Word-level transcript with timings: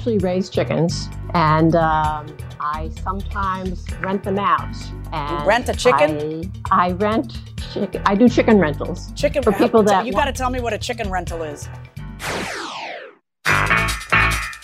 I 0.00 0.02
actually 0.02 0.18
raise 0.20 0.48
chickens 0.48 1.10
and 1.34 1.76
um, 1.76 2.34
I 2.58 2.90
sometimes 3.02 3.84
rent 4.00 4.24
them 4.24 4.38
out. 4.38 4.74
And 5.12 5.40
You 5.40 5.46
rent 5.46 5.68
a 5.68 5.74
chicken? 5.74 6.50
I, 6.70 6.86
I 6.86 6.92
rent 6.92 7.38
chicken. 7.74 8.02
I 8.06 8.14
do 8.14 8.26
chicken 8.26 8.58
rentals. 8.58 9.12
Chicken 9.12 9.42
for 9.42 9.52
people 9.52 9.82
that 9.82 10.06
you 10.06 10.12
got 10.12 10.24
to 10.24 10.32
tell 10.32 10.48
me 10.48 10.58
what 10.58 10.72
a 10.72 10.78
chicken 10.78 11.10
rental 11.10 11.42
is. 11.42 11.68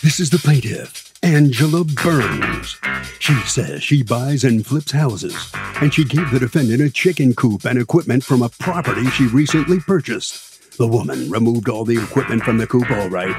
This 0.01 0.19
is 0.19 0.31
the 0.31 0.39
plaintiff, 0.39 1.13
Angela 1.21 1.83
Burns. 1.83 2.77
She 3.19 3.35
says 3.41 3.83
she 3.83 4.01
buys 4.01 4.43
and 4.43 4.65
flips 4.65 4.91
houses, 4.91 5.51
and 5.81 5.93
she 5.93 6.03
gave 6.03 6.31
the 6.31 6.39
defendant 6.39 6.81
a 6.81 6.89
chicken 6.89 7.35
coop 7.35 7.63
and 7.63 7.77
equipment 7.77 8.23
from 8.23 8.41
a 8.41 8.49
property 8.49 9.05
she 9.11 9.27
recently 9.27 9.79
purchased. 9.81 10.46
The 10.77 10.87
woman 10.87 11.29
removed 11.31 11.69
all 11.69 11.85
the 11.85 11.97
equipment 11.97 12.43
from 12.43 12.59
the 12.59 12.67
coop, 12.67 12.91
all 12.91 13.09
right, 13.09 13.35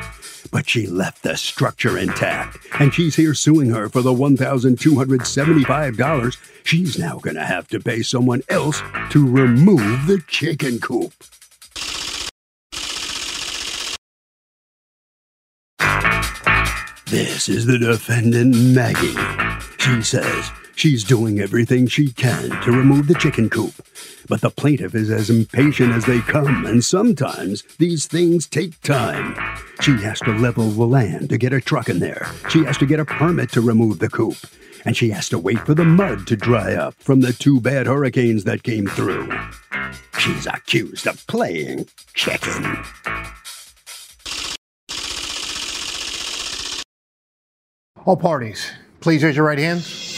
but 0.50 0.68
she 0.68 0.88
left 0.88 1.22
the 1.22 1.36
structure 1.36 1.96
intact, 1.96 2.58
and 2.80 2.92
she's 2.92 3.14
here 3.14 3.32
suing 3.32 3.70
her 3.70 3.88
for 3.88 4.02
the 4.02 4.12
$1,275 4.12 6.36
she's 6.64 6.98
now 6.98 7.18
gonna 7.18 7.44
have 7.44 7.68
to 7.68 7.78
pay 7.78 8.02
someone 8.02 8.42
else 8.48 8.82
to 9.10 9.24
remove 9.24 10.06
the 10.06 10.20
chicken 10.26 10.80
coop. 10.80 11.12
This 17.06 17.48
is 17.48 17.66
the 17.66 17.78
defendant, 17.78 18.52
Maggie. 18.54 19.14
She 19.78 20.02
says 20.02 20.50
she's 20.78 21.02
doing 21.02 21.40
everything 21.40 21.88
she 21.88 22.12
can 22.12 22.50
to 22.62 22.70
remove 22.70 23.08
the 23.08 23.14
chicken 23.14 23.50
coop. 23.50 23.74
But 24.28 24.40
the 24.40 24.50
plaintiff 24.50 24.94
is 24.94 25.10
as 25.10 25.28
impatient 25.28 25.92
as 25.92 26.04
they 26.04 26.20
come, 26.20 26.64
and 26.66 26.84
sometimes 26.84 27.64
these 27.78 28.06
things 28.06 28.46
take 28.46 28.80
time. 28.82 29.36
She 29.80 29.92
has 30.02 30.20
to 30.20 30.32
level 30.32 30.70
the 30.70 30.86
land 30.86 31.30
to 31.30 31.38
get 31.38 31.52
a 31.52 31.60
truck 31.60 31.88
in 31.88 31.98
there. 31.98 32.30
She 32.48 32.64
has 32.64 32.78
to 32.78 32.86
get 32.86 33.00
a 33.00 33.04
permit 33.04 33.50
to 33.52 33.60
remove 33.60 33.98
the 33.98 34.08
coop. 34.08 34.36
And 34.84 34.96
she 34.96 35.10
has 35.10 35.28
to 35.30 35.38
wait 35.38 35.58
for 35.60 35.74
the 35.74 35.84
mud 35.84 36.28
to 36.28 36.36
dry 36.36 36.74
up 36.74 36.94
from 36.94 37.20
the 37.20 37.32
two 37.32 37.60
bad 37.60 37.86
hurricanes 37.86 38.44
that 38.44 38.62
came 38.62 38.86
through. 38.86 39.28
She's 40.18 40.46
accused 40.46 41.08
of 41.08 41.26
playing 41.26 41.88
chicken. 42.14 42.84
All 48.06 48.16
parties, 48.16 48.70
please 49.00 49.24
raise 49.24 49.36
your 49.36 49.44
right 49.44 49.58
hands. 49.58 50.17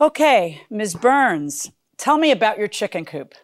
Okay, 0.00 0.60
Ms. 0.68 0.94
Burns, 0.94 1.70
tell 1.96 2.18
me 2.18 2.30
about 2.30 2.58
your 2.58 2.68
chicken 2.68 3.06
coop. 3.06 3.34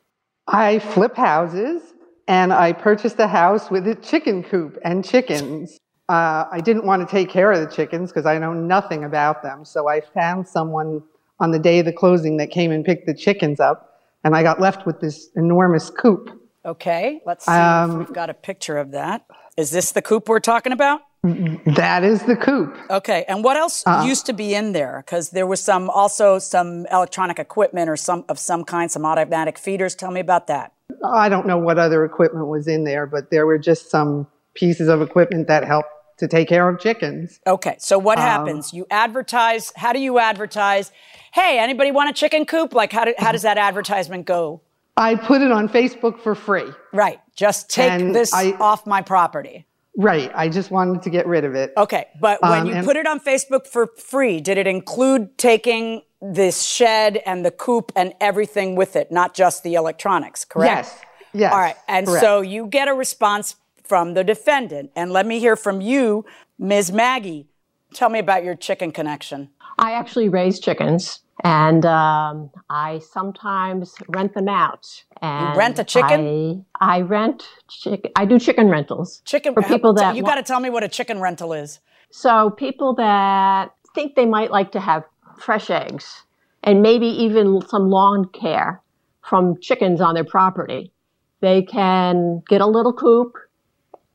I 0.47 0.81
flip 0.81 1.17
houses 1.17 1.95
and 2.29 2.53
I 2.53 2.73
purchased 2.73 3.19
a 3.19 3.27
house 3.27 3.71
with 3.71 3.87
a 3.89 3.95
chicken 3.95 4.43
coop 4.43 4.79
and 4.85 5.03
chickens. 5.03 5.79
Uh, 6.11 6.45
I 6.53 6.61
didn't 6.61 6.85
want 6.85 7.09
to 7.09 7.11
take 7.11 7.31
care 7.31 7.53
of 7.53 7.61
the 7.67 7.75
chickens 7.75 8.11
because 8.11 8.27
I 8.27 8.37
know 8.39 8.53
nothing 8.53 9.05
about 9.05 9.43
them. 9.43 9.65
So 9.65 9.89
I 9.89 10.03
found 10.03 10.47
someone 10.47 11.03
on 11.41 11.53
the 11.53 11.59
day 11.59 11.79
of 11.79 11.87
the 11.87 11.93
closing 11.93 12.37
that 12.37 12.51
came 12.51 12.71
and 12.71 12.85
picked 12.85 13.07
the 13.07 13.15
chickens 13.15 13.59
up, 13.59 14.01
and 14.23 14.37
I 14.37 14.43
got 14.43 14.61
left 14.61 14.85
with 14.87 15.01
this 15.01 15.31
enormous 15.35 15.89
coop. 15.91 16.39
Okay, 16.65 17.21
let's 17.25 17.47
see 17.47 17.51
Um, 17.53 17.93
if 17.93 17.99
we've 18.09 18.15
got 18.15 18.31
a 18.31 18.35
picture 18.35 18.77
of 18.77 18.91
that. 18.93 19.25
Is 19.57 19.71
this 19.71 19.93
the 19.93 20.03
coop 20.03 20.29
we're 20.29 20.39
talking 20.39 20.73
about? 20.73 21.01
That 21.25 22.03
is 22.03 22.23
the 22.25 22.35
coop. 22.37 22.77
Okay, 22.91 23.25
and 23.29 23.45
what 23.45 23.57
else 23.57 23.85
Uh, 23.87 24.03
used 24.05 24.27
to 24.27 24.33
be 24.33 24.55
in 24.55 24.73
there? 24.73 25.03
Because 25.07 25.31
there 25.31 25.47
was 25.47 25.61
some 25.63 25.89
also 25.89 26.39
some 26.41 26.85
electronic 26.91 27.39
equipment 27.39 27.89
or 27.89 27.97
some 27.97 28.25
of 28.29 28.39
some 28.41 28.65
kind, 28.65 28.91
some 28.91 29.05
automatic 29.07 29.57
feeders. 29.57 29.95
Tell 29.95 30.11
me 30.11 30.19
about 30.21 30.49
that. 30.49 30.73
I 31.05 31.29
don't 31.29 31.47
know 31.47 31.59
what 31.59 31.79
other 31.79 32.05
equipment 32.05 32.49
was 32.49 32.67
in 32.67 32.85
there, 32.85 33.07
but 33.07 33.31
there 33.31 33.47
were 33.47 33.59
just 33.59 33.89
some 33.89 34.27
pieces 34.55 34.89
of 34.89 35.01
equipment 35.01 35.47
that 35.47 35.65
helped 35.65 35.89
to 36.19 36.27
take 36.29 36.49
care 36.49 36.69
of 36.69 36.81
chickens. 36.81 37.39
Okay, 37.47 37.77
so 37.79 37.99
what 37.99 38.19
Um, 38.19 38.25
happens? 38.25 38.73
You 38.73 38.87
advertise. 38.91 39.73
How 39.77 39.93
do 39.93 40.01
you 40.01 40.19
advertise? 40.19 40.91
Hey, 41.33 41.59
anybody 41.59 41.91
want 41.93 42.11
a 42.11 42.13
chicken 42.13 42.45
coop? 42.47 42.75
Like, 42.75 42.93
how, 42.93 43.05
do, 43.05 43.15
how 43.17 43.31
does 43.33 43.43
that 43.43 43.59
advertisement 43.59 44.27
go? 44.27 44.61
I 44.97 45.15
put 45.15 45.41
it 45.41 45.51
on 45.53 45.69
Facebook 45.69 46.19
for 46.21 46.35
free. 46.35 46.71
Right, 46.93 47.21
just 47.35 47.71
take 47.71 47.91
And 47.91 48.15
this 48.15 48.35
I- 48.35 48.53
off 48.61 48.87
my 48.87 49.01
property. 49.03 49.67
Right. 49.97 50.31
I 50.35 50.49
just 50.49 50.71
wanted 50.71 51.03
to 51.03 51.11
get 51.11 51.27
rid 51.27 51.45
of 51.45 51.55
it. 51.55 51.73
Okay, 51.77 52.07
but 52.21 52.41
when 52.43 52.53
Um, 52.63 52.67
you 52.67 52.75
and- 52.75 52.87
put 52.87 52.97
it 52.97 53.07
on 53.07 53.21
Facebook 53.21 53.67
for 53.67 53.89
free, 53.99 54.41
did 54.41 54.57
it 54.59 54.67
include 54.67 55.37
taking 55.37 56.03
this 56.21 56.63
shed 56.63 57.21
and 57.27 57.45
the 57.45 57.51
coop 57.51 57.93
and 57.95 58.15
everything 58.21 58.75
with 58.77 58.97
it, 58.97 59.11
not 59.13 59.35
just 59.35 59.63
the 59.65 59.75
electronics, 59.75 60.45
correct? 60.45 60.87
Yes. 60.87 61.01
Yes. 61.35 61.53
All 61.53 61.59
right, 61.59 61.77
and 61.89 62.07
correct. 62.07 62.23
so 62.23 62.41
you 62.43 62.67
get 62.67 62.89
a 62.89 62.95
response 62.95 63.57
from 63.85 64.15
the 64.15 64.23
defendant. 64.23 64.91
And 64.95 65.11
let 65.13 65.27
me 65.27 65.39
hear 65.41 65.57
from 65.57 65.81
you, 65.81 66.25
Ms. 66.59 66.93
Maggie. 66.93 67.49
Tell 67.95 68.09
me 68.11 68.19
about 68.19 68.45
your 68.45 68.55
chicken 68.55 68.93
connection. 68.93 69.49
I 69.79 69.93
actually 69.93 70.29
raise 70.29 70.61
chickens 70.61 71.21
and 71.43 71.85
um, 71.85 72.51
I 72.71 73.01
sometimes 73.01 73.95
rent 74.09 74.35
them 74.35 74.49
out. 74.49 75.05
And 75.21 75.57
rent 75.57 75.79
a 75.79 75.85
chicken? 75.85 76.65
I, 76.81 76.99
I 76.99 77.01
rent 77.01 77.47
chicken. 77.69 78.13
I 78.17 78.25
do 78.25 78.39
chicken 78.39 78.69
rentals. 78.69 79.23
Chicken 79.25 79.55
for 79.55 79.63
people 79.63 79.93
that 79.95 80.17
you 80.17 80.23
got 80.23 80.37
to 80.37 80.43
tell 80.43 80.61
me 80.61 80.71
what 80.71 80.85
a 80.85 80.89
chicken 80.89 81.21
rental 81.21 81.53
is. 81.53 81.81
So 82.11 82.51
people 82.51 82.95
that 82.95 83.75
think 83.95 84.15
they 84.15 84.27
might 84.27 84.51
like 84.51 84.73
to 84.73 84.81
have 84.81 85.05
fresh 85.39 85.71
eggs 85.71 86.23
and 86.63 86.83
maybe 86.83 87.07
even 87.07 87.61
some 87.69 87.91
lawn 87.91 88.29
care 88.29 88.81
from 89.23 89.59
chickens 89.61 90.01
on 90.01 90.15
their 90.15 90.25
property, 90.25 90.93
they 91.41 91.63
can 91.63 92.43
get 92.49 92.61
a 92.61 92.67
little 92.67 92.93
coop, 92.93 93.37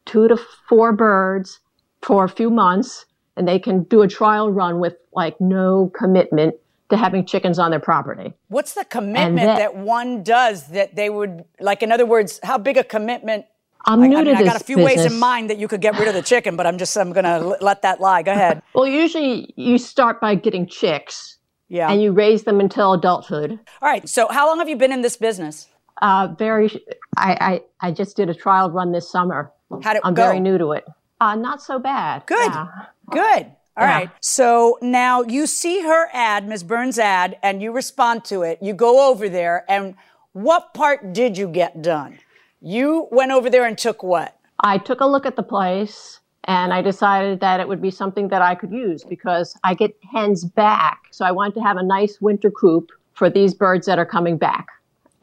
two 0.05 0.27
to 0.29 0.37
four 0.69 0.93
birds 0.93 1.59
for 2.01 2.23
a 2.23 2.29
few 2.29 2.49
months, 2.49 3.05
and 3.35 3.47
they 3.47 3.59
can 3.59 3.83
do 3.83 4.01
a 4.01 4.07
trial 4.07 4.51
run 4.51 4.79
with 4.79 4.95
like 5.13 5.35
no 5.41 5.91
commitment 5.97 6.55
to 6.89 6.97
having 6.97 7.25
chickens 7.25 7.59
on 7.59 7.71
their 7.71 7.79
property. 7.79 8.33
What's 8.47 8.73
the 8.73 8.85
commitment 8.85 9.37
that- 9.47 9.57
that 9.57 9.75
one 9.75 10.23
does 10.23 10.67
that 10.69 10.95
they 10.95 11.09
would 11.09 11.43
like? 11.59 11.83
In 11.83 11.91
other 11.91 12.05
words, 12.05 12.39
how 12.43 12.57
big 12.57 12.77
a 12.77 12.83
commitment? 12.83 13.45
I'm 13.85 14.01
I, 14.03 14.07
new 14.07 14.17
I 14.17 14.23
to 14.23 14.29
mean, 14.31 14.37
I 14.37 14.43
got 14.43 14.59
a 14.59 14.63
few 14.63 14.77
ways 14.77 15.05
in 15.05 15.17
mind 15.19 15.49
that 15.49 15.57
you 15.57 15.67
could 15.67 15.79
get 15.81 15.97
rid 15.97 16.07
of 16.09 16.13
the 16.13 16.21
chicken, 16.21 16.55
but 16.57 16.65
I'm 16.67 16.77
just 16.77 16.95
I'm 16.97 17.13
gonna 17.13 17.39
l- 17.39 17.57
let 17.61 17.81
that 17.83 18.01
lie. 18.01 18.21
Go 18.21 18.31
ahead. 18.31 18.61
Well, 18.75 18.87
usually 18.87 19.53
you 19.55 19.77
start 19.77 20.19
by 20.19 20.35
getting 20.35 20.67
chicks 20.67 21.37
Yeah. 21.69 21.89
and 21.89 22.01
you 22.01 22.11
raise 22.11 22.43
them 22.43 22.59
until 22.59 22.93
adulthood. 22.93 23.51
All 23.81 23.89
right. 23.89 24.07
So, 24.09 24.27
how 24.29 24.47
long 24.47 24.59
have 24.59 24.67
you 24.69 24.75
been 24.77 24.91
in 24.91 25.01
this 25.03 25.15
business? 25.17 25.67
Uh, 26.01 26.27
very. 26.37 26.69
I, 27.15 27.61
I 27.81 27.87
I 27.87 27.91
just 27.91 28.15
did 28.17 28.29
a 28.29 28.33
trial 28.35 28.69
run 28.71 28.91
this 28.91 29.09
summer. 29.09 29.51
How'd 29.83 29.95
it 29.97 30.01
I'm 30.03 30.13
go? 30.13 30.23
very 30.23 30.39
new 30.39 30.57
to 30.57 30.71
it. 30.73 30.85
Uh, 31.21 31.35
not 31.35 31.61
so 31.61 31.79
bad. 31.79 32.25
Good. 32.25 32.51
Yeah. 32.51 32.67
Good. 33.09 33.51
All 33.77 33.85
Yeah. 33.85 33.93
right. 33.93 34.09
So 34.21 34.79
now 34.81 35.21
you 35.21 35.45
see 35.45 35.81
her 35.83 36.09
ad, 36.11 36.47
Ms. 36.47 36.63
Burns' 36.63 36.97
ad, 36.97 37.37
and 37.43 37.61
you 37.61 37.71
respond 37.71 38.25
to 38.25 38.41
it. 38.41 38.57
You 38.61 38.73
go 38.73 39.09
over 39.09 39.29
there, 39.29 39.63
and 39.69 39.95
what 40.33 40.73
part 40.73 41.13
did 41.13 41.37
you 41.37 41.47
get 41.47 41.81
done? 41.81 42.19
You 42.61 43.07
went 43.11 43.31
over 43.31 43.49
there 43.49 43.65
and 43.65 43.77
took 43.77 44.01
what? 44.01 44.35
I 44.59 44.79
took 44.79 45.01
a 45.01 45.05
look 45.05 45.25
at 45.25 45.35
the 45.35 45.43
place 45.43 46.19
and 46.45 46.73
I 46.73 46.81
decided 46.81 47.39
that 47.41 47.59
it 47.59 47.67
would 47.67 47.81
be 47.81 47.91
something 47.91 48.29
that 48.29 48.41
I 48.41 48.55
could 48.55 48.71
use 48.71 49.03
because 49.03 49.55
I 49.63 49.73
get 49.75 49.95
hens 50.11 50.43
back. 50.43 51.01
So 51.11 51.25
I 51.25 51.31
wanted 51.31 51.53
to 51.55 51.61
have 51.61 51.77
a 51.77 51.83
nice 51.83 52.19
winter 52.19 52.49
coop 52.49 52.89
for 53.13 53.29
these 53.29 53.53
birds 53.53 53.85
that 53.85 53.99
are 53.99 54.05
coming 54.05 54.37
back. 54.37 54.67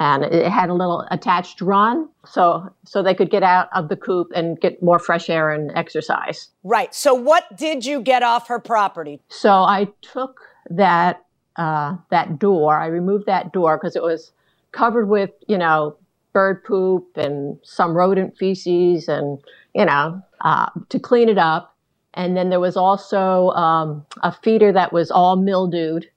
And 0.05 0.23
it 0.23 0.47
had 0.51 0.69
a 0.69 0.75
little 0.75 1.07
attached 1.11 1.63
run 1.63 2.09
so 2.27 2.69
so 2.85 3.03
they 3.03 3.15
could 3.15 3.31
get 3.31 3.43
out 3.43 3.69
of 3.75 3.89
the 3.89 3.97
coop 3.97 4.31
and 4.35 4.61
get 4.61 4.83
more 4.83 4.99
fresh 4.99 5.31
air 5.31 5.51
and 5.51 5.73
exercise. 5.75 6.51
Right. 6.63 6.95
So 6.95 7.15
what 7.15 7.57
did 7.57 7.87
you 7.87 8.03
get 8.03 8.23
off 8.23 8.49
her 8.49 8.61
property? 8.61 9.21
So 9.29 9.51
i 9.51 9.89
took 10.03 10.41
that 10.71 11.25
uh, 11.57 11.97
that 12.11 12.39
door. 12.39 12.79
I 12.79 12.87
removed 12.87 13.27
that 13.27 13.53
door 13.53 13.79
because 13.79 13.97
it 13.97 14.03
was 14.03 14.33
covered 14.73 15.09
with 15.09 15.31
you 15.49 15.57
know 15.57 15.97
bird 16.35 16.65
poop 16.65 17.17
and 17.17 17.59
some 17.63 17.97
rodent 17.97 18.37
feces 18.37 19.09
and 19.09 19.39
you 19.75 19.87
know 19.87 20.21
uh, 20.43 20.69
to 20.91 20.99
clean 20.99 21.29
it 21.29 21.39
up. 21.39 21.71
And 22.17 22.37
then 22.37 22.49
there 22.51 22.61
was 22.61 22.77
also 22.77 23.51
um, 23.51 24.07
a 24.23 24.31
feeder 24.31 24.71
that 24.73 24.93
was 24.93 25.11
all 25.11 25.35
mildewed 25.37 26.09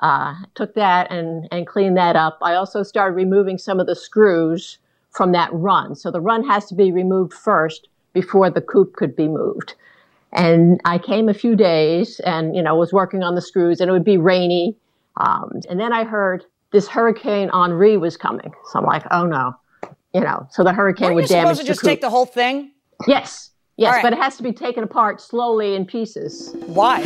uh, 0.00 0.34
took 0.54 0.74
that 0.74 1.10
and, 1.10 1.48
and 1.52 1.66
cleaned 1.66 1.96
that 1.96 2.16
up. 2.16 2.38
I 2.42 2.54
also 2.54 2.82
started 2.82 3.14
removing 3.14 3.58
some 3.58 3.80
of 3.80 3.86
the 3.86 3.94
screws 3.94 4.78
from 5.10 5.32
that 5.32 5.50
run. 5.52 5.94
So 5.94 6.10
the 6.10 6.20
run 6.20 6.46
has 6.48 6.66
to 6.66 6.74
be 6.74 6.92
removed 6.92 7.32
first 7.32 7.88
before 8.12 8.50
the 8.50 8.60
coop 8.60 8.94
could 8.94 9.14
be 9.14 9.28
moved. 9.28 9.74
And 10.32 10.80
I 10.84 10.98
came 10.98 11.28
a 11.28 11.34
few 11.34 11.56
days 11.56 12.20
and, 12.20 12.54
you 12.54 12.62
know, 12.62 12.76
was 12.76 12.92
working 12.92 13.22
on 13.22 13.34
the 13.34 13.42
screws 13.42 13.80
and 13.80 13.88
it 13.88 13.92
would 13.92 14.04
be 14.04 14.16
rainy. 14.16 14.76
Um, 15.16 15.60
and 15.68 15.78
then 15.78 15.92
I 15.92 16.04
heard 16.04 16.44
this 16.72 16.86
Hurricane 16.86 17.50
Henri 17.52 17.96
was 17.96 18.16
coming. 18.16 18.52
So 18.70 18.78
I'm 18.78 18.84
like, 18.84 19.04
oh 19.10 19.26
no, 19.26 19.54
you 20.14 20.20
know, 20.20 20.46
so 20.50 20.62
the 20.62 20.72
hurricane 20.72 21.06
Weren't 21.06 21.16
would 21.16 21.28
damage 21.28 21.56
supposed 21.56 21.60
to 21.62 21.66
just 21.66 21.84
take 21.84 22.00
the 22.00 22.10
whole 22.10 22.26
thing? 22.26 22.70
yes, 23.08 23.50
yes, 23.76 23.94
right. 23.94 24.02
but 24.02 24.12
it 24.12 24.18
has 24.18 24.36
to 24.36 24.42
be 24.42 24.52
taken 24.52 24.84
apart 24.84 25.20
slowly 25.20 25.74
in 25.74 25.84
pieces. 25.84 26.54
Why? 26.66 27.02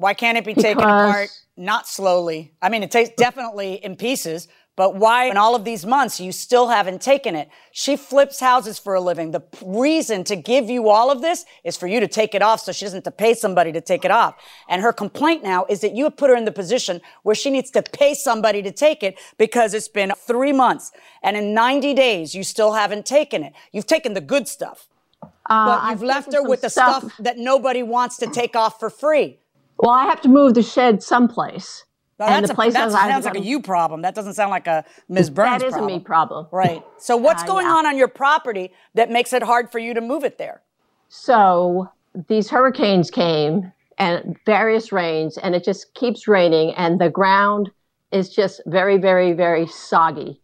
Why 0.00 0.14
can't 0.14 0.38
it 0.38 0.46
be 0.46 0.54
taken 0.54 0.82
apart 0.82 1.28
not 1.58 1.86
slowly? 1.86 2.54
I 2.62 2.70
mean, 2.70 2.82
it 2.82 2.90
takes 2.90 3.10
definitely 3.18 3.74
in 3.74 3.96
pieces, 3.96 4.48
but 4.74 4.94
why 4.94 5.26
in 5.26 5.36
all 5.36 5.54
of 5.54 5.66
these 5.66 5.84
months 5.84 6.18
you 6.18 6.32
still 6.32 6.68
haven't 6.68 7.02
taken 7.02 7.36
it? 7.36 7.50
She 7.70 7.96
flips 7.96 8.40
houses 8.40 8.78
for 8.78 8.94
a 8.94 9.00
living. 9.02 9.32
The 9.32 9.42
reason 9.62 10.24
to 10.24 10.36
give 10.36 10.70
you 10.70 10.88
all 10.88 11.10
of 11.10 11.20
this 11.20 11.44
is 11.64 11.76
for 11.76 11.86
you 11.86 12.00
to 12.00 12.08
take 12.08 12.34
it 12.34 12.40
off 12.40 12.60
so 12.60 12.72
she 12.72 12.86
doesn't 12.86 13.04
have 13.04 13.12
to 13.12 13.22
pay 13.24 13.34
somebody 13.34 13.72
to 13.72 13.82
take 13.82 14.06
it 14.06 14.10
off. 14.10 14.36
And 14.70 14.80
her 14.80 14.94
complaint 14.94 15.42
now 15.42 15.66
is 15.68 15.82
that 15.82 15.94
you 15.94 16.04
have 16.04 16.16
put 16.16 16.30
her 16.30 16.36
in 16.36 16.46
the 16.46 16.52
position 16.52 17.02
where 17.22 17.34
she 17.34 17.50
needs 17.50 17.70
to 17.72 17.82
pay 17.82 18.14
somebody 18.14 18.62
to 18.62 18.70
take 18.70 19.02
it 19.02 19.18
because 19.36 19.74
it's 19.74 19.88
been 19.88 20.14
three 20.16 20.54
months 20.54 20.92
and 21.22 21.36
in 21.36 21.52
90 21.52 21.92
days 21.92 22.34
you 22.34 22.42
still 22.42 22.72
haven't 22.72 23.04
taken 23.04 23.42
it. 23.42 23.52
You've 23.70 23.86
taken 23.86 24.14
the 24.14 24.22
good 24.22 24.48
stuff, 24.48 24.88
Uh, 25.22 25.28
but 25.46 25.78
I've 25.82 25.90
you've 26.00 26.08
left 26.08 26.32
her 26.32 26.42
with 26.42 26.62
the 26.62 26.70
stuff 26.70 27.04
that 27.18 27.36
nobody 27.36 27.82
wants 27.82 28.16
to 28.16 28.28
take 28.28 28.56
off 28.56 28.80
for 28.80 28.88
free. 28.88 29.40
Well, 29.80 29.90
I 29.90 30.04
have 30.04 30.20
to 30.22 30.28
move 30.28 30.54
the 30.54 30.62
shed 30.62 31.02
someplace. 31.02 31.84
Now, 32.18 32.26
and 32.26 32.34
that's 32.34 32.48
the 32.48 32.52
a, 32.52 32.54
place 32.54 32.74
that 32.74 32.92
sounds 32.92 33.24
like 33.24 33.36
a 33.36 33.40
you 33.40 33.62
problem. 33.62 34.02
That 34.02 34.14
doesn't 34.14 34.34
sound 34.34 34.50
like 34.50 34.66
a 34.66 34.84
Ms. 35.08 35.30
Burns 35.30 35.62
That 35.62 35.66
is 35.66 35.72
problem. 35.72 35.90
a 35.90 35.98
me 35.98 36.04
problem. 36.04 36.46
Right. 36.52 36.84
So 36.98 37.16
what's 37.16 37.42
Uh, 37.44 37.46
going 37.46 37.66
yeah. 37.66 37.72
on 37.72 37.86
on 37.86 37.96
your 37.96 38.08
property 38.08 38.72
that 38.94 39.10
makes 39.10 39.32
it 39.32 39.42
hard 39.42 39.72
for 39.72 39.78
you 39.78 39.94
to 39.94 40.02
move 40.02 40.22
it 40.22 40.36
there? 40.36 40.60
So 41.08 41.90
these 42.28 42.50
hurricanes 42.50 43.10
came 43.10 43.72
and 43.96 44.36
various 44.44 44.92
rains, 44.92 45.38
and 45.38 45.54
it 45.54 45.64
just 45.64 45.94
keeps 45.94 46.28
raining, 46.28 46.74
and 46.74 47.00
the 47.00 47.08
ground 47.08 47.70
is 48.12 48.28
just 48.28 48.60
very, 48.66 48.98
very, 48.98 49.32
very 49.32 49.66
soggy. 49.66 50.40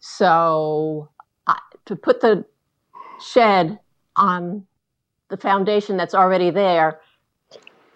So 0.00 1.08
I, 1.46 1.58
to 1.86 1.94
put 1.94 2.20
the 2.20 2.44
shed 3.20 3.78
on 4.16 4.66
the 5.28 5.36
foundation 5.36 5.96
that's 5.96 6.14
already 6.14 6.50
there, 6.50 7.00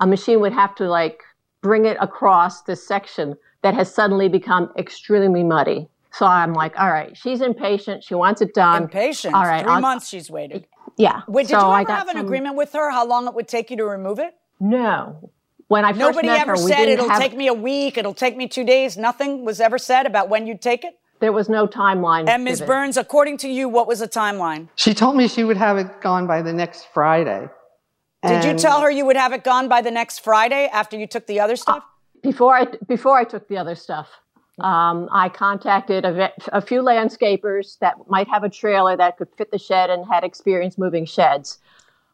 a 0.01 0.07
machine 0.07 0.41
would 0.41 0.53
have 0.53 0.75
to 0.77 0.89
like 0.89 1.23
bring 1.61 1.85
it 1.87 1.97
across 2.01 2.63
this 2.63 2.87
section 2.87 3.37
that 3.63 3.75
has 3.75 3.93
suddenly 3.93 4.29
become 4.29 4.71
extremely 4.77 5.43
muddy. 5.43 5.89
So 6.13 6.27
I'm 6.27 6.53
like, 6.53 6.79
all 6.79 6.91
right, 6.91 7.17
she's 7.17 7.41
impatient. 7.41 8.05
She 8.05 8.15
wants 8.15 8.41
it 8.41 8.55
done. 8.55 8.85
Impatient. 8.85 9.35
All 9.35 9.43
right, 9.45 9.63
3 9.65 9.73
I'll- 9.73 9.81
months 9.81 10.09
she's 10.09 10.31
waited. 10.31 10.67
Yeah. 10.97 11.23
Wait, 11.27 11.49
did 11.49 11.55
so 11.55 11.61
you 11.61 11.67
I 11.67 11.81
ever 11.81 11.89
got 11.89 11.99
have 11.99 12.09
an 12.09 12.17
some- 12.17 12.27
agreement 12.27 12.55
with 12.57 12.73
her 12.75 12.91
how 12.91 13.05
long 13.07 13.27
it 13.27 13.35
would 13.35 13.49
take 13.49 13.71
you 13.71 13.77
to 13.79 13.85
remove 13.85 14.19
it? 14.21 14.35
No. 14.61 15.31
When 15.69 15.85
I 15.85 15.89
first 15.93 15.99
Nobody 16.01 16.29
met 16.29 16.41
ever 16.43 16.53
her, 16.53 16.65
we 16.65 16.71
said 16.71 16.77
didn't 16.85 16.93
it'll 16.93 17.09
have, 17.09 17.21
take 17.21 17.35
me 17.37 17.49
a 17.49 17.55
week, 17.55 17.97
it'll 17.99 18.15
take 18.15 18.37
me 18.37 18.47
2 18.47 18.63
days. 18.65 18.97
Nothing 18.97 19.45
was 19.45 19.61
ever 19.61 19.79
said 19.79 20.07
about 20.07 20.29
when 20.29 20.47
you'd 20.47 20.61
take 20.61 20.85
it? 20.85 20.99
There 21.21 21.33
was 21.33 21.49
no 21.49 21.67
timeline. 21.67 22.29
And 22.29 22.45
Ms. 22.45 22.61
given. 22.61 22.67
Burns, 22.67 22.97
according 22.99 23.39
to 23.39 23.49
you, 23.49 23.69
what 23.69 23.89
was 23.89 24.01
the 24.01 24.09
timeline? 24.09 24.69
She 24.77 24.93
told 24.95 25.17
me 25.17 25.27
she 25.27 25.43
would 25.43 25.57
have 25.57 25.79
it 25.79 26.01
gone 26.03 26.27
by 26.27 26.43
the 26.43 26.53
next 26.53 26.87
Friday. 26.93 27.49
Did 28.27 28.45
you 28.45 28.55
tell 28.55 28.81
her 28.81 28.91
you 28.91 29.05
would 29.05 29.17
have 29.17 29.33
it 29.33 29.45
gone 29.45 29.69
by 29.69 29.83
the 29.83 29.91
next 29.91 30.21
Friday 30.21 30.69
after 30.73 30.97
you 30.99 31.07
took 31.07 31.27
the 31.27 31.41
other 31.41 31.57
stuff? 31.57 31.85
before 32.23 32.57
I 32.57 32.67
before 32.89 33.19
I 33.19 33.25
took 33.25 33.49
the 33.49 33.59
other 33.59 33.75
stuff? 33.75 34.09
Um, 34.61 35.09
I 35.13 35.29
contacted 35.29 36.05
a, 36.05 36.33
a 36.53 36.61
few 36.61 36.81
landscapers 36.81 37.79
that 37.81 37.97
might 38.09 38.29
have 38.29 38.45
a 38.45 38.49
trailer 38.49 38.97
that 38.97 39.19
could 39.19 39.29
fit 39.37 39.51
the 39.51 39.59
shed 39.59 39.91
and 39.91 40.07
had 40.07 40.23
experience 40.25 40.79
moving 40.79 41.05
sheds. 41.07 41.59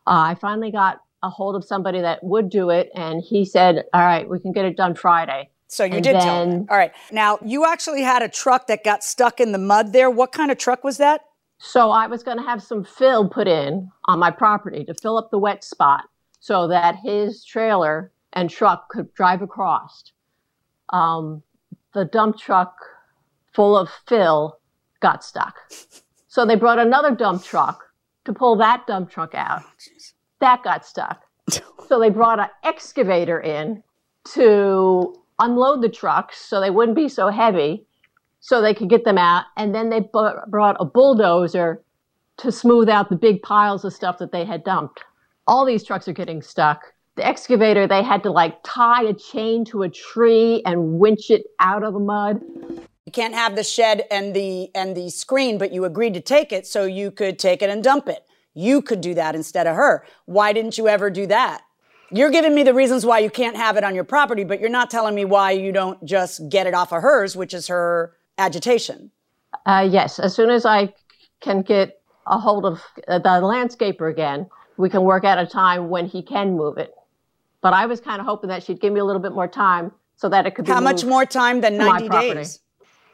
Uh, 0.06 0.32
I 0.32 0.34
finally 0.34 0.70
got 0.72 1.02
a 1.22 1.28
hold 1.28 1.54
of 1.54 1.64
somebody 1.64 2.00
that 2.00 2.24
would 2.24 2.48
do 2.48 2.70
it, 2.70 2.90
and 2.94 3.22
he 3.22 3.44
said, 3.44 3.84
"All 3.92 4.00
right, 4.00 4.28
we 4.28 4.40
can 4.40 4.52
get 4.52 4.64
it 4.64 4.76
done 4.76 4.94
Friday." 4.94 5.50
So 5.68 5.84
you 5.84 5.96
And 5.96 6.02
did 6.04 6.14
tell 6.14 6.46
then- 6.46 6.66
All 6.68 6.76
right. 6.76 6.92
Now, 7.12 7.38
you 7.44 7.64
actually 7.64 8.02
had 8.02 8.22
a 8.22 8.28
truck 8.28 8.66
that 8.66 8.82
got 8.82 9.04
stuck 9.04 9.38
in 9.38 9.52
the 9.52 9.58
mud 9.58 9.92
there. 9.92 10.10
What 10.10 10.32
kind 10.32 10.50
of 10.50 10.58
truck 10.58 10.82
was 10.82 10.96
that? 10.96 11.20
So 11.62 11.90
I 11.90 12.06
was 12.06 12.22
going 12.22 12.38
to 12.38 12.42
have 12.42 12.62
some 12.62 12.82
fill 12.82 13.28
put 13.28 13.46
in 13.46 13.90
on 14.06 14.18
my 14.18 14.30
property 14.30 14.82
to 14.86 14.94
fill 14.94 15.18
up 15.18 15.30
the 15.30 15.38
wet 15.38 15.62
spot 15.62 16.04
so 16.40 16.66
that 16.68 16.96
his 17.04 17.44
trailer 17.44 18.10
and 18.32 18.48
truck 18.48 18.88
could 18.88 19.12
drive 19.12 19.42
across. 19.42 20.04
Um, 20.88 21.42
the 21.92 22.06
dump 22.06 22.38
truck 22.38 22.74
full 23.52 23.76
of 23.76 23.90
fill 24.08 24.58
got 25.00 25.22
stuck. 25.22 25.54
So 26.28 26.46
they 26.46 26.56
brought 26.56 26.78
another 26.78 27.14
dump 27.14 27.44
truck 27.44 27.84
to 28.24 28.32
pull 28.32 28.56
that 28.56 28.86
dump 28.86 29.10
truck 29.10 29.34
out. 29.34 29.62
That 30.40 30.64
got 30.64 30.84
stuck. 30.84 31.22
So 31.88 31.98
they 31.98 32.08
brought 32.10 32.38
an 32.38 32.46
excavator 32.62 33.40
in 33.40 33.82
to 34.34 35.12
unload 35.40 35.82
the 35.82 35.88
trucks 35.88 36.38
so 36.40 36.60
they 36.60 36.70
wouldn't 36.70 36.94
be 36.94 37.08
so 37.08 37.30
heavy 37.30 37.84
so 38.40 38.60
they 38.60 38.74
could 38.74 38.90
get 38.90 39.04
them 39.04 39.18
out. 39.18 39.44
And 39.56 39.74
then 39.74 39.90
they 39.90 40.00
bu- 40.00 40.46
brought 40.48 40.76
a 40.80 40.84
bulldozer 40.84 41.82
to 42.38 42.50
smooth 42.50 42.88
out 42.88 43.10
the 43.10 43.16
big 43.16 43.42
piles 43.42 43.84
of 43.84 43.92
stuff 43.92 44.18
that 44.18 44.32
they 44.32 44.44
had 44.44 44.64
dumped. 44.64 45.02
All 45.46 45.64
these 45.64 45.84
trucks 45.84 46.08
are 46.08 46.12
getting 46.12 46.42
stuck. 46.42 46.92
The 47.16 47.26
excavator, 47.26 47.86
they 47.86 48.02
had 48.02 48.22
to 48.22 48.30
like 48.30 48.58
tie 48.64 49.02
a 49.04 49.12
chain 49.12 49.64
to 49.66 49.82
a 49.82 49.90
tree 49.90 50.62
and 50.64 50.98
winch 50.98 51.30
it 51.30 51.44
out 51.58 51.82
of 51.82 51.92
the 51.92 52.00
mud. 52.00 52.40
You 53.04 53.12
can't 53.12 53.34
have 53.34 53.56
the 53.56 53.64
shed 53.64 54.04
and 54.10 54.34
the 54.34 54.70
and 54.74 54.96
the 54.96 55.10
screen, 55.10 55.58
but 55.58 55.72
you 55.72 55.84
agreed 55.84 56.14
to 56.14 56.20
take 56.20 56.52
it 56.52 56.66
so 56.66 56.84
you 56.84 57.10
could 57.10 57.38
take 57.38 57.60
it 57.60 57.68
and 57.68 57.82
dump 57.82 58.08
it. 58.08 58.24
You 58.54 58.80
could 58.80 59.00
do 59.00 59.14
that 59.14 59.34
instead 59.34 59.66
of 59.66 59.76
her. 59.76 60.06
Why 60.26 60.52
didn't 60.52 60.78
you 60.78 60.88
ever 60.88 61.10
do 61.10 61.26
that? 61.26 61.62
You're 62.12 62.30
giving 62.30 62.54
me 62.54 62.62
the 62.62 62.74
reasons 62.74 63.04
why 63.04 63.18
you 63.18 63.30
can't 63.30 63.56
have 63.56 63.76
it 63.76 63.84
on 63.84 63.94
your 63.94 64.04
property, 64.04 64.44
but 64.44 64.60
you're 64.60 64.68
not 64.68 64.90
telling 64.90 65.14
me 65.14 65.24
why 65.24 65.52
you 65.52 65.72
don't 65.72 66.02
just 66.04 66.48
get 66.48 66.66
it 66.66 66.74
off 66.74 66.92
of 66.92 67.02
hers, 67.02 67.36
which 67.36 67.54
is 67.54 67.68
her 67.68 68.16
agitation. 68.40 69.10
Uh, 69.66 69.86
yes, 69.88 70.18
as 70.18 70.34
soon 70.34 70.50
as 70.50 70.64
I 70.64 70.92
can 71.40 71.62
get 71.62 72.00
a 72.26 72.38
hold 72.38 72.64
of 72.64 72.82
uh, 73.08 73.18
the 73.18 73.28
landscaper 73.28 74.10
again, 74.10 74.48
we 74.76 74.88
can 74.88 75.02
work 75.02 75.24
out 75.24 75.38
a 75.38 75.46
time 75.46 75.90
when 75.90 76.06
he 76.06 76.22
can 76.22 76.56
move 76.56 76.78
it. 76.78 76.94
But 77.60 77.74
I 77.74 77.86
was 77.86 78.00
kind 78.00 78.20
of 78.20 78.26
hoping 78.26 78.48
that 78.48 78.62
she'd 78.62 78.80
give 78.80 78.92
me 78.92 79.00
a 79.00 79.04
little 79.04 79.20
bit 79.20 79.32
more 79.32 79.48
time 79.48 79.92
so 80.16 80.28
that 80.28 80.46
it 80.46 80.54
could 80.54 80.64
be 80.64 80.72
How 80.72 80.80
much 80.80 81.04
more 81.04 81.26
time 81.26 81.60
than 81.60 81.76
90 81.76 82.08
days? 82.08 82.60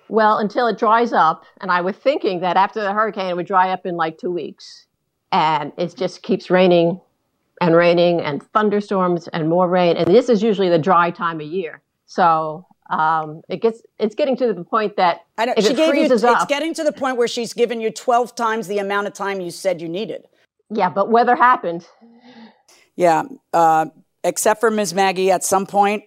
Well, 0.09 0.39
until 0.39 0.69
it 0.69 0.79
dries 0.79 1.13
up, 1.13 1.45
and 1.61 1.71
I 1.71 1.81
was 1.81 1.97
thinking 1.97 2.41
that 2.41 2.57
after 2.57 2.81
the 2.81 2.93
hurricane, 2.93 3.29
it 3.29 3.37
would 3.37 3.47
dry 3.47 3.71
up 3.71 3.87
in 3.87 3.97
like 3.97 4.19
two 4.19 4.31
weeks, 4.31 4.87
and 5.33 5.73
it 5.77 5.97
just 5.97 6.23
keeps 6.23 6.49
raining 6.49 7.01
and 7.61 7.75
raining 7.75 8.21
and 8.21 8.43
thunderstorms 8.53 9.29
and 9.29 9.49
more 9.49 9.69
rain, 9.69 9.97
and 9.97 10.07
this 10.07 10.29
is 10.29 10.43
usually 10.43 10.69
the 10.69 10.79
dry 10.79 11.11
time 11.11 11.41
of 11.41 11.47
year. 11.47 11.83
So 12.07 12.66
um, 12.91 13.43
it 13.49 13.61
gets 13.63 13.83
it's 13.99 14.15
getting 14.15 14.37
to 14.37 14.53
the 14.53 14.65
point 14.65 14.97
that 14.97 15.27
I 15.39 15.47
know, 15.47 15.55
if 15.57 15.65
she 15.65 15.73
it 15.73 15.77
gave 15.77 15.95
you, 15.95 16.07
freezes 16.09 16.23
it's 16.23 16.45
getting 16.47 16.75
to 16.75 16.85
the 16.85 16.93
point 16.93 17.17
where 17.17 17.29
she's 17.29 17.53
given 17.53 17.81
you 17.81 17.91
12 17.91 18.35
times 18.35 18.69
the 18.69 18.79
amount 18.79 19.07
of 19.07 19.13
time 19.13 19.41
you 19.41 19.51
said 19.51 19.81
you 19.81 19.89
needed. 19.89 20.25
yeah. 20.71 20.89
But 20.89 21.11
weather 21.11 21.37
happened. 21.37 21.87
Yeah. 22.95 23.25
Uh, 23.53 23.87
except 24.25 24.61
for 24.61 24.71
Ms. 24.71 24.95
Maggie, 24.95 25.31
at 25.31 25.45
some 25.45 25.67
point, 25.67 26.05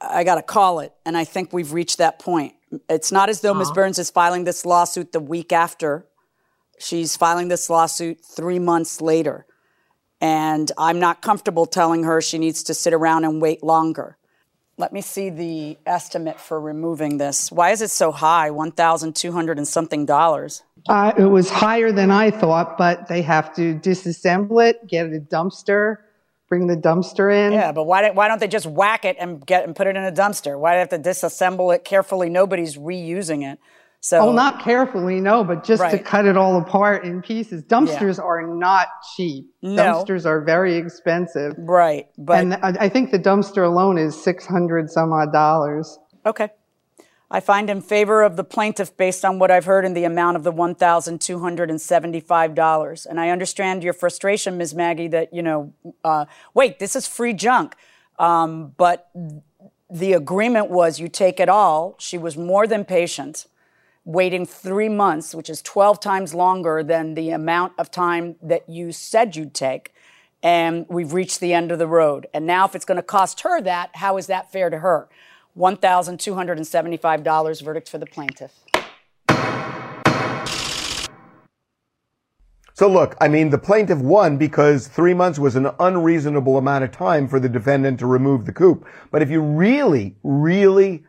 I 0.00 0.24
got 0.24 0.36
to 0.36 0.42
call 0.42 0.80
it. 0.80 0.92
And 1.04 1.16
I 1.16 1.24
think 1.24 1.52
we've 1.52 1.72
reached 1.72 1.98
that 1.98 2.18
point. 2.18 2.54
It's 2.88 3.12
not 3.12 3.28
as 3.28 3.42
though 3.42 3.52
Ms. 3.54 3.70
Burns 3.72 3.98
is 3.98 4.10
filing 4.10 4.44
this 4.44 4.64
lawsuit 4.64 5.12
the 5.12 5.20
week 5.20 5.52
after. 5.52 6.06
She's 6.78 7.16
filing 7.16 7.48
this 7.48 7.68
lawsuit 7.68 8.24
three 8.24 8.58
months 8.58 9.00
later. 9.00 9.46
And 10.20 10.72
I'm 10.78 10.98
not 10.98 11.20
comfortable 11.20 11.66
telling 11.66 12.04
her 12.04 12.20
she 12.20 12.38
needs 12.38 12.62
to 12.64 12.74
sit 12.74 12.94
around 12.94 13.24
and 13.24 13.42
wait 13.42 13.62
longer. 13.62 14.16
Let 14.78 14.92
me 14.92 15.02
see 15.02 15.28
the 15.28 15.78
estimate 15.84 16.40
for 16.40 16.58
removing 16.58 17.18
this. 17.18 17.52
Why 17.52 17.70
is 17.70 17.82
it 17.82 17.90
so 17.90 18.10
high? 18.10 18.50
1,200 18.50 19.58
and 19.58 19.68
something 19.68 20.06
dollars. 20.06 20.62
Uh, 20.88 21.12
it 21.16 21.26
was 21.26 21.50
higher 21.50 21.92
than 21.92 22.10
I 22.10 22.30
thought, 22.30 22.78
but 22.78 23.06
they 23.06 23.22
have 23.22 23.54
to 23.56 23.74
disassemble 23.74 24.66
it, 24.68 24.86
get 24.86 25.06
a 25.06 25.20
dumpster, 25.20 25.98
bring 26.48 26.66
the 26.66 26.76
dumpster 26.76 27.32
in. 27.32 27.52
Yeah, 27.52 27.72
but 27.72 27.84
why 27.84 28.02
don't, 28.02 28.14
why 28.14 28.28
don't 28.28 28.40
they 28.40 28.48
just 28.48 28.66
whack 28.66 29.04
it 29.04 29.16
and 29.20 29.44
get 29.46 29.64
and 29.64 29.76
put 29.76 29.86
it 29.86 29.96
in 29.96 30.04
a 30.04 30.12
dumpster? 30.12 30.58
Why 30.58 30.72
do 30.72 30.76
they 30.76 30.96
have 30.96 31.02
to 31.02 31.10
disassemble 31.10 31.74
it 31.74 31.84
carefully? 31.84 32.30
Nobody's 32.30 32.76
reusing 32.76 33.50
it. 33.50 33.58
So, 34.04 34.18
oh, 34.18 34.32
not 34.32 34.60
carefully, 34.60 35.20
no, 35.20 35.44
but 35.44 35.62
just 35.62 35.80
to 35.88 35.96
cut 35.96 36.26
it 36.26 36.36
all 36.36 36.60
apart 36.60 37.04
in 37.04 37.22
pieces. 37.22 37.62
Dumpsters 37.62 38.18
are 38.18 38.44
not 38.44 38.88
cheap. 39.14 39.48
No. 39.62 40.02
Dumpsters 40.04 40.26
are 40.26 40.40
very 40.40 40.74
expensive. 40.74 41.54
right. 41.56 42.08
But 42.18 42.40
and 42.40 42.54
I, 42.54 42.74
I 42.80 42.88
think 42.88 43.12
the 43.12 43.18
dumpster 43.20 43.64
alone 43.64 43.98
is 43.98 44.20
600 44.20 44.90
some 44.90 45.12
odd 45.12 45.32
dollars. 45.32 46.00
Okay. 46.26 46.48
I 47.30 47.38
find 47.38 47.70
in 47.70 47.80
favor 47.80 48.24
of 48.24 48.34
the 48.36 48.42
plaintiff 48.42 48.96
based 48.96 49.24
on 49.24 49.38
what 49.38 49.52
I've 49.52 49.66
heard 49.66 49.84
in 49.84 49.94
the 49.94 50.02
amount 50.02 50.36
of 50.36 50.42
the 50.42 50.52
$1,275. 50.52 53.06
And 53.06 53.20
I 53.20 53.30
understand 53.30 53.84
your 53.84 53.92
frustration, 53.94 54.58
Ms. 54.58 54.74
Maggie, 54.74 55.06
that, 55.08 55.32
you 55.32 55.42
know, 55.42 55.72
uh, 56.04 56.24
wait, 56.54 56.78
this 56.80 56.96
is 56.96 57.06
free 57.06 57.32
junk. 57.34 57.76
Um, 58.18 58.74
but 58.76 59.10
the 59.88 60.12
agreement 60.12 60.68
was 60.70 60.98
you 61.00 61.08
take 61.08 61.38
it 61.40 61.48
all. 61.48 61.94
She 61.98 62.18
was 62.18 62.36
more 62.36 62.66
than 62.66 62.84
patient, 62.84 63.46
waiting 64.04 64.46
three 64.46 64.88
months, 64.88 65.34
which 65.34 65.48
is 65.48 65.62
12 65.62 66.00
times 66.00 66.34
longer 66.34 66.82
than 66.82 67.14
the 67.14 67.30
amount 67.30 67.72
of 67.78 67.90
time 67.90 68.36
that 68.42 68.68
you 68.68 68.92
said 68.92 69.36
you'd 69.36 69.54
take. 69.54 69.94
And 70.42 70.86
we've 70.88 71.12
reached 71.12 71.40
the 71.40 71.52
end 71.52 71.70
of 71.70 71.78
the 71.78 71.86
road. 71.86 72.26
And 72.34 72.46
now, 72.46 72.64
if 72.64 72.74
it's 72.74 72.84
going 72.84 72.96
to 72.96 73.02
cost 73.02 73.42
her 73.42 73.60
that, 73.60 73.90
how 73.94 74.16
is 74.16 74.26
that 74.26 74.50
fair 74.50 74.70
to 74.70 74.80
her? 74.80 75.08
$1,275 75.56 77.62
verdict 77.62 77.88
for 77.88 77.98
the 77.98 78.06
plaintiff. 78.06 78.52
So 82.74 82.88
look, 82.88 83.16
I 83.20 83.28
mean, 83.28 83.50
the 83.50 83.58
plaintiff 83.58 83.98
won 83.98 84.38
because 84.38 84.88
three 84.88 85.14
months 85.14 85.38
was 85.38 85.56
an 85.56 85.68
unreasonable 85.78 86.56
amount 86.56 86.84
of 86.84 86.90
time 86.90 87.28
for 87.28 87.38
the 87.38 87.48
defendant 87.48 88.00
to 88.00 88.06
remove 88.06 88.46
the 88.46 88.52
coop. 88.52 88.86
But 89.10 89.22
if 89.22 89.30
you 89.30 89.42
really, 89.42 90.16
really, 90.22 91.04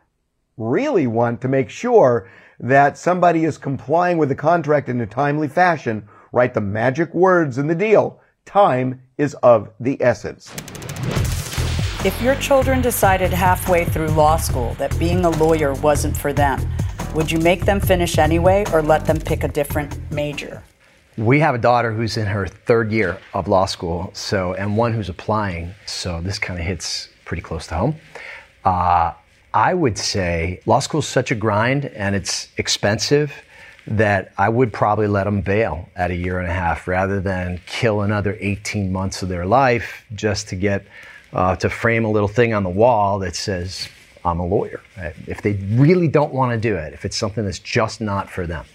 really 0.57 1.07
want 1.07 1.41
to 1.41 1.47
make 1.47 1.69
sure 1.69 2.29
that 2.59 2.97
somebody 2.97 3.45
is 3.45 3.57
complying 3.57 4.17
with 4.17 4.29
the 4.29 4.35
contract 4.35 4.89
in 4.89 5.01
a 5.01 5.05
timely 5.05 5.47
fashion, 5.47 6.07
write 6.31 6.53
the 6.53 6.61
magic 6.61 7.13
words 7.13 7.57
in 7.57 7.67
the 7.67 7.75
deal. 7.75 8.19
Time 8.45 9.01
is 9.17 9.33
of 9.35 9.69
the 9.79 10.01
essence. 10.01 10.53
If 12.05 12.21
your 12.21 12.35
children 12.35 12.81
decided 12.81 13.31
halfway 13.31 13.85
through 13.85 14.09
law 14.09 14.35
school 14.37 14.73
that 14.73 14.97
being 14.99 15.23
a 15.23 15.29
lawyer 15.29 15.73
wasn't 15.75 16.17
for 16.17 16.33
them, 16.33 16.59
would 17.15 17.31
you 17.31 17.39
make 17.39 17.65
them 17.65 17.79
finish 17.79 18.17
anyway 18.17 18.65
or 18.73 18.81
let 18.81 19.05
them 19.05 19.19
pick 19.19 19.43
a 19.43 19.47
different 19.47 20.11
major? 20.11 20.63
We 21.17 21.39
have 21.39 21.55
a 21.55 21.59
daughter 21.59 21.93
who's 21.93 22.17
in 22.17 22.25
her 22.25 22.47
third 22.47 22.91
year 22.91 23.19
of 23.33 23.47
law 23.47 23.67
school, 23.67 24.09
so 24.13 24.53
and 24.55 24.75
one 24.75 24.93
who's 24.93 25.09
applying. 25.09 25.75
So 25.85 26.21
this 26.21 26.39
kind 26.39 26.59
of 26.59 26.65
hits 26.65 27.07
pretty 27.23 27.43
close 27.43 27.67
to 27.67 27.75
home. 27.75 27.95
Uh, 28.65 29.13
I 29.53 29.73
would 29.73 29.97
say 29.97 30.61
law 30.65 30.79
school 30.79 30.99
is 30.99 31.07
such 31.07 31.31
a 31.31 31.35
grind 31.35 31.85
and 31.85 32.15
it's 32.15 32.47
expensive 32.57 33.33
that 33.85 34.33
I 34.37 34.49
would 34.49 34.73
probably 34.73 35.07
let 35.07 35.25
them 35.25 35.41
bail 35.41 35.89
at 35.95 36.09
a 36.09 36.15
year 36.15 36.39
and 36.39 36.49
a 36.49 36.53
half 36.53 36.87
rather 36.87 37.19
than 37.19 37.61
kill 37.65 38.01
another 38.01 38.37
18 38.39 38.91
months 38.91 39.21
of 39.21 39.29
their 39.29 39.45
life 39.45 40.05
just 40.15 40.47
to 40.49 40.55
get 40.55 40.85
uh, 41.33 41.55
to 41.57 41.69
frame 41.69 42.05
a 42.05 42.09
little 42.09 42.27
thing 42.27 42.53
on 42.53 42.63
the 42.63 42.69
wall 42.69 43.19
that 43.19 43.35
says 43.35 43.89
I'm 44.25 44.39
a 44.39 44.45
lawyer. 44.45 44.81
If 45.27 45.41
they 45.41 45.53
really 45.53 46.07
don't 46.07 46.33
want 46.33 46.53
to 46.53 46.57
do 46.57 46.75
it, 46.75 46.93
if 46.93 47.05
it's 47.05 47.17
something 47.17 47.43
that's 47.43 47.59
just 47.59 48.01
not 48.01 48.29
for 48.29 48.47
them, 48.47 48.65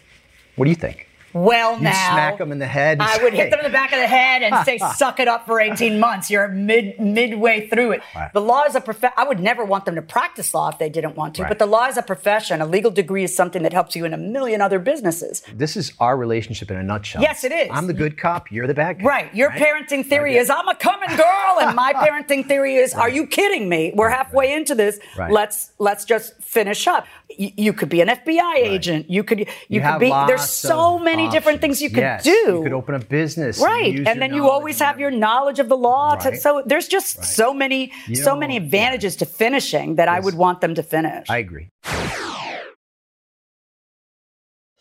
what 0.56 0.66
do 0.66 0.70
you 0.70 0.76
think? 0.76 1.07
Well, 1.32 1.76
You 1.76 1.82
now 1.84 2.12
smack 2.12 2.38
them 2.38 2.52
in 2.52 2.58
the 2.58 2.66
head. 2.66 2.98
I 3.00 3.22
would 3.22 3.34
hit 3.34 3.50
them 3.50 3.60
in 3.60 3.64
the 3.64 3.70
back 3.72 3.92
of 3.92 3.98
the 3.98 4.06
head 4.06 4.42
and 4.42 4.64
say, 4.64 4.78
"Suck 4.96 5.20
it 5.20 5.28
up 5.28 5.46
for 5.46 5.60
18 5.60 6.00
months. 6.00 6.30
You're 6.30 6.48
mid 6.48 6.98
midway 6.98 7.68
through 7.68 7.92
it." 7.92 8.02
Right. 8.14 8.32
The 8.32 8.40
law 8.40 8.64
is 8.64 8.74
a 8.74 8.80
profession. 8.80 9.14
I 9.16 9.24
would 9.24 9.40
never 9.40 9.64
want 9.64 9.84
them 9.84 9.94
to 9.94 10.02
practice 10.02 10.54
law 10.54 10.68
if 10.70 10.78
they 10.78 10.88
didn't 10.88 11.16
want 11.16 11.34
to. 11.36 11.42
Right. 11.42 11.48
But 11.48 11.58
the 11.58 11.66
law 11.66 11.86
is 11.86 11.96
a 11.96 12.02
profession. 12.02 12.60
A 12.60 12.66
legal 12.66 12.90
degree 12.90 13.24
is 13.24 13.34
something 13.34 13.62
that 13.62 13.72
helps 13.72 13.94
you 13.96 14.04
in 14.04 14.14
a 14.14 14.16
million 14.18 14.60
other 14.60 14.78
businesses. 14.78 15.42
This 15.54 15.76
is 15.76 15.92
our 16.00 16.16
relationship 16.16 16.70
in 16.70 16.76
a 16.76 16.82
nutshell. 16.82 17.22
Yes, 17.22 17.44
it 17.44 17.52
is. 17.52 17.68
I'm 17.70 17.86
the 17.86 17.94
good 17.94 18.16
cop. 18.18 18.50
You're 18.50 18.66
the 18.66 18.74
bad 18.74 18.98
guy. 19.00 19.04
Right. 19.04 19.34
Your 19.34 19.50
parenting 19.50 20.04
theory 20.06 20.36
is 20.36 20.50
I'm 20.50 20.68
a 20.68 20.74
coming 20.74 21.10
girl, 21.16 21.58
and 21.60 21.74
my 21.76 21.92
parenting 21.94 22.46
theory 22.46 22.76
is 22.76 22.94
Are 22.94 23.10
you 23.10 23.26
kidding 23.26 23.68
me? 23.68 23.92
We're 23.94 24.08
halfway 24.10 24.52
into 24.54 24.74
this. 24.74 24.98
Right. 25.16 25.30
Let's 25.32 25.72
let's 25.78 26.04
just 26.04 26.40
finish 26.42 26.86
up. 26.86 27.06
Y- 27.38 27.52
you 27.56 27.72
could 27.72 27.88
be 27.88 28.00
an 28.00 28.08
FBI 28.08 28.54
agent. 28.56 29.10
You 29.10 29.22
could 29.24 29.40
you, 29.40 29.46
You, 29.68 29.80
could 29.80 29.86
have 29.86 30.00
be. 30.00 30.10
There's 30.26 30.48
so 30.48 30.96
of 30.96 31.02
many 31.02 31.17
different 31.26 31.56
options. 31.56 31.60
things 31.78 31.82
you 31.82 31.90
could 31.90 31.98
Yes, 31.98 32.24
do. 32.24 32.30
You 32.30 32.62
could 32.62 32.72
open 32.72 32.94
a 32.94 32.98
business. 33.00 33.58
Right, 33.60 33.92
use 33.92 34.06
and 34.06 34.22
then 34.22 34.32
you 34.34 34.48
always 34.48 34.78
have 34.78 34.98
your 35.00 35.10
knowledge 35.10 35.58
of 35.58 35.68
the 35.68 35.76
law. 35.76 36.14
To, 36.16 36.30
Right. 36.30 36.38
so 36.40 36.62
there's 36.64 36.88
just 36.88 37.24
so 37.24 37.52
many, 37.52 37.92
You 38.06 38.16
so 38.16 38.34
know, 38.34 38.40
many 38.40 38.54
yeah. 38.54 38.60
advantages 38.62 39.16
to 39.16 39.26
finishing 39.26 39.96
that 39.96 40.08
I 40.08 40.20
would 40.20 40.34
want 40.34 40.60
them 40.60 40.74
to 40.76 40.82
finish. 40.82 41.28
I 41.28 41.38
agree. 41.38 41.70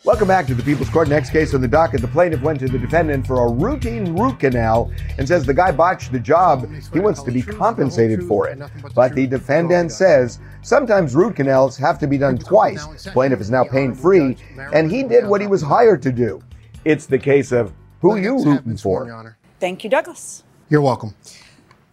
Welcome 0.03 0.27
back 0.29 0.47
to 0.47 0.53
the 0.53 0.63
People's 0.63 0.87
Court. 0.89 1.09
Next 1.09 1.31
case 1.31 1.53
on 1.53 1.59
the 1.59 1.67
docket. 1.67 1.99
The 1.99 2.07
plaintiff 2.07 2.41
went 2.41 2.59
to 2.61 2.67
the 2.69 2.79
defendant 2.79 3.27
for 3.27 3.45
a 3.45 3.51
routine 3.51 4.15
root 4.17 4.39
canal 4.39 4.89
and 5.17 5.27
says 5.27 5.45
the 5.45 5.53
guy 5.53 5.71
botched 5.73 6.13
the 6.13 6.19
job. 6.19 6.69
He 6.93 6.99
wants 7.01 7.21
to 7.23 7.31
be 7.31 7.41
compensated 7.41 8.23
for 8.23 8.47
it. 8.47 8.57
But 8.95 9.15
the 9.15 9.27
defendant 9.27 9.91
says 9.91 10.39
sometimes 10.61 11.15
root 11.15 11.35
canals 11.35 11.77
have 11.77 11.99
to 11.99 12.07
be 12.07 12.17
done 12.17 12.37
twice. 12.37 13.07
Plaintiff 13.07 13.41
is 13.41 13.49
now 13.49 13.63
pain 13.63 13.93
free, 13.93 14.37
and 14.73 14.91
he 14.91 15.03
did 15.03 15.27
what 15.27 15.41
he 15.41 15.47
was 15.47 15.61
hired 15.61 16.01
to 16.03 16.11
do. 16.11 16.41
It's 16.85 17.05
the 17.05 17.19
case 17.19 17.51
of 17.51 17.73
who 18.01 18.15
you 18.15 18.37
Litigants 18.37 18.65
rooting 18.65 18.77
for. 18.77 19.35
Thank 19.59 19.83
you, 19.83 19.89
Douglas. 19.89 20.43
You're 20.69 20.81
welcome. 20.81 21.15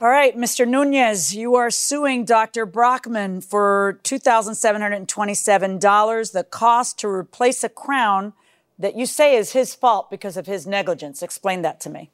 All 0.01 0.09
right, 0.09 0.37
Mr. 0.37 0.67
Nunez, 0.69 1.35
you 1.35 1.55
are 1.55 1.71
suing 1.71 2.25
Dr. 2.25 2.67
Brockman 2.67 3.41
for 3.41 4.01
$2,727, 4.03 6.33
the 6.33 6.45
cost 6.45 6.99
to 6.99 7.09
replace 7.09 7.65
a 7.65 7.69
crown 7.69 8.35
that 8.79 8.97
you 8.97 9.07
say 9.07 9.37
is 9.37 9.53
his 9.53 9.75
fault 9.75 10.11
because 10.11 10.37
of 10.37 10.47
his 10.47 10.67
negligence. 10.67 11.23
Explain 11.23 11.63
that 11.63 11.81
to 11.81 11.89
me. 11.89 12.11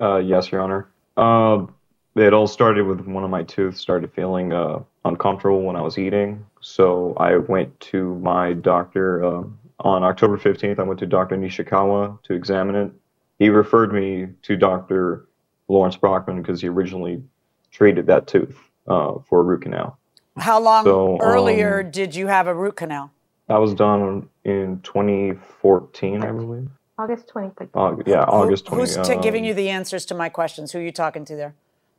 Uh, 0.00 0.16
yes, 0.16 0.50
Your 0.50 0.62
Honor. 0.62 0.88
Uh, 1.16 1.66
it 2.14 2.32
all 2.32 2.46
started 2.46 2.86
with 2.86 3.00
one 3.06 3.24
of 3.24 3.30
my 3.30 3.42
tooth 3.42 3.76
started 3.76 4.12
feeling 4.12 4.52
uh, 4.52 4.78
uncomfortable 5.06 5.62
when 5.62 5.76
I 5.76 5.82
was 5.82 5.98
eating. 5.98 6.44
So 6.60 7.14
I 7.18 7.36
went 7.36 7.78
to 7.92 8.16
my 8.16 8.52
doctor 8.52 9.24
uh, 9.24 9.44
on 9.80 10.02
October 10.02 10.36
15th. 10.36 10.78
I 10.78 10.82
went 10.82 11.00
to 11.00 11.06
Dr. 11.06 11.36
Nishikawa 11.36 12.22
to 12.24 12.34
examine 12.34 12.74
it. 12.74 12.92
He 13.38 13.48
referred 13.48 13.92
me 13.92 14.28
to 14.42 14.56
Dr. 14.56 15.26
Lawrence 15.68 15.96
Brockman 15.96 16.40
because 16.42 16.60
he 16.60 16.68
originally 16.68 17.22
treated 17.70 18.06
that 18.06 18.26
tooth 18.26 18.58
uh, 18.88 19.14
for 19.28 19.40
a 19.40 19.42
root 19.42 19.62
canal. 19.62 19.98
How 20.36 20.60
long 20.60 20.84
So, 20.84 21.18
earlier 21.20 21.80
um, 21.80 21.90
did 21.90 22.14
you 22.14 22.26
have 22.26 22.46
a 22.46 22.54
root 22.54 22.76
canal? 22.76 23.10
That 23.48 23.56
was 23.56 23.74
done 23.74 24.28
in 24.44 24.80
2014, 24.82 26.22
I 26.22 26.32
believe. 26.32 26.68
August 26.98 27.28
23rd. 27.28 27.68
Uh, 27.74 28.02
yeah, 28.06 28.22
August 28.24 28.68
Who- 28.68 28.76
20. 28.76 28.92
Who's 28.94 29.08
t- 29.08 29.16
giving 29.22 29.44
um, 29.44 29.48
you 29.48 29.54
the 29.54 29.68
answers 29.68 30.04
to 30.06 30.14
my 30.14 30.28
questions? 30.28 30.72
Who 30.72 30.78
are 30.78 30.82
you 30.82 30.92
talking 30.92 31.24
to 31.26 31.36
there? 31.36 31.54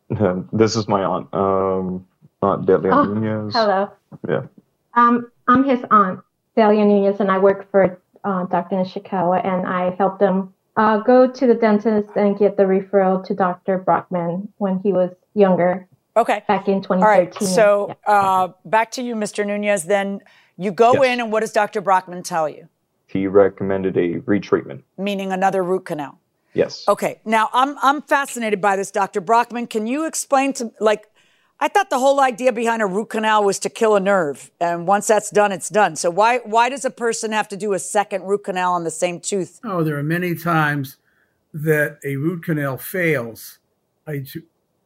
this 0.53 0.75
is 0.75 0.87
my 0.87 1.03
aunt, 1.03 1.33
um, 1.33 2.05
Aunt 2.47 2.65
Delia 2.65 2.91
Oh, 2.93 3.03
Nunez. 3.03 3.53
Hello. 3.53 3.91
Yeah. 4.27 4.43
Um, 4.93 5.29
I'm 5.47 5.63
his 5.63 5.79
aunt, 5.91 6.21
Delia 6.55 6.85
Nunez, 6.85 7.19
and 7.19 7.29
I 7.31 7.37
work 7.37 7.69
for 7.71 7.99
uh, 8.23 8.45
Dr. 8.45 8.77
Nishikawa, 8.77 9.45
and 9.45 9.67
I 9.67 9.93
helped 9.97 10.21
him 10.21 10.53
uh, 10.75 10.97
go 10.99 11.27
to 11.29 11.47
the 11.47 11.53
dentist 11.53 12.09
and 12.15 12.37
get 12.37 12.57
the 12.57 12.63
referral 12.63 13.23
to 13.25 13.33
Dr. 13.33 13.77
Brockman 13.79 14.47
when 14.57 14.79
he 14.79 14.93
was 14.93 15.11
younger, 15.33 15.87
Okay. 16.15 16.43
back 16.47 16.67
in 16.67 16.81
2013. 16.81 17.01
right. 17.03 17.33
So 17.43 17.87
Yeah. 18.07 18.11
uh, 18.13 18.47
back 18.65 18.91
to 18.91 19.01
you, 19.03 19.15
Mr. 19.15 19.45
Nunez. 19.45 19.83
Then 19.83 20.21
you 20.57 20.71
go 20.71 20.93
Yes. 20.93 21.05
in, 21.13 21.19
and 21.21 21.31
what 21.31 21.41
does 21.41 21.51
Dr. 21.51 21.81
Brockman 21.81 22.23
tell 22.23 22.49
you? 22.49 22.67
He 23.07 23.27
recommended 23.27 23.97
a 23.97 24.19
retreatment. 24.21 24.81
Meaning 24.97 25.31
another 25.31 25.63
root 25.63 25.85
canal. 25.85 26.19
Yes. 26.53 26.83
Okay. 26.87 27.19
Now 27.23 27.49
I'm 27.53 27.77
I'm 27.83 28.01
fascinated 28.01 28.59
by 28.61 28.75
this, 28.75 28.89
Dr. 28.91 29.21
Brockman. 29.21 29.67
Can 29.67 29.85
you 29.85 30.05
explain 30.05 30.53
to 30.53 30.71
like 30.79 31.07
I 31.59 31.67
thought 31.67 31.89
the 31.89 31.97
whole 31.99 32.19
idea 32.19 32.53
behind 32.53 32.81
a 32.81 32.85
root 32.85 33.09
canal 33.09 33.43
was 33.43 33.57
to 33.59 33.69
kill 33.69 33.95
a 33.95 33.99
nerve, 33.99 34.51
and 34.59 34.87
once 34.87 35.07
that's 35.07 35.31
done, 35.31 35.51
it's 35.51 35.69
done. 35.69 35.95
So 35.95 36.09
why 36.11 36.39
why 36.39 36.69
does 36.69 36.85
a 36.85 36.91
person 36.91 37.31
have 37.31 37.47
to 37.49 37.57
do 37.57 37.73
a 37.73 37.79
second 37.79 38.23
root 38.23 38.43
canal 38.43 38.73
on 38.73 38.83
the 38.83 38.91
same 38.91 39.19
tooth? 39.19 39.59
Oh, 39.63 39.83
there 39.83 39.97
are 39.97 40.03
many 40.03 40.35
times 40.35 40.97
that 41.53 41.97
a 42.05 42.15
root 42.17 42.43
canal 42.43 42.77
fails. 42.77 43.57
I 44.07 44.23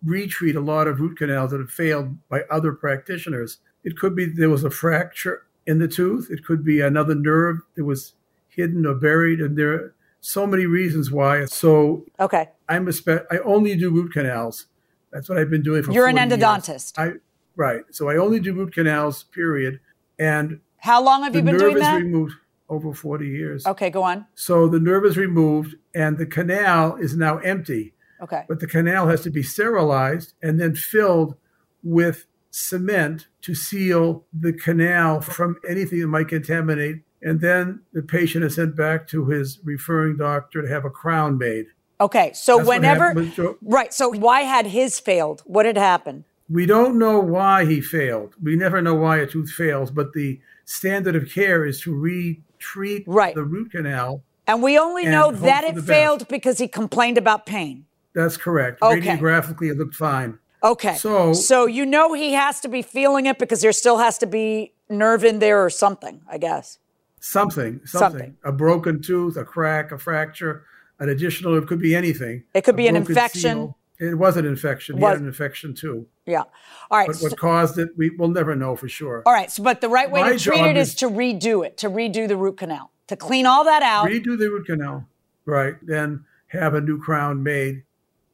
retreat 0.03 0.55
a 0.55 0.61
lot 0.61 0.87
of 0.87 0.99
root 0.99 1.17
canals 1.17 1.51
that 1.51 1.59
have 1.59 1.69
failed 1.69 2.17
by 2.29 2.41
other 2.49 2.71
practitioners. 2.71 3.57
It 3.83 3.97
could 3.97 4.15
be 4.15 4.25
there 4.25 4.49
was 4.49 4.63
a 4.63 4.69
fracture 4.69 5.43
in 5.67 5.79
the 5.79 5.87
tooth. 5.89 6.29
It 6.31 6.45
could 6.45 6.63
be 6.63 6.79
another 6.79 7.15
nerve 7.15 7.59
that 7.75 7.83
was 7.83 8.13
hidden 8.47 8.85
or 8.85 8.95
buried, 8.95 9.41
and 9.41 9.57
there 9.57 9.73
are 9.73 9.95
so 10.21 10.47
many 10.47 10.65
reasons 10.65 11.11
why. 11.11 11.45
So 11.45 12.05
Okay. 12.19 12.49
I'm 12.69 12.87
a 12.87 12.93
spe- 12.93 13.25
I 13.29 13.39
only 13.43 13.75
do 13.75 13.89
root 13.89 14.13
canals. 14.13 14.67
That's 15.11 15.29
what 15.29 15.37
I've 15.37 15.49
been 15.49 15.63
doing 15.63 15.83
for. 15.83 15.91
You're 15.91 16.07
an 16.07 16.17
40 16.17 16.29
years. 16.29 16.39
endodontist. 16.43 16.93
I 16.97 17.13
right. 17.55 17.83
So 17.91 18.09
I 18.09 18.17
only 18.17 18.39
do 18.39 18.53
root 18.53 18.73
canals. 18.73 19.23
Period. 19.23 19.79
And 20.19 20.59
How 20.77 21.03
long 21.03 21.23
have 21.23 21.35
you 21.35 21.41
been 21.41 21.53
nerve 21.53 21.61
doing 21.61 21.75
is 21.77 21.81
that? 21.81 21.95
removed 21.95 22.35
over 22.69 22.93
40 22.93 23.27
years. 23.27 23.65
Okay, 23.65 23.89
go 23.89 24.03
on. 24.03 24.25
So 24.35 24.67
the 24.67 24.79
nerve 24.79 25.05
is 25.05 25.17
removed 25.17 25.75
and 25.93 26.17
the 26.17 26.25
canal 26.25 26.95
is 26.95 27.15
now 27.17 27.37
empty. 27.39 27.93
Okay. 28.21 28.45
But 28.47 28.59
the 28.59 28.67
canal 28.67 29.07
has 29.07 29.21
to 29.21 29.29
be 29.29 29.43
sterilized 29.43 30.33
and 30.41 30.59
then 30.59 30.75
filled 30.75 31.35
with 31.83 32.27
cement 32.51 33.27
to 33.41 33.55
seal 33.55 34.25
the 34.31 34.53
canal 34.53 35.21
from 35.21 35.57
anything 35.67 35.99
that 36.01 36.07
might 36.07 36.27
contaminate 36.27 37.01
and 37.21 37.39
then 37.39 37.81
the 37.93 38.01
patient 38.01 38.43
is 38.43 38.55
sent 38.55 38.75
back 38.75 39.07
to 39.07 39.27
his 39.27 39.59
referring 39.63 40.17
doctor 40.17 40.61
to 40.61 40.67
have 40.67 40.85
a 40.85 40.89
crown 40.89 41.37
made. 41.37 41.67
Okay, 42.01 42.31
so 42.33 42.57
That's 42.57 42.67
whenever 42.67 43.13
right, 43.61 43.93
so 43.93 44.09
why 44.09 44.41
had 44.41 44.65
his 44.65 44.99
failed? 44.99 45.43
What 45.45 45.67
had 45.67 45.77
happened? 45.77 46.23
We 46.49 46.65
don't 46.65 46.97
know 46.97 47.19
why 47.19 47.65
he 47.65 47.79
failed. 47.79 48.33
We 48.41 48.55
never 48.55 48.81
know 48.81 48.95
why 48.95 49.17
a 49.19 49.27
tooth 49.27 49.51
fails, 49.51 49.91
but 49.91 50.13
the 50.13 50.41
standard 50.65 51.15
of 51.15 51.29
care 51.29 51.63
is 51.63 51.79
to 51.81 51.95
retreat 51.95 53.03
Right. 53.05 53.35
the 53.35 53.43
root 53.43 53.71
canal. 53.71 54.23
And 54.47 54.63
we 54.63 54.79
only 54.79 55.03
And 55.03 55.11
know 55.11 55.31
that 55.31 55.63
it 55.63 55.79
failed 55.81 56.27
because 56.27 56.57
he 56.57 56.67
complained 56.67 57.19
about 57.19 57.45
pain. 57.45 57.85
That's 58.15 58.35
correct. 58.35 58.81
Okay. 58.81 58.99
Radiographically, 58.99 59.69
it 59.71 59.77
looked 59.77 59.95
fine. 59.95 60.39
Okay. 60.63 60.95
So- 60.95 61.33
so 61.33 61.67
you 61.67 61.85
know 61.85 62.13
he 62.13 62.33
has 62.33 62.59
to 62.61 62.67
be 62.67 62.81
feeling 62.81 63.27
it 63.27 63.37
because 63.37 63.61
there 63.61 63.71
still 63.71 63.99
has 63.99 64.17
to 64.17 64.25
be 64.25 64.73
nerve 64.89 65.23
in 65.23 65.37
there 65.37 65.63
or 65.63 65.69
something, 65.69 66.21
I 66.29 66.39
guess. 66.39 66.79
Something, 67.19 67.81
something, 67.85 68.09
Something. 68.19 68.37
A 68.43 68.51
broken 68.51 69.01
tooth, 69.01 69.37
a 69.37 69.45
crack, 69.45 69.91
a 69.91 69.97
fracture, 69.99 70.63
an 71.01 71.09
additional, 71.09 71.57
it 71.57 71.67
could 71.67 71.79
be 71.79 71.95
anything. 71.95 72.43
It 72.53 72.63
could 72.63 72.75
be 72.77 72.87
an 72.87 72.95
infection. 72.95 73.41
seal. 73.41 73.77
It 73.99 74.17
was 74.17 74.37
an 74.37 74.45
infection. 74.45 74.97
He 74.97 75.03
had 75.03 75.17
an 75.17 75.27
infection 75.27 75.73
too. 75.75 76.07
Yeah. 76.25 76.43
All 76.89 76.97
right. 76.97 77.07
But 77.07 77.17
so- 77.17 77.27
what 77.29 77.37
caused 77.37 77.77
it, 77.77 77.89
we 77.97 78.09
will 78.11 78.29
never 78.29 78.55
know 78.55 78.75
for 78.75 78.87
sure. 78.87 79.21
all 79.25 79.33
right. 79.33 79.51
So, 79.51 79.61
but 79.63 79.81
the 79.81 79.89
right 79.89 80.09
way 80.09 80.21
My 80.21 80.31
to 80.33 80.39
treat 80.39 80.61
it 80.61 80.77
is, 80.77 80.89
is- 80.89 80.95
to 80.95 81.09
redo 81.09 81.65
it, 81.65 81.77
to 81.79 81.89
redo 81.89 82.27
the 82.27 82.37
root 82.37 82.57
canal, 82.57 82.91
to 83.07 83.15
clean 83.15 83.45
all 83.45 83.63
that 83.65 83.83
out. 83.83 84.07
Redo 84.07 84.37
the 84.37 84.49
root 84.49 84.65
canal, 84.67 85.05
right? 85.45 85.75
Then 85.81 86.23
have 86.47 86.73
a 86.73 86.81
new 86.81 86.99
crown 86.99 87.43
made 87.43 87.83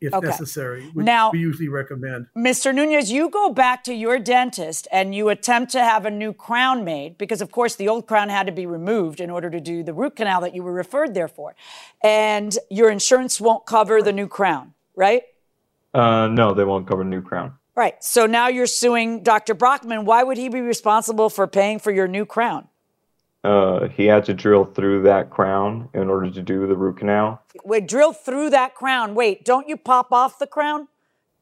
if 0.01 0.13
Okay. 0.13 0.27
necessary, 0.27 0.83
which 0.93 1.05
Now- 1.05 1.31
we 1.31 1.39
usually 1.39 1.69
recommend. 1.69 2.27
Mr. 2.37 2.73
Nunez, 2.73 3.11
you 3.11 3.29
go 3.29 3.49
back 3.49 3.83
to 3.85 3.93
your 3.93 4.19
dentist 4.19 4.87
and 4.91 5.13
you 5.15 5.29
attempt 5.29 5.71
to 5.71 5.79
have 5.83 6.05
a 6.05 6.11
new 6.11 6.33
crown 6.33 6.83
made 6.83 7.17
because, 7.17 7.41
of 7.41 7.51
course, 7.51 7.75
the 7.75 7.87
old 7.87 8.07
crown 8.07 8.29
had 8.29 8.45
to 8.47 8.51
be 8.51 8.65
removed 8.65 9.19
in 9.19 9.29
order 9.29 9.49
to 9.49 9.59
do 9.59 9.83
the 9.83 9.93
root 9.93 10.15
canal 10.15 10.41
that 10.41 10.53
you 10.53 10.61
were 10.63 10.73
referred 10.73 11.13
there 11.13 11.27
for. 11.27 11.55
And 12.01 12.57
your 12.69 12.89
insurance 12.89 13.41
won't 13.41 13.65
cover 13.65 14.01
the 14.01 14.13
new 14.13 14.27
crown, 14.27 14.73
right? 14.95 15.23
Uh, 15.93 16.27
no, 16.27 16.53
they 16.53 16.63
won't 16.63 16.87
cover 16.87 17.03
the 17.03 17.09
new 17.09 17.21
crown. 17.21 17.53
Right. 17.75 18.03
So 18.03 18.25
now 18.25 18.47
you're 18.47 18.65
suing 18.65 19.21
Dr. 19.23 19.53
Brockman. 19.53 20.05
Why 20.05 20.23
would 20.23 20.37
he 20.37 20.49
be 20.49 20.61
responsible 20.61 21.29
for 21.29 21.45
paying 21.47 21.79
for 21.79 21.91
your 21.91 22.07
new 22.07 22.25
crown? 22.25 22.67
Uh, 23.47 23.87
he 23.87 24.07
had 24.07 24.25
to 24.25 24.33
drill 24.33 24.65
through 24.65 25.01
that 25.03 25.29
crown 25.29 25.87
in 25.93 26.09
order 26.09 26.29
to 26.29 26.41
do 26.41 26.67
the 26.67 26.75
root 26.75 26.97
canal. 26.97 27.41
Wait, 27.63 27.87
drill 27.87 28.11
through 28.11 28.49
that 28.49 28.75
crown. 28.75 29.15
Wait, 29.15 29.45
don't 29.45 29.69
you 29.69 29.77
pop 29.77 30.11
off 30.11 30.37
the 30.37 30.45
crown? 30.45 30.89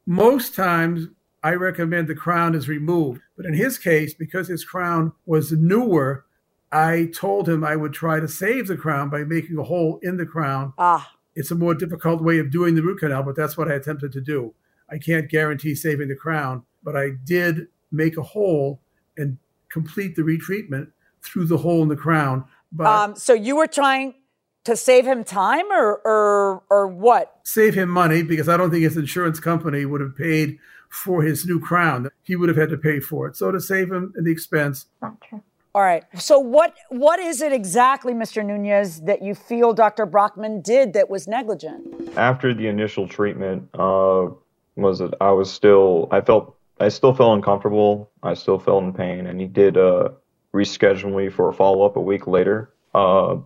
Most 0.06 0.54
times, 0.54 1.08
I 1.44 1.54
recommend 1.56 2.08
the 2.08 2.14
crown 2.14 2.54
is 2.54 2.70
removed. 2.70 3.22
But 3.36 3.48
in 3.48 3.56
his 3.56 3.80
case, 3.80 4.14
because 4.14 4.48
his 4.48 4.64
crown 4.64 5.14
was 5.26 5.52
newer, 5.52 6.26
I 6.72 7.10
told 7.12 7.50
him 7.50 7.64
I 7.64 7.76
would 7.76 7.94
try 7.94 8.20
to 8.20 8.28
save 8.28 8.68
the 8.68 8.78
crown 8.78 9.10
by 9.10 9.24
making 9.24 9.58
a 9.58 9.64
hole 9.64 9.98
in 10.04 10.18
the 10.18 10.28
crown. 10.28 10.74
Ah, 10.78 11.12
It's 11.34 11.50
a 11.50 11.56
more 11.56 11.74
difficult 11.74 12.22
way 12.22 12.38
of 12.38 12.52
doing 12.52 12.76
the 12.76 12.84
root 12.84 13.00
canal, 13.00 13.24
but 13.24 13.36
that's 13.36 13.58
what 13.58 13.68
I 13.68 13.74
attempted 13.74 14.12
to 14.12 14.22
do. 14.22 14.54
I 14.92 15.00
can't 15.00 15.28
guarantee 15.28 15.74
saving 15.74 16.10
the 16.10 16.16
crown, 16.16 16.66
but 16.84 16.96
I 16.96 17.14
did 17.24 17.66
make 17.92 18.16
a 18.16 18.22
hole 18.22 18.80
and 19.18 19.40
complete 19.70 20.16
the 20.16 20.22
retreatment 20.22 20.92
through 21.26 21.46
the 21.46 21.58
hole 21.58 21.82
in 21.82 21.90
the 21.90 21.96
crown. 21.96 22.46
But 22.72 22.88
um, 22.88 23.16
so 23.16 23.34
you 23.34 23.56
were 23.56 23.68
trying 23.68 24.16
to 24.66 24.76
save 24.76 25.06
him 25.06 25.24
time 25.24 25.72
or, 25.72 26.02
or, 26.06 26.64
or 26.70 26.88
what? 26.88 27.32
save 27.44 27.76
him 27.76 27.90
money 27.90 28.24
because 28.24 28.50
I 28.50 28.58
don't 28.58 28.72
think 28.72 28.84
his 28.84 28.98
insurance 28.98 29.40
company 29.40 29.86
would 29.86 30.02
have 30.02 30.16
paid 30.16 30.58
for 30.90 31.22
his 31.24 31.46
new 31.46 31.60
crown. 31.60 32.10
He 32.24 32.36
would 32.36 32.50
have 32.50 32.58
had 32.58 32.70
to 32.70 32.78
pay 32.78 33.00
for 33.00 33.28
it. 33.28 33.36
So 33.36 33.52
to 33.52 33.60
save 33.60 33.92
him 33.92 34.14
the 34.16 34.32
expense, 34.32 34.88
Not 35.02 35.20
true. 35.22 35.44
All 35.76 35.82
right. 35.82 36.06
So 36.18 36.40
what 36.40 36.74
what 36.88 37.20
is 37.20 37.42
it 37.42 37.52
exactly, 37.52 38.14
Mr. 38.14 38.46
Nunez, 38.46 39.02
that 39.02 39.22
you 39.22 39.36
feel 39.36 39.74
Dr. 39.74 40.06
Brockman 40.06 40.62
did 40.62 40.94
that 40.94 41.10
was 41.10 41.28
negligent? 41.28 42.18
After 42.18 42.54
the 42.54 42.68
initial 42.68 43.10
treatment, 43.10 43.68
uh, 43.74 44.28
was 44.78 45.02
it? 45.02 45.14
I 45.20 45.32
was 45.32 45.52
still. 45.52 46.08
I 46.12 46.22
felt. 46.22 46.56
I 46.80 46.88
still 46.88 47.14
felt 47.14 47.36
uncomfortable. 47.36 48.10
I 48.24 48.36
still 48.36 48.58
felt 48.58 48.84
in 48.86 48.94
pain, 48.94 49.28
and 49.28 49.40
he 49.40 49.48
did 49.48 49.76
uh, 49.76 50.10
reschedule 50.56 51.16
me 51.16 51.30
for 51.30 51.50
a 51.50 51.54
follow 51.54 51.86
up 51.86 51.98
a 51.98 52.02
week 52.02 52.26
later. 52.28 52.74
Uh, 52.94 53.38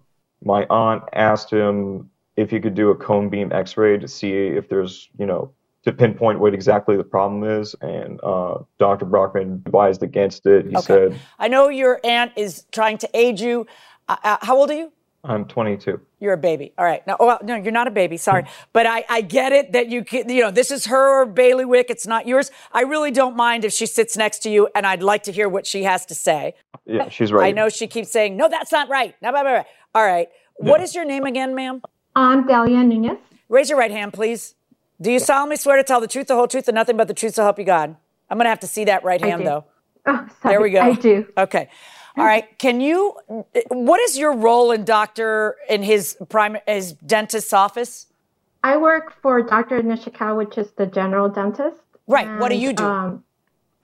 my 0.44 0.66
aunt 0.70 1.04
asked 1.14 1.52
him 1.52 2.10
if 2.38 2.52
he 2.52 2.60
could 2.60 2.76
do 2.76 2.92
a 2.92 2.96
cone 2.96 3.30
beam 3.30 3.52
X-ray 3.52 3.98
to 3.98 4.08
see 4.08 4.32
if 4.32 4.70
there's, 4.70 5.10
you 5.18 5.26
know, 5.26 5.52
to 5.84 5.92
pinpoint 5.92 6.40
what 6.40 6.54
exactly 6.54 6.96
the 6.96 7.04
problem 7.04 7.44
is. 7.44 7.76
And 7.82 8.20
uh, 8.24 8.60
Dr. 8.78 9.06
Brockman 9.06 9.64
advised 9.66 10.04
against 10.04 10.46
it. 10.46 10.68
He 10.68 10.76
Okay. 10.76 10.86
said, 10.86 11.20
I 11.40 11.48
know 11.48 11.70
your 11.70 12.00
aunt 12.04 12.32
is 12.36 12.66
trying 12.72 12.98
to 13.00 13.10
aid 13.14 13.40
you. 13.40 13.66
Uh, 14.08 14.18
uh, 14.24 14.38
how 14.42 14.58
old 14.58 14.70
are 14.70 14.76
you? 14.76 14.92
"I'm 15.24 15.46
22." 15.46 16.00
You're 16.20 16.34
a 16.34 16.38
baby. 16.38 16.74
All 16.78 16.86
right. 16.86 17.06
No, 17.08 17.16
oh, 17.20 17.26
well, 17.28 17.40
no, 17.44 17.56
you're 17.56 17.72
not 17.72 17.88
a 17.88 17.92
baby. 17.92 18.18
Sorry, 18.18 18.44
but 18.74 18.86
I, 18.86 19.06
I 19.10 19.22
get 19.22 19.52
it 19.52 19.72
that 19.74 19.90
you 19.90 20.04
can, 20.04 20.30
you 20.30 20.42
know 20.44 20.52
this 20.52 20.72
is 20.72 20.86
her 20.88 21.26
bailiwick. 21.26 21.90
It's 21.90 22.08
not 22.08 22.28
yours. 22.28 22.52
I 22.72 22.82
really 22.82 23.12
don't 23.12 23.36
mind 23.36 23.66
if 23.66 23.74
she 23.74 23.86
sits 23.86 24.18
next 24.18 24.40
to 24.44 24.50
you, 24.50 24.68
and 24.76 24.86
I'd 24.86 25.04
like 25.04 25.24
to 25.24 25.32
hear 25.32 25.48
what 25.50 25.66
she 25.66 25.84
has 25.84 26.06
to 26.08 26.16
say. 26.16 26.56
Yeah, 26.86 27.10
she's 27.10 27.32
right. 27.32 27.48
I 27.48 27.52
know 27.52 27.70
she 27.70 27.88
keeps 27.88 28.12
saying, 28.12 28.38
"No, 28.38 28.50
that's 28.50 28.72
not 28.72 28.90
right." 28.90 29.16
No, 29.22 29.32
blah, 29.32 29.44
blah, 29.44 29.52
blah. 29.52 29.64
All 29.96 30.06
right. 30.06 30.30
What 30.58 30.82
is 30.82 30.94
your 30.94 31.06
name 31.06 31.24
again, 31.24 31.56
ma'am? 31.56 31.82
I'm 32.16 32.46
Delia 32.46 32.84
Nunez. 32.84 33.18
Raise 33.48 33.70
your 33.70 33.80
right 33.80 33.92
hand, 33.92 34.14
please. 34.14 34.56
Do 35.02 35.12
you 35.12 35.20
solemnly 35.20 35.56
swear 35.56 35.78
to 35.78 35.84
tell 35.84 36.02
the 36.02 36.08
truth, 36.08 36.28
the 36.28 36.36
whole 36.36 36.48
truth, 36.48 36.68
and 36.68 36.76
nothing 36.76 36.98
but 36.98 37.08
the 37.08 37.14
truth 37.14 37.36
so 37.36 37.44
help 37.44 37.58
you 37.58 37.64
God? 37.66 37.96
I'm 38.30 38.38
going 38.38 38.46
to 38.46 38.50
have 38.50 38.60
to 38.60 38.68
see 38.68 38.86
that 38.86 39.04
right 39.04 39.24
I 39.24 39.28
hand, 39.28 39.42
do. 39.42 39.46
though. 39.46 39.66
Oh, 40.06 40.28
sorry. 40.42 40.54
There 40.54 40.62
we 40.62 40.70
go. 40.72 40.82
I 40.82 40.94
do. 40.94 41.28
Okay. 41.38 41.70
All 42.20 42.26
right. 42.26 42.58
Can 42.60 42.82
you? 42.82 43.16
What 43.70 44.00
is 44.02 44.18
your 44.18 44.34
role 44.36 44.72
in 44.72 44.84
doctor 44.84 45.56
in 45.70 45.84
his 45.84 46.18
prime 46.28 46.58
his 46.68 46.94
dentist's 46.94 47.54
office? 47.54 48.08
I 48.64 48.76
work 48.76 49.14
for 49.22 49.42
Dr. 49.42 49.82
Nishikawa, 49.82 50.36
which 50.36 50.58
is 50.58 50.72
the 50.72 50.86
general 50.86 51.30
dentist. 51.30 51.78
Right. 52.08 52.28
What 52.40 52.50
do 52.50 52.58
you 52.58 52.74
do? 52.74 52.84
Um, 52.84 53.24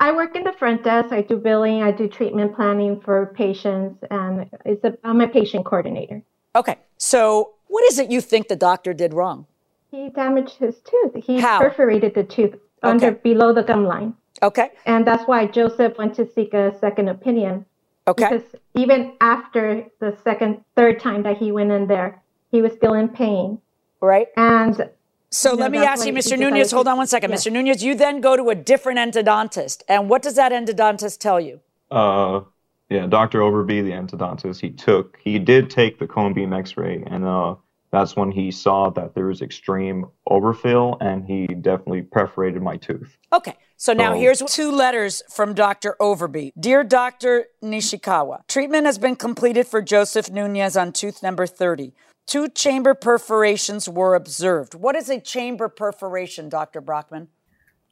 I 0.01 0.11
work 0.11 0.35
in 0.35 0.43
the 0.43 0.51
front 0.51 0.83
desk. 0.83 1.13
I 1.13 1.21
do 1.21 1.37
billing. 1.37 1.81
I 1.81 1.91
do 1.91 2.09
treatment 2.09 2.53
planning 2.55 2.99
for 2.99 3.27
patients, 3.27 4.03
and 4.11 4.49
it's 4.65 4.83
a, 4.83 4.97
I'm 5.05 5.21
a 5.21 5.29
patient 5.29 5.65
coordinator. 5.65 6.21
Okay. 6.55 6.75
So, 6.97 7.53
what 7.67 7.85
is 7.85 7.99
it 7.99 8.11
you 8.11 8.19
think 8.19 8.49
the 8.49 8.57
doctor 8.57 8.93
did 8.93 9.13
wrong? 9.13 9.45
He 9.91 10.09
damaged 10.09 10.55
his 10.57 10.75
tooth. 10.81 11.23
He 11.23 11.39
How? 11.39 11.59
perforated 11.59 12.13
the 12.15 12.23
tooth 12.25 12.55
under 12.83 13.11
below 13.11 13.53
the 13.53 13.63
gum 13.63 13.85
line, 13.85 14.13
Okay. 14.43 14.71
and 14.85 15.07
that's 15.07 15.23
why 15.23 15.47
Joseph 15.47 15.97
went 15.97 16.13
to 16.15 16.29
seek 16.35 16.53
a 16.53 16.77
second 16.79 17.07
opinion. 17.07 17.65
Okay. 18.07 18.29
Because 18.29 18.55
even 18.75 19.13
after 19.21 19.85
the 19.99 20.15
second, 20.23 20.63
third 20.75 20.99
time 20.99 21.23
that 21.23 21.37
he 21.37 21.51
went 21.51 21.71
in 21.71 21.87
there, 21.87 22.21
he 22.51 22.61
was 22.61 22.73
still 22.73 22.93
in 22.93 23.09
pain. 23.09 23.59
Right. 24.01 24.27
And 24.37 24.89
So 25.31 25.53
No, 25.53 25.61
let 25.61 25.71
me 25.71 25.79
ask 25.79 26.05
you, 26.05 26.13
Mr. 26.13 26.37
Nunez. 26.37 26.71
Hold 26.71 26.87
on 26.87 26.97
one 26.97 27.07
second, 27.07 27.31
Yeah. 27.31 27.37
Mr. 27.37 27.51
Nunez. 27.51 27.83
You 27.83 27.95
then 27.95 28.21
go 28.21 28.37
to 28.37 28.49
a 28.49 28.55
different 28.55 28.99
endodontist, 28.99 29.81
and 29.89 30.09
what 30.09 30.21
does 30.21 30.35
that 30.35 30.51
endodontist 30.51 31.19
tell 31.19 31.39
you? 31.39 31.59
Uh, 31.89 32.41
yeah, 32.89 33.07
Dr. 33.07 33.39
Overby, 33.39 33.83
the 33.83 33.91
endodontist, 33.91 34.61
he 34.61 34.69
took, 34.69 35.17
he 35.21 35.39
did 35.39 35.69
take 35.69 35.97
the 35.97 36.07
cone 36.07 36.33
beam 36.33 36.53
X-ray, 36.53 37.03
and 37.07 37.25
uh, 37.25 37.55
that's 37.91 38.15
when 38.15 38.31
he 38.31 38.51
saw 38.51 38.89
that 38.91 39.15
there 39.15 39.25
was 39.25 39.41
extreme 39.41 40.05
overfill, 40.29 40.97
and 41.01 41.25
he 41.25 41.47
definitely 41.47 42.03
perforated 42.03 42.61
my 42.61 42.77
tooth. 42.77 43.17
Okay, 43.33 43.55
so 43.77 43.93
now 43.93 44.13
So- 44.13 44.19
here's 44.19 44.39
two 44.47 44.71
letters 44.71 45.21
from 45.29 45.53
Dr. 45.53 45.95
Overby. 45.99 46.51
Dear 46.59 46.83
Dr. 46.83 47.45
Nishikawa, 47.63 48.47
treatment 48.47 48.85
has 48.85 48.97
been 48.97 49.15
completed 49.15 49.67
for 49.67 49.81
Joseph 49.81 50.31
Nunez 50.31 50.75
on 50.77 50.91
tooth 50.91 51.21
number 51.21 51.45
30. 51.47 51.93
Two 52.25 52.47
chamber 52.49 52.93
perforations 52.95 53.87
were 53.87 54.15
observed. 54.15 54.73
What 54.73 54.95
is 54.95 55.09
a 55.09 55.19
chamber 55.19 55.69
perforation, 55.69 56.49
Dr. 56.49 56.81
Brockman? 56.81 57.27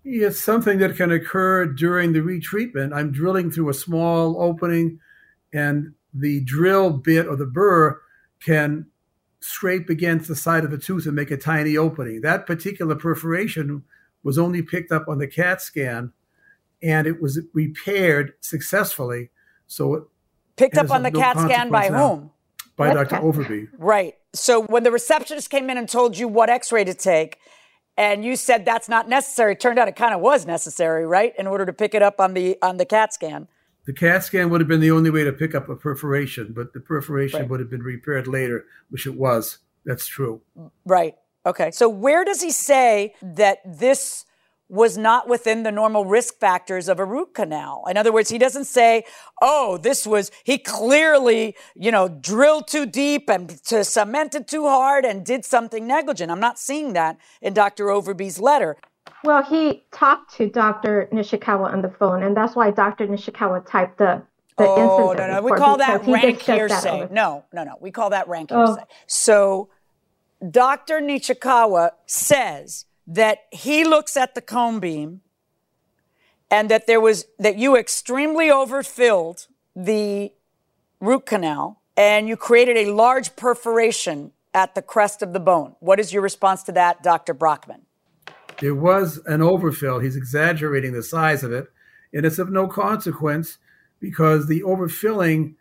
it's 0.06 0.44
something 0.44 0.80
that 0.80 0.98
can 0.98 1.12
occur 1.14 1.66
during 1.66 2.12
the 2.12 2.20
retreatment. 2.20 2.94
I'm 2.94 3.12
drilling 3.14 3.50
through 3.50 3.70
a 3.70 3.74
small 3.74 4.36
opening, 4.42 5.00
and 5.54 5.94
the 6.14 6.42
drill 6.44 6.90
bit 6.92 7.26
or 7.26 7.38
the 7.38 7.46
burr 7.46 8.02
can 8.44 8.88
scrape 9.40 9.90
against 9.90 10.28
the 10.28 10.36
side 10.36 10.66
of 10.66 10.72
the 10.72 10.78
tooth 10.78 11.06
and 11.06 11.16
make 11.16 11.32
a 11.32 11.38
tiny 11.38 11.78
opening. 11.78 12.20
That 12.20 12.46
particular 12.46 12.96
perforation 12.96 13.84
was 14.24 14.38
only 14.38 14.62
picked 14.62 14.92
up 14.92 15.08
on 15.08 15.18
the 15.20 15.28
CAT 15.28 15.62
scan, 15.62 16.14
and 16.82 17.08
it 17.08 17.22
was 17.22 17.40
repaired 17.54 18.34
successfully. 18.42 19.30
So 19.68 19.94
it 19.96 20.04
Picked 20.56 20.78
up 20.78 20.92
on 20.92 21.02
the 21.04 21.10
no 21.12 21.20
CAT 21.20 21.40
scan 21.40 21.70
by 21.70 21.90
now. 21.90 22.10
whom? 22.16 22.32
by 22.76 22.88
What 22.90 23.10
Dr. 23.10 23.10
CAT 23.10 23.24
Overby. 23.24 23.68
Right. 23.78 24.16
So 24.34 24.62
when 24.64 24.84
the 24.84 24.92
receptionist 24.92 25.50
came 25.50 25.70
in 25.70 25.78
and 25.78 25.88
told 25.90 26.18
you 26.18 26.28
what 26.28 26.50
x 26.50 26.72
ray 26.72 26.84
to 26.84 26.94
take, 26.94 27.38
and 27.98 28.24
you 28.26 28.36
said 28.36 28.66
that's 28.66 28.90
not 28.90 29.08
necessary, 29.10 29.54
it 29.54 29.60
turned 29.60 29.78
out 29.80 29.88
it 29.88 29.96
kind 29.96 30.14
of 30.14 30.22
was 30.22 30.46
necessary, 30.46 31.06
right? 31.06 31.34
In 31.38 31.48
order 31.48 31.66
to 31.66 31.74
pick 31.74 31.94
it 31.94 32.02
up 32.02 32.20
on 32.20 32.34
the 32.34 32.58
on 32.62 32.78
the 32.78 32.86
CAT 32.86 33.14
scan. 33.14 33.48
The 33.86 33.94
CAT 33.94 34.24
scan 34.24 34.50
would 34.50 34.62
have 34.62 34.68
been 34.68 34.80
the 34.80 34.92
only 34.92 35.10
way 35.10 35.24
to 35.24 35.34
pick 35.34 35.54
up 35.54 35.68
a 35.70 35.76
perforation, 35.76 36.54
but 36.56 36.72
the 36.74 36.80
perforation 36.80 37.42
Right. 37.42 37.50
would 37.50 37.60
have 37.60 37.70
been 37.70 37.84
repaired 37.84 38.28
later, 38.28 38.66
which 38.90 39.06
it 39.06 39.16
was. 39.16 39.58
That's 39.86 40.08
true. 40.08 40.42
Right. 40.86 41.16
Okay. 41.46 41.72
So 41.72 41.90
where 41.90 42.24
does 42.24 42.42
he 42.42 42.52
say 42.52 43.14
that 43.22 43.60
this 43.66 44.26
was 44.74 44.98
not 44.98 45.28
within 45.30 45.62
the 45.62 45.72
normal 45.72 46.04
risk 46.04 46.40
factors 46.40 46.90
of 46.90 47.00
a 47.00 47.06
root 47.06 47.36
canal. 47.36 47.84
In 47.88 47.96
other 47.96 48.12
words, 48.12 48.30
he 48.30 48.40
doesn't 48.40 48.66
say, 48.66 49.04
oh, 49.40 49.78
this 49.78 50.08
was, 50.08 50.32
he 50.44 50.58
clearly, 50.58 51.56
you 51.76 51.92
know, 51.92 52.08
drilled 52.08 52.68
too 52.68 52.88
deep 52.88 53.30
and 53.30 53.50
to 53.66 53.84
cemented 53.84 54.48
too 54.48 54.68
hard 54.68 55.06
and 55.06 55.24
did 55.24 55.46
something 55.46 55.86
negligent. 55.86 56.32
I'm 56.32 56.40
not 56.40 56.58
seeing 56.58 56.94
that 56.94 57.18
in 57.40 57.54
Dr. 57.54 57.92
Overby's 57.92 58.40
letter. 58.40 58.78
Well, 59.24 59.44
he 59.44 59.84
talked 59.92 60.34
to 60.38 60.50
Dr. 60.50 61.08
Nishikawa 61.12 61.72
on 61.72 61.84
the 61.84 61.90
phone, 61.90 62.24
and 62.24 62.36
that's 62.36 62.56
why 62.56 62.72
Dr. 62.72 63.06
Nishikawa 63.06 63.70
typed 63.70 64.00
the, 64.00 64.24
the 64.58 64.66
oh, 64.66 65.12
incident 65.12 65.30
no, 65.30 65.36
no, 65.36 65.42
we 65.44 65.52
call 65.52 65.78
that 65.78 66.06
rank 66.08 66.40
checked 66.40 66.48
that 66.48 66.84
hearsay. 66.84 67.08
No, 67.12 67.46
no, 67.54 67.64
no, 67.64 67.76
we 67.80 67.92
call 67.92 68.10
that 68.10 68.28
rank 68.28 68.50
Oh. 68.52 68.66
hearsay. 68.66 68.84
So 69.08 69.70
Dr. 70.50 71.00
Nishikawa 71.00 71.92
says 72.06 72.86
that 73.08 73.40
he 73.52 73.84
looks 73.84 74.18
at 74.18 74.36
the 74.36 74.42
cone 74.42 74.80
beam 74.80 75.22
and 76.52 76.70
that 76.70 76.86
there 76.86 77.00
was 77.00 77.26
that 77.40 77.58
you 77.58 77.78
extremely 77.78 78.52
overfilled 78.52 79.48
the 79.76 80.34
root 81.00 81.26
canal 81.26 81.82
and 81.96 82.28
you 82.28 82.36
created 82.36 82.78
a 82.78 82.94
large 82.94 83.36
perforation 83.36 84.32
at 84.54 84.76
the 84.76 84.82
crest 84.82 85.22
of 85.22 85.34
the 85.34 85.40
bone. 85.40 85.76
What 85.80 86.00
is 86.00 86.14
your 86.14 86.22
response 86.22 86.64
to 86.64 86.72
that, 86.74 87.02
Dr. 87.02 87.34
Brockman? 87.34 87.82
There 88.60 88.76
was 88.76 89.20
an 89.26 89.42
overfill. 89.42 90.00
He's 90.00 90.16
exaggerating 90.16 90.94
the 90.94 91.04
size 91.04 91.44
of 91.44 91.52
it, 91.52 91.68
and 92.14 92.26
it's 92.26 92.40
of 92.40 92.52
no 92.52 92.68
consequence 92.68 93.58
because 94.00 94.48
the 94.48 94.62
overfilling 94.62 95.56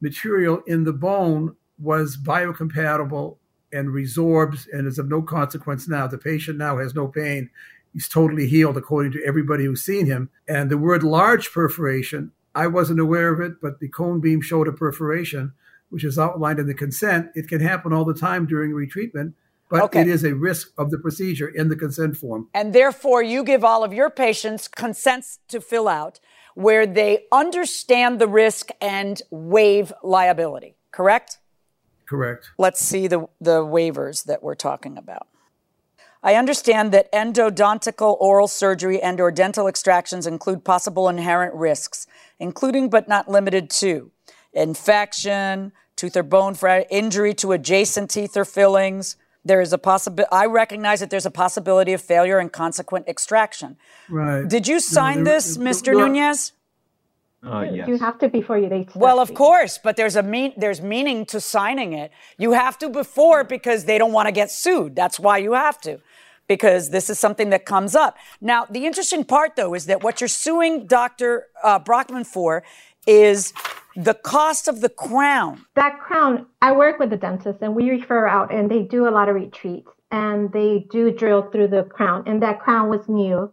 material 0.00 0.62
in 0.66 0.84
the 0.84 0.92
bone 0.92 1.56
was 1.78 2.16
biocompatible 2.16 3.38
and 3.74 3.88
resorbs 3.88 4.66
and 4.72 4.86
is 4.86 4.98
of 4.98 5.08
no 5.08 5.20
consequence 5.20 5.88
now. 5.88 6.06
The 6.06 6.18
patient 6.18 6.58
now 6.58 6.78
has 6.78 6.94
no 6.94 7.08
pain. 7.08 7.50
He's 7.92 8.08
totally 8.08 8.46
healed 8.48 8.76
according 8.76 9.12
to 9.12 9.24
everybody 9.24 9.64
who's 9.64 9.82
seen 9.84 10.06
him. 10.06 10.30
And 10.48 10.70
the 10.70 10.78
word 10.78 11.02
large 11.02 11.52
perforation, 11.52 12.32
I 12.54 12.66
wasn't 12.68 13.00
aware 13.00 13.32
of 13.32 13.40
it, 13.40 13.60
but 13.60 13.80
the 13.80 13.88
cone 13.88 14.20
beam 14.20 14.40
showed 14.40 14.68
a 14.68 14.72
perforation, 14.72 15.52
which 15.90 16.04
is 16.04 16.18
outlined 16.18 16.58
in 16.58 16.66
the 16.66 16.74
consent. 16.74 17.30
It 17.34 17.48
can 17.48 17.60
happen 17.60 17.92
all 17.92 18.04
the 18.04 18.14
time 18.14 18.46
during 18.46 18.72
retreatment, 18.72 19.34
but 19.70 19.82
Okay. 19.82 20.02
it 20.02 20.08
is 20.08 20.24
a 20.24 20.34
risk 20.34 20.72
of 20.78 20.90
the 20.90 20.98
procedure 20.98 21.48
in 21.48 21.68
the 21.68 21.76
consent 21.76 22.16
form. 22.16 22.48
And 22.54 22.72
therefore, 22.72 23.22
you 23.22 23.44
give 23.44 23.64
all 23.64 23.84
of 23.84 23.92
your 23.92 24.10
patients 24.10 24.68
consents 24.68 25.38
to 25.48 25.60
fill 25.60 25.88
out 25.88 26.20
where 26.54 26.86
they 26.86 27.24
understand 27.32 28.20
the 28.20 28.28
risk 28.28 28.70
and 28.80 29.20
waive 29.30 29.92
liability, 30.02 30.76
correct? 30.92 31.38
Correct. 32.06 32.50
Let's 32.58 32.80
see 32.80 33.06
the, 33.06 33.26
the 33.40 33.60
waivers 33.60 34.24
that 34.24 34.42
we're 34.42 34.54
talking 34.54 34.98
about. 34.98 35.26
I 36.22 36.36
understand 36.36 36.90
that 36.92 37.12
endodontical 37.12 38.16
oral 38.18 38.48
surgery 38.48 39.00
and 39.00 39.20
or 39.20 39.30
dental 39.30 39.66
extractions 39.66 40.26
include 40.26 40.64
possible 40.64 41.08
inherent 41.08 41.54
risks, 41.54 42.06
including 42.38 42.88
but 42.88 43.08
not 43.08 43.28
limited 43.28 43.68
to 43.70 44.10
infection, 44.54 45.72
tooth 45.96 46.16
or 46.16 46.22
bone 46.22 46.54
fra- 46.54 46.86
injury 46.90 47.34
to 47.34 47.52
adjacent 47.52 48.10
teeth 48.10 48.36
or 48.36 48.44
fillings. 48.46 49.16
There 49.44 49.60
is 49.60 49.74
a 49.74 49.78
possibility. 49.78 50.32
I 50.32 50.46
recognize 50.46 51.00
that 51.00 51.10
there's 51.10 51.26
a 51.26 51.30
possibility 51.30 51.92
of 51.92 52.00
failure 52.00 52.38
and 52.38 52.50
consequent 52.50 53.06
extraction. 53.06 53.76
Right. 54.08 54.48
Did 54.48 54.66
you 54.66 54.80
sign 54.80 55.24
there- 55.24 55.34
this, 55.34 55.58
Mr. 55.58 55.94
well- 55.94 56.06
Nunez? 56.08 56.52
Uh, 57.44 57.66
yes. 57.70 57.88
You 57.88 57.98
have 57.98 58.18
to 58.18 58.28
before 58.28 58.58
you 58.58 58.68
they 58.68 58.86
Well, 58.94 59.20
of 59.20 59.34
course, 59.34 59.78
but 59.78 59.96
there's 59.96 60.16
a 60.16 60.22
mean 60.22 60.52
there's 60.56 60.80
meaning 60.80 61.26
to 61.26 61.40
signing 61.40 61.92
it. 61.92 62.10
You 62.38 62.52
have 62.52 62.78
to 62.78 62.88
before 62.88 63.44
because 63.44 63.84
they 63.84 63.98
don't 63.98 64.12
want 64.12 64.26
to 64.26 64.32
get 64.32 64.50
sued. 64.50 64.96
That's 64.96 65.20
why 65.20 65.38
you 65.38 65.52
have 65.52 65.80
to. 65.82 66.00
Because 66.46 66.90
this 66.90 67.08
is 67.08 67.18
something 67.18 67.50
that 67.50 67.64
comes 67.64 67.94
up. 67.94 68.16
Now, 68.40 68.66
the 68.66 68.86
interesting 68.86 69.24
part 69.24 69.56
though 69.56 69.74
is 69.74 69.86
that 69.86 70.02
what 70.02 70.20
you're 70.20 70.28
suing 70.28 70.86
Dr. 70.86 71.46
Uh, 71.62 71.78
Brockman 71.78 72.24
for 72.24 72.62
is 73.06 73.52
the 73.96 74.14
cost 74.14 74.66
of 74.68 74.80
the 74.80 74.88
crown. 74.88 75.64
that 75.76 75.98
crown 76.00 76.46
i 76.62 76.72
work 76.72 76.98
with 76.98 77.10
the 77.10 77.16
dentist 77.16 77.60
and 77.62 77.74
we 77.76 77.90
refer 77.90 78.26
out 78.26 78.52
and 78.52 78.70
they 78.70 78.82
do 78.82 79.06
a 79.06 79.12
lot 79.18 79.28
of 79.28 79.34
retreats 79.36 79.88
and 80.10 80.52
they 80.52 80.84
do 80.90 81.12
drill 81.12 81.42
through 81.50 81.68
the 81.68 81.84
crown 81.84 82.24
and 82.26 82.42
that 82.42 82.58
crown 82.60 82.88
was 82.88 83.08
new 83.08 83.52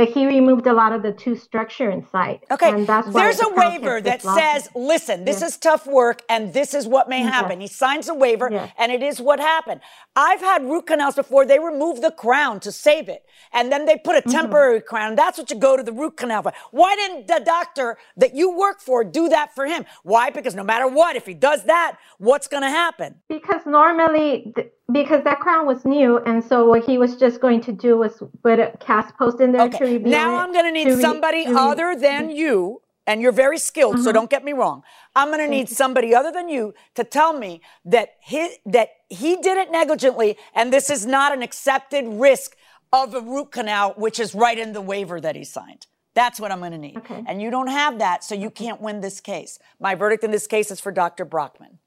but 0.00 0.08
he 0.16 0.22
removed 0.26 0.66
a 0.66 0.72
lot 0.72 0.92
of 0.96 1.00
the 1.02 1.12
tooth 1.12 1.42
structure 1.50 1.90
inside 1.90 2.38
Okay, 2.50 2.70
and 2.74 2.86
that's 2.86 3.06
there's 3.12 3.36
the 3.44 3.48
a 3.48 3.54
waiver 3.62 4.00
that 4.00 4.20
says, 4.22 4.60
listen, 4.74 5.16
this 5.28 5.40
Yeah. 5.40 5.48
is 5.48 5.54
tough 5.68 5.84
work 5.86 6.18
and 6.32 6.42
this 6.58 6.70
is 6.78 6.84
what 6.94 7.04
may 7.14 7.20
happen. 7.36 7.60
He 7.60 7.66
signs 7.84 8.08
a 8.08 8.14
waiver 8.24 8.48
Yeah. 8.50 8.68
and 8.80 8.88
it 8.96 9.02
is 9.10 9.16
what 9.28 9.38
happened. 9.40 9.80
I've 10.28 10.40
had 10.40 10.64
root 10.72 10.86
canals 10.86 11.16
before, 11.22 11.42
they 11.44 11.58
remove 11.72 11.96
the 12.06 12.12
crown 12.24 12.54
to 12.66 12.70
save 12.72 13.06
it. 13.16 13.22
And 13.52 13.64
then 13.72 13.82
they 13.88 13.96
put 14.08 14.14
Mm-hmm. 14.16 14.30
a 14.30 14.32
temporary 14.38 14.80
crown. 14.92 15.10
That's 15.22 15.36
what 15.38 15.48
you 15.50 15.58
go 15.68 15.72
to 15.76 15.82
the 15.82 15.92
root 16.02 16.14
canal 16.16 16.42
for. 16.46 16.52
Why 16.80 16.90
didn't 17.00 17.26
the 17.34 17.40
doctor 17.56 17.88
that 18.22 18.32
you 18.40 18.46
work 18.64 18.78
for 18.88 18.98
do 19.20 19.24
that 19.36 19.48
for 19.56 19.64
him? 19.66 19.82
Why? 20.12 20.24
Because 20.30 20.54
no 20.54 20.64
matter 20.72 20.88
what, 21.00 21.12
if 21.20 21.26
he 21.26 21.34
does 21.34 21.60
that, 21.74 21.90
what's 22.18 22.48
going 22.48 22.62
to 22.70 22.74
happen? 22.84 23.10
because 23.28 23.62
normally 23.66 24.30
th- 24.56 24.72
because 24.92 25.22
that 25.24 25.40
crown 25.40 25.66
was 25.66 25.84
new 25.84 26.18
and 26.18 26.42
so 26.44 26.66
what 26.66 26.84
he 26.84 26.98
was 26.98 27.16
just 27.16 27.40
going 27.40 27.60
to 27.62 27.72
do 27.72 27.98
was 27.98 28.22
put 28.42 28.58
a 28.58 28.76
cast 28.80 29.16
post 29.16 29.40
in 29.40 29.52
there 29.52 29.68
to 29.68 29.76
Okay. 29.76 29.92
reveal 29.94 30.10
Now 30.10 30.36
I'm 30.36 30.52
going 30.52 30.64
to 30.66 30.72
need 30.72 31.00
somebody 31.00 31.46
re- 31.46 31.54
other 31.56 31.96
than 31.96 32.30
you, 32.30 32.82
and 33.06 33.20
you're 33.20 33.32
very 33.32 33.58
skilled, 33.58 33.96
so 33.96 34.04
mm-hmm. 34.04 34.12
don't 34.12 34.30
get 34.30 34.44
me 34.44 34.52
wrong. 34.52 34.82
I'm 35.16 35.28
going 35.28 35.40
to 35.40 35.48
need 35.48 35.68
somebody 35.68 36.14
other 36.14 36.30
than 36.30 36.48
you 36.48 36.74
to 36.94 37.02
tell 37.02 37.32
me 37.32 37.60
that 37.84 38.10
he, 38.22 38.56
that 38.66 38.90
he 39.08 39.36
did 39.36 39.58
it 39.58 39.70
negligently, 39.72 40.36
and 40.54 40.72
this 40.72 40.90
is 40.90 41.06
not 41.06 41.32
an 41.32 41.42
accepted 41.42 42.04
risk 42.06 42.56
of 42.92 43.14
a 43.14 43.20
root 43.20 43.52
canal, 43.52 43.94
which 43.96 44.20
is 44.20 44.34
right 44.34 44.58
in 44.58 44.72
the 44.72 44.80
waiver 44.80 45.20
that 45.20 45.34
he 45.34 45.44
signed. 45.44 45.86
That's 46.14 46.40
what 46.40 46.50
I'm 46.50 46.58
going 46.58 46.72
to 46.72 46.78
need. 46.78 46.98
Okay. 46.98 47.24
And 47.26 47.40
you 47.40 47.50
don't 47.50 47.68
have 47.68 47.98
that, 47.98 48.24
so 48.24 48.34
you 48.34 48.50
can't 48.50 48.80
win 48.80 49.00
this 49.00 49.20
case. 49.20 49.58
My 49.78 49.94
verdict 49.94 50.24
in 50.24 50.30
this 50.30 50.46
case 50.46 50.70
is 50.70 50.80
for 50.80 50.90
Dr. 50.92 51.24
Brockman. 51.24 51.78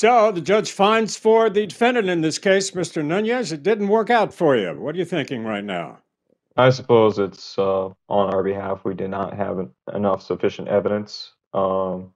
So 0.00 0.32
the 0.32 0.40
judge 0.40 0.72
finds 0.72 1.18
for 1.18 1.50
the 1.50 1.66
defendant 1.66 2.08
in 2.08 2.22
this 2.22 2.38
case, 2.38 2.70
Mr. 2.70 3.04
Nunez. 3.04 3.52
It 3.52 3.62
didn't 3.62 3.88
work 3.88 4.08
out 4.08 4.32
for 4.32 4.56
you. 4.56 4.70
What 4.80 4.94
are 4.94 4.98
you 4.98 5.04
thinking 5.04 5.44
right 5.44 5.62
now? 5.62 5.98
I 6.56 6.70
suppose 6.70 7.18
it's 7.18 7.58
uh, 7.58 7.88
on 8.08 8.34
our 8.34 8.42
behalf. 8.42 8.82
We 8.82 8.94
did 8.94 9.10
not 9.10 9.36
have 9.36 9.68
enough 9.92 10.22
sufficient 10.22 10.68
evidence, 10.68 11.34
um, 11.52 12.14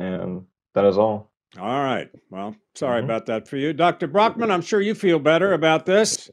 and 0.00 0.44
that 0.74 0.84
is 0.84 0.98
all. 0.98 1.30
All 1.56 1.84
right. 1.84 2.10
Well, 2.30 2.56
sorry 2.74 3.00
Mhm. 3.00 3.04
about 3.04 3.26
that 3.26 3.46
for 3.46 3.58
you. 3.58 3.72
Dr. 3.72 4.08
Brockman, 4.08 4.50
I'm 4.50 4.60
sure 4.60 4.80
you 4.80 4.96
feel 4.96 5.20
better 5.20 5.52
about 5.52 5.86
this. 5.86 6.32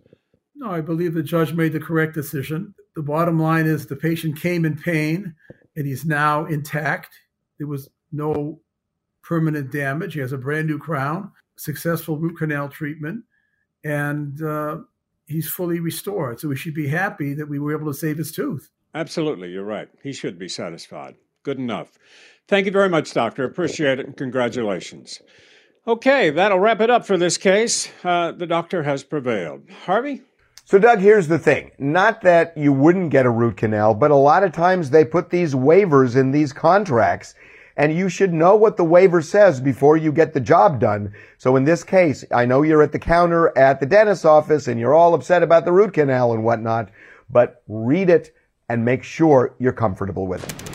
No, 0.55 0.71
I 0.71 0.81
believe 0.81 1.13
the 1.13 1.21
judge 1.21 1.53
made 1.53 1.73
the 1.73 1.79
correct 1.79 2.15
decision. 2.15 2.73
The 2.95 3.03
bottom 3.03 3.39
line 3.39 3.67
is 3.67 3.85
the 3.85 3.95
patient 3.95 4.41
came 4.41 4.65
in 4.65 4.77
pain 4.77 5.35
and 5.75 5.85
he's 5.85 6.05
now 6.05 6.45
intact. 6.47 7.11
There 7.59 7.67
was 7.67 7.87
no 8.11 8.61
permanent 9.29 9.71
damage. 9.71 10.15
He 10.15 10.19
has 10.21 10.33
a 10.33 10.37
brand 10.39 10.67
new 10.67 10.79
crown, 10.79 11.31
successful 11.55 12.17
root 12.17 12.39
canal 12.39 12.67
treatment, 12.67 13.25
and 13.83 14.41
uh, 14.41 14.77
he's 15.27 15.47
fully 15.47 15.79
restored. 15.79 16.39
So 16.39 16.47
we 16.47 16.55
should 16.55 16.73
be 16.73 16.87
happy 16.87 17.35
that 17.35 17.47
we 17.47 17.59
were 17.59 17.77
able 17.77 17.93
to 17.93 17.97
save 17.97 18.17
his 18.17 18.31
tooth. 18.31 18.71
Absolutely, 18.95 19.51
you're 19.51 19.63
right. 19.63 19.87
He 20.01 20.13
should 20.13 20.39
be 20.39 20.49
satisfied. 20.49 21.15
Good 21.43 21.59
enough. 21.59 21.91
Thank 22.47 22.65
you 22.65 22.71
very 22.71 22.89
much, 22.89 23.13
Doctor. 23.13 23.43
Appreciate 23.43 23.99
it 23.99 24.07
and 24.07 24.17
congratulations. 24.17 25.21
Okay, 25.87 26.31
that'll 26.31 26.59
wrap 26.59 26.81
it 26.81 26.89
up 26.89 27.05
for 27.05 27.15
this 27.15 27.37
case. 27.37 27.87
Uh, 28.03 28.31
the 28.31 28.47
doctor 28.47 28.81
has 28.81 29.03
prevailed. 29.03 29.69
Harvey? 29.85 30.23
So, 30.65 30.79
Doug, 30.79 30.99
here's 30.99 31.27
the 31.27 31.39
thing. 31.39 31.69
Not 31.77 32.21
that 32.21 32.57
you 32.57 32.73
wouldn't 32.73 33.11
get 33.11 33.27
a 33.27 33.29
root 33.29 33.57
canal, 33.57 33.93
but 33.93 34.09
a 34.09 34.15
lot 34.15 34.43
of 34.43 34.53
times 34.53 34.89
they 34.89 35.05
put 35.05 35.29
these 35.29 35.53
waivers 35.53 36.15
in 36.15 36.31
these 36.31 36.51
contracts. 36.51 37.35
And 37.79 37.95
you 37.95 38.09
should 38.09 38.33
know 38.33 38.57
what 38.57 38.75
the 38.75 38.83
waiver 38.83 39.21
says 39.21 39.61
before 39.61 39.95
you 39.95 40.11
get 40.11 40.33
the 40.33 40.41
job 40.41 40.81
done. 40.81 41.13
So 41.37 41.55
in 41.55 41.63
this 41.63 41.81
case, 41.81 42.25
I 42.29 42.45
know 42.45 42.61
you're 42.61 42.83
at 42.83 42.91
the 42.91 42.99
counter 42.99 43.57
at 43.57 43.79
the 43.79 43.85
dentist's 43.85 44.25
office 44.25 44.67
and 44.67 44.77
you're 44.77 44.93
all 44.93 45.13
upset 45.13 45.43
about 45.43 45.63
the 45.63 45.71
root 45.71 45.93
canal 45.93 46.33
and 46.33 46.43
whatnot, 46.43 46.89
but 47.29 47.63
read 47.69 48.09
it 48.09 48.35
and 48.67 48.83
make 48.83 49.03
sure 49.03 49.55
you're 49.59 49.71
comfortable 49.71 50.27
with 50.27 50.43
it. 50.43 50.68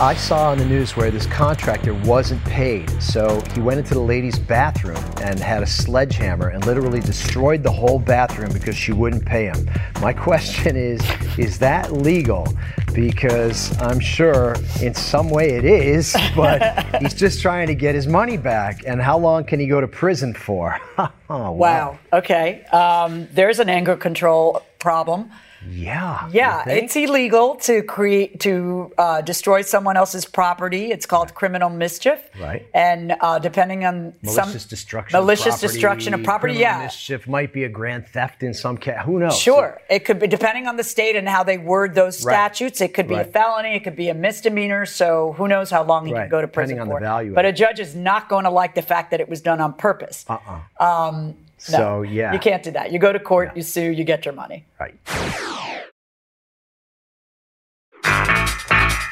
I 0.00 0.14
saw 0.16 0.50
on 0.50 0.58
the 0.58 0.64
news 0.64 0.96
where 0.96 1.12
this 1.12 1.24
contractor 1.24 1.94
wasn't 1.94 2.44
paid, 2.46 2.90
so 3.00 3.40
he 3.54 3.60
went 3.60 3.78
into 3.78 3.94
the 3.94 4.00
lady's 4.00 4.36
bathroom 4.36 5.02
and 5.22 5.38
had 5.38 5.62
a 5.62 5.66
sledgehammer 5.66 6.48
and 6.48 6.66
literally 6.66 6.98
destroyed 6.98 7.62
the 7.62 7.70
whole 7.70 8.00
bathroom 8.00 8.52
because 8.52 8.74
she 8.76 8.92
wouldn't 8.92 9.24
pay 9.24 9.44
him. 9.44 9.70
My 10.00 10.12
question 10.24 10.74
is 10.74 11.00
is 11.38 11.60
that 11.60 11.92
legal? 11.92 12.48
Because 12.92 13.76
I'm 13.80 14.00
sure 14.00 14.56
in 14.82 14.94
some 14.94 15.30
way 15.30 15.50
it 15.50 15.64
is, 15.64 16.16
but 16.36 17.00
he's 17.00 17.14
just 17.14 17.40
trying 17.40 17.68
to 17.68 17.74
get 17.76 17.94
his 17.94 18.08
money 18.08 18.36
back. 18.36 18.82
And 18.84 19.00
how 19.00 19.16
long 19.16 19.44
can 19.44 19.60
he 19.60 19.68
go 19.68 19.80
to 19.80 19.86
prison 19.86 20.34
for? 20.34 20.76
oh, 20.98 21.52
Wow. 21.52 22.00
Okay. 22.12 22.64
Um, 22.72 23.28
there's 23.32 23.60
an 23.60 23.68
anger 23.68 23.96
control 23.96 24.60
problem. 24.80 25.30
Yeah. 25.68 26.28
Yeah, 26.30 26.68
it's 26.68 26.94
illegal 26.96 27.56
to 27.56 27.82
create 27.82 28.40
to 28.40 28.92
uh, 28.98 29.20
destroy 29.22 29.62
someone 29.62 29.96
else's 29.96 30.24
property. 30.24 30.90
It's 30.92 31.06
called 31.06 31.34
criminal 31.34 31.70
mischief. 31.70 32.20
Right. 32.40 32.66
And 32.74 33.14
uh, 33.20 33.38
depending 33.38 33.84
on 33.84 34.14
some 34.24 34.34
malicious 34.48 34.62
some 34.62 34.68
destruction, 34.68 35.18
malicious 35.18 35.46
of 35.46 35.60
property, 35.60 35.72
destruction 35.72 36.14
of 36.14 36.22
property, 36.22 36.54
yeah, 36.54 36.82
mischief 36.84 37.26
might 37.26 37.52
be 37.52 37.64
a 37.64 37.68
grand 37.68 38.06
theft 38.08 38.42
in 38.42 38.54
some 38.54 38.76
case. 38.76 38.98
Who 39.04 39.18
knows? 39.18 39.38
Sure. 39.38 39.80
It 39.88 40.00
could 40.04 40.18
be, 40.18 40.26
depending 40.26 40.66
on 40.66 40.76
the 40.76 40.84
state 40.84 41.16
and 41.16 41.28
how 41.28 41.42
they 41.42 41.58
word 41.58 41.94
those 41.94 42.24
Right. 42.24 42.32
statutes, 42.34 42.80
it 42.80 42.94
could 42.94 43.08
be 43.08 43.14
a 43.14 43.24
felony, 43.24 43.74
it 43.74 43.80
could 43.84 43.96
be 43.96 44.08
a 44.08 44.14
misdemeanor. 44.14 44.86
So 44.86 45.34
who 45.38 45.48
knows 45.48 45.70
how 45.70 45.82
long 45.82 46.06
he 46.06 46.12
Right. 46.12 46.22
could 46.24 46.30
go 46.30 46.40
to 46.40 46.48
prison 46.48 46.76
Depending 46.76 46.80
on 46.94 47.00
the 47.00 47.06
for. 47.06 47.12
value 47.14 47.30
of 47.30 47.34
but 47.34 47.44
a 47.46 47.52
judge 47.52 47.80
is 47.80 47.94
not 47.94 48.28
going 48.28 48.44
to 48.44 48.50
like 48.50 48.74
the 48.74 48.82
fact 48.82 49.10
that 49.10 49.20
it 49.20 49.28
was 49.28 49.40
done 49.40 49.60
on 49.60 49.72
purpose. 49.72 50.24
Uh-uh. 50.28 50.84
Um, 50.84 51.34
no. 51.70 51.78
So, 51.78 52.02
yeah. 52.02 52.32
You 52.32 52.38
can't 52.38 52.62
do 52.62 52.70
that. 52.72 52.92
You 52.92 52.98
go 52.98 53.12
to 53.12 53.20
court, 53.20 53.56
you 53.56 53.62
sue, 53.62 53.90
you 53.90 54.04
get 54.04 54.24
your 54.24 54.34
money. 54.34 54.64
Right. 54.78 54.94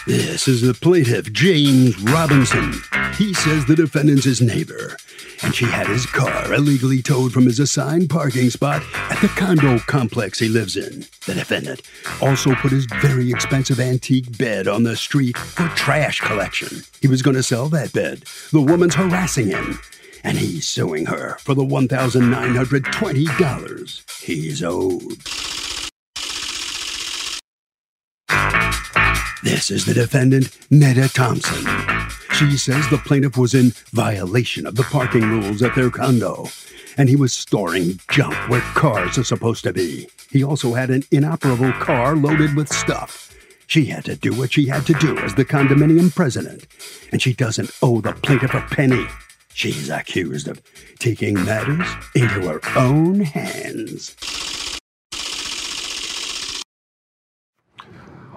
This 0.04 0.48
is 0.48 0.62
the 0.62 0.74
plaintiff, 0.74 1.32
James 1.32 1.96
Robinson. 2.02 2.72
He 3.16 3.32
says 3.34 3.64
the 3.66 3.76
defendant's 3.76 4.24
his 4.24 4.40
neighbor, 4.42 4.96
and 5.44 5.54
she 5.54 5.64
had 5.64 5.86
his 5.86 6.06
car 6.06 6.52
illegally 6.52 7.00
towed 7.02 7.32
from 7.32 7.44
his 7.44 7.60
assigned 7.60 8.10
parking 8.10 8.50
spot 8.50 8.82
at 8.94 9.20
the 9.20 9.28
condo 9.28 9.78
complex 9.78 10.40
he 10.40 10.48
lives 10.48 10.76
in. 10.76 11.06
The 11.26 11.34
defendant 11.34 11.82
also 12.20 12.52
put 12.56 12.72
his 12.72 12.86
very 13.00 13.30
expensive 13.30 13.78
antique 13.78 14.36
bed 14.36 14.66
on 14.66 14.82
the 14.82 14.96
street 14.96 15.36
for 15.38 15.68
trash 15.76 16.20
collection. 16.20 16.82
He 17.00 17.06
was 17.06 17.22
going 17.22 17.36
to 17.36 17.42
sell 17.42 17.68
that 17.68 17.92
bed. 17.92 18.24
The 18.50 18.60
woman's 18.60 18.96
harassing 18.96 19.48
him, 19.48 19.78
and 20.24 20.38
he's 20.38 20.68
suing 20.68 21.06
her 21.06 21.36
for 21.40 21.54
the 21.54 21.64
$1,920 21.64 24.20
he's 24.20 24.62
owed. 24.62 25.18
This 29.42 29.72
is 29.72 29.86
the 29.86 29.94
defendant, 29.94 30.56
Netta 30.70 31.08
Thompson. 31.12 31.66
She 32.34 32.56
says 32.56 32.88
the 32.88 32.98
plaintiff 32.98 33.36
was 33.36 33.54
in 33.54 33.72
violation 33.90 34.66
of 34.66 34.76
the 34.76 34.84
parking 34.84 35.28
rules 35.28 35.62
at 35.62 35.74
their 35.74 35.90
condo, 35.90 36.46
and 36.96 37.08
he 37.08 37.16
was 37.16 37.34
storing 37.34 37.98
junk 38.10 38.34
where 38.48 38.60
cars 38.60 39.18
are 39.18 39.24
supposed 39.24 39.64
to 39.64 39.72
be. 39.72 40.08
He 40.30 40.44
also 40.44 40.74
had 40.74 40.90
an 40.90 41.02
inoperable 41.10 41.72
car 41.72 42.14
loaded 42.16 42.54
with 42.54 42.72
stuff. 42.72 43.34
She 43.66 43.86
had 43.86 44.04
to 44.04 44.16
do 44.16 44.32
what 44.32 44.52
she 44.52 44.66
had 44.66 44.86
to 44.86 44.94
do 44.94 45.18
as 45.18 45.34
the 45.34 45.44
condominium 45.44 46.14
president, 46.14 46.66
and 47.10 47.20
she 47.20 47.32
doesn't 47.32 47.70
owe 47.82 48.00
the 48.00 48.12
plaintiff 48.12 48.54
a 48.54 48.60
penny. 48.60 49.06
She's 49.54 49.90
accused 49.90 50.48
of 50.48 50.62
taking 50.98 51.34
matters 51.44 51.86
into 52.14 52.48
her 52.48 52.60
own 52.76 53.20
hands. 53.20 54.16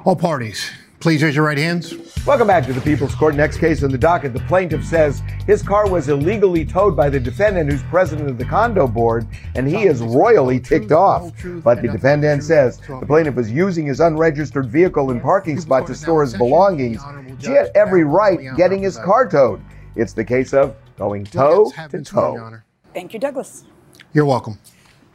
All 0.04 0.16
parties, 0.16 0.70
please 1.00 1.24
raise 1.24 1.36
your 1.36 1.46
right 1.46 1.58
hands. 1.58 1.94
Welcome 2.28 2.48
back 2.48 2.66
to 2.66 2.74
the 2.74 2.82
People's 2.82 3.16
Court. 3.16 3.36
Next 3.36 3.58
case 3.58 3.82
on 3.84 3.92
the 3.92 3.98
docket. 3.98 4.34
The 4.34 4.40
plaintiff 4.42 4.84
says 4.84 5.22
his 5.48 5.64
car 5.64 5.90
was 5.90 6.10
illegally 6.10 6.66
towed 6.66 6.96
by 6.96 7.10
the 7.10 7.20
defendant, 7.20 7.72
who's 7.72 7.84
president 7.84 8.30
of 8.30 8.38
the 8.38 8.46
condo 8.46 8.88
board, 8.88 9.28
and 9.56 9.68
he 9.68 9.84
is 9.84 10.02
royally 10.02 10.60
ticked 10.60 10.92
off. 10.92 11.32
But 11.64 11.82
the 11.82 11.88
defendant 11.88 12.44
says 12.44 12.80
the 12.80 13.06
plaintiff 13.06 13.36
was 13.36 13.52
using 13.52 13.86
his 13.86 14.00
unregistered 14.00 14.68
vehicle 14.68 15.12
and 15.12 15.22
parking 15.22 15.60
spot 15.60 15.88
to 15.88 15.96
store 15.96 16.24
his 16.24 16.36
belongings. 16.36 17.02
She 17.40 17.52
had 17.52 17.72
every 17.74 18.04
right 18.04 18.40
getting 18.58 18.84
his 18.84 18.98
car 18.98 19.28
towed. 19.28 19.62
It's 19.96 20.14
the 20.14 20.26
case 20.26 20.54
of 20.54 20.76
going 20.98 21.26
toe 21.26 21.72
to 21.90 22.02
toe. 22.02 22.62
Thank 22.94 23.14
you, 23.14 23.20
Douglas. 23.20 23.64
You're 24.14 24.26
welcome. 24.26 24.58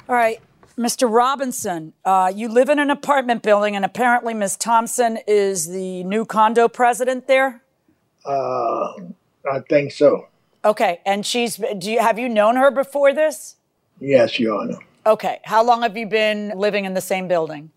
All 0.09 0.15
right, 0.15 0.41
Mr. 0.77 1.13
Robinson, 1.13 1.93
uh, 2.05 2.33
you 2.35 2.49
live 2.49 2.69
in 2.69 2.79
an 2.79 2.91
apartment 2.91 3.43
building, 3.43 3.77
and 3.77 3.85
apparently 3.85 4.35
Ms. 4.35 4.57
Thompson 4.57 5.19
is 5.27 5.69
the 5.69 6.05
new 6.05 6.25
condo 6.25 6.69
president 6.69 7.27
there. 7.27 7.63
Uh, 8.25 8.93
I 9.51 9.61
think 9.69 9.93
so. 9.93 10.29
Okay, 10.65 11.01
and 11.07 11.25
she's. 11.25 11.57
Do 11.57 11.91
you 11.91 12.01
have 12.01 12.19
you 12.19 12.29
known 12.29 12.57
her 12.57 12.71
before 12.71 13.15
this? 13.15 13.57
Yes, 13.99 14.39
Your 14.39 14.61
Honor. 14.61 14.79
Okay, 15.07 15.41
how 15.45 15.65
long 15.65 15.83
have 15.83 15.97
you 15.97 16.07
been 16.07 16.53
living 16.57 16.85
in 16.85 16.93
the 16.93 17.01
same 17.01 17.29
building? 17.29 17.71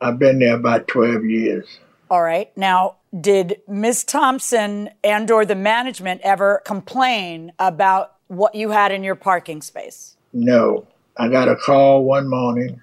I've 0.00 0.18
been 0.18 0.38
there 0.38 0.54
about 0.56 0.88
12 0.88 1.26
years. 1.26 1.66
All 2.10 2.22
right. 2.22 2.50
Now, 2.56 2.96
did 3.18 3.60
Ms. 3.66 4.04
Thompson 4.04 4.90
and 5.02 5.30
or 5.30 5.44
the 5.44 5.54
management 5.54 6.20
ever 6.22 6.62
complain 6.64 7.52
about 7.58 8.14
what 8.28 8.54
you 8.54 8.70
had 8.70 8.92
in 8.92 9.02
your 9.02 9.16
parking 9.16 9.62
space? 9.62 10.16
No, 10.32 10.86
I 11.16 11.28
got 11.28 11.48
a 11.48 11.56
call 11.56 12.04
one 12.04 12.28
morning, 12.28 12.80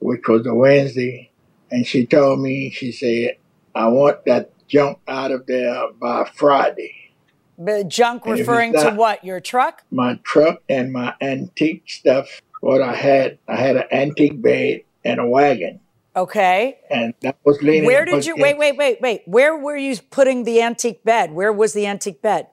which 0.00 0.22
was 0.28 0.46
a 0.46 0.54
Wednesday, 0.54 1.30
and 1.70 1.86
she 1.86 2.06
told 2.06 2.40
me, 2.40 2.70
she 2.70 2.92
said, 2.92 3.36
I 3.74 3.88
want 3.88 4.24
that 4.26 4.50
junk 4.68 4.98
out 5.08 5.30
of 5.30 5.46
there 5.46 5.88
by 5.98 6.30
Friday. 6.34 7.14
The 7.56 7.84
junk 7.84 8.24
And 8.24 8.34
if 8.34 8.40
it's 8.40 8.48
referring 8.48 8.72
to 8.74 8.90
what? 8.90 9.24
Your 9.24 9.40
truck? 9.40 9.84
My 9.90 10.18
truck 10.22 10.62
and 10.68 10.92
my 10.92 11.14
antique 11.20 11.84
stuff, 11.86 12.42
what 12.60 12.82
I 12.82 12.94
had, 12.94 13.38
I 13.48 13.56
had 13.56 13.76
an 13.76 13.84
antique 13.90 14.40
bed 14.40 14.82
and 15.04 15.20
a 15.20 15.26
wagon, 15.26 15.80
Okay. 16.14 16.78
and 16.90 17.14
that 17.22 17.36
was 17.44 17.62
leaning. 17.62 17.84
Where 17.86 18.04
did 18.04 18.26
you 18.26 18.36
wait, 18.36 18.58
wait, 18.58 18.76
wait, 18.76 19.00
wait. 19.00 19.22
Where 19.26 19.56
were 19.56 19.76
you 19.76 19.96
putting 20.10 20.44
the 20.44 20.60
antique 20.60 21.02
bed? 21.04 21.32
Where 21.32 21.52
was 21.52 21.72
the 21.72 21.86
antique 21.86 22.20
bed? 22.20 22.48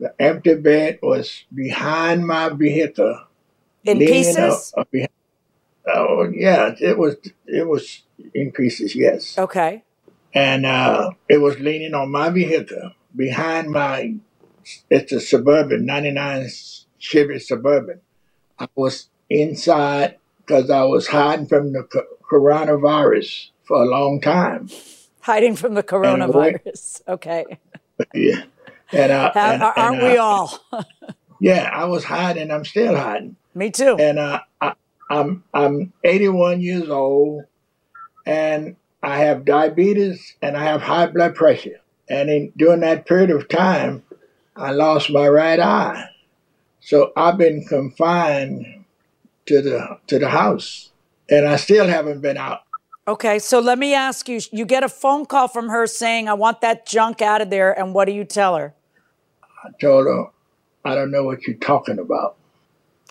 The 0.00 0.14
empty 0.18 0.54
bed 0.54 0.98
was 1.02 1.44
behind 1.54 2.26
my 2.26 2.48
vehicle. 2.48 3.20
In 3.84 3.98
pieces? 3.98 4.72
up- 4.74 4.80
up 4.82 4.90
behind- 4.90 5.10
oh 5.86 6.28
yeah, 6.34 6.74
it 6.80 6.96
was 6.98 7.16
it 7.46 7.68
was 7.68 8.02
in 8.34 8.52
pieces. 8.52 8.94
Yes. 8.96 9.36
Okay. 9.38 9.84
and 10.32 10.64
uh, 10.66 11.10
it 11.28 11.38
was 11.38 11.58
leaning 11.60 11.94
on 11.94 12.10
my 12.10 12.30
vehicle 12.30 12.92
behind 13.14 13.70
my. 13.70 14.14
It's 14.88 15.12
a 15.12 15.20
suburban 15.20 15.84
'99 15.84 16.48
Chevy 16.98 17.38
Suburban. 17.38 18.00
I 18.58 18.66
was 18.74 19.10
inside 19.28 20.16
because 20.38 20.70
I 20.70 20.84
was 20.84 21.08
hiding 21.08 21.46
from 21.46 21.72
the 21.74 21.82
coronavirus 22.34 23.50
for 23.64 23.82
a 23.82 23.86
long 23.86 24.20
time. 24.20 24.68
Hiding 25.20 25.56
from 25.56 25.74
the 25.74 25.82
coronavirus. 25.82 27.02
Okay. 27.08 27.44
Yeah, 28.12 28.42
and, 28.92 29.12
uh, 29.12 29.30
and- 29.34 29.62
aren't 29.62 29.78
and, 29.78 30.02
we 30.02 30.18
uh, 30.18 30.22
all? 30.22 30.60
Yeah, 31.40 31.68
I 31.70 31.84
was 31.84 32.04
hiding. 32.04 32.50
I'm 32.50 32.64
still 32.64 32.96
hiding. 32.96 33.36
Me 33.54 33.70
too. 33.70 33.96
And 33.98 34.18
uh, 34.18 34.40
I, 34.60 34.72
I'm 35.10 35.44
I'm 35.52 35.92
81 36.02 36.62
years 36.62 36.88
old, 36.88 37.44
and 38.24 38.76
I 39.02 39.18
have 39.18 39.44
diabetes 39.44 40.36
and 40.40 40.56
I 40.56 40.64
have 40.64 40.80
high 40.80 41.06
blood 41.06 41.34
pressure. 41.34 41.80
And 42.08 42.30
in 42.30 42.52
during 42.56 42.80
that 42.80 43.04
period 43.04 43.30
of 43.30 43.48
time, 43.48 44.02
I 44.56 44.70
lost 44.70 45.10
my 45.10 45.28
right 45.28 45.60
eye, 45.60 46.06
so 46.80 47.12
I've 47.16 47.36
been 47.36 47.64
confined 47.66 48.84
to 49.46 49.60
the 49.60 49.98
to 50.06 50.18
the 50.18 50.28
house, 50.30 50.90
and 51.28 51.46
I 51.46 51.56
still 51.56 51.86
haven't 51.86 52.20
been 52.20 52.36
out. 52.36 52.60
Okay, 53.06 53.38
so 53.38 53.60
let 53.60 53.78
me 53.78 53.92
ask 53.94 54.28
you 54.28 54.40
you 54.50 54.64
get 54.64 54.82
a 54.82 54.88
phone 54.88 55.26
call 55.26 55.48
from 55.48 55.68
her 55.68 55.86
saying, 55.86 56.28
I 56.28 56.34
want 56.34 56.62
that 56.62 56.86
junk 56.86 57.20
out 57.20 57.42
of 57.42 57.50
there. 57.50 57.78
And 57.78 57.92
what 57.92 58.06
do 58.06 58.12
you 58.12 58.24
tell 58.24 58.56
her? 58.56 58.74
I 59.62 59.70
told 59.80 60.06
her, 60.06 60.26
I 60.84 60.94
don't 60.94 61.10
know 61.10 61.24
what 61.24 61.46
you're 61.46 61.56
talking 61.56 61.98
about. 61.98 62.36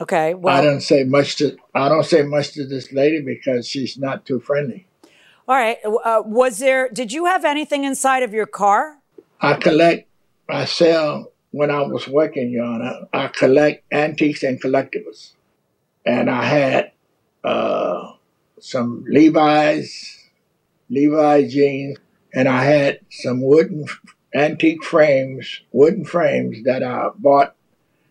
Okay, 0.01 0.33
well, 0.33 0.55
I 0.55 0.61
don't 0.61 0.81
say 0.81 1.03
much 1.03 1.35
to 1.37 1.55
I 1.75 1.87
don't 1.87 2.05
say 2.05 2.23
much 2.23 2.53
to 2.53 2.65
this 2.65 2.91
lady 2.91 3.21
because 3.21 3.67
she's 3.67 3.95
not 3.97 4.25
too 4.25 4.39
friendly. 4.39 4.87
all 5.47 5.55
right. 5.55 5.77
Uh, 5.85 6.23
was 6.25 6.57
there, 6.57 6.89
did 6.89 7.11
you 7.13 7.25
have 7.25 7.45
anything 7.45 7.83
inside 7.83 8.23
of 8.23 8.33
your 8.33 8.47
car? 8.47 8.97
I 9.39 9.53
collect, 9.55 10.07
I 10.49 10.65
sell 10.65 11.31
when 11.51 11.69
I 11.69 11.83
was 11.83 12.07
working, 12.07 12.49
Your 12.49 12.65
Honor. 12.65 13.01
I 13.13 13.27
collect 13.27 13.83
antiques 13.93 14.41
and 14.41 14.59
collectibles. 14.59 15.33
And 16.05 16.29
I 16.29 16.45
had 16.45 16.92
uh, 17.43 18.13
some 18.59 19.05
Levi's, 19.07 20.19
Levi 20.89 21.47
jeans, 21.47 21.97
and 22.33 22.47
I 22.47 22.63
had 22.63 22.99
some 23.09 23.41
wooden 23.41 23.85
antique 24.33 24.83
frames, 24.83 25.61
wooden 25.71 26.05
frames 26.05 26.63
that 26.63 26.83
I 26.83 27.09
bought 27.15 27.55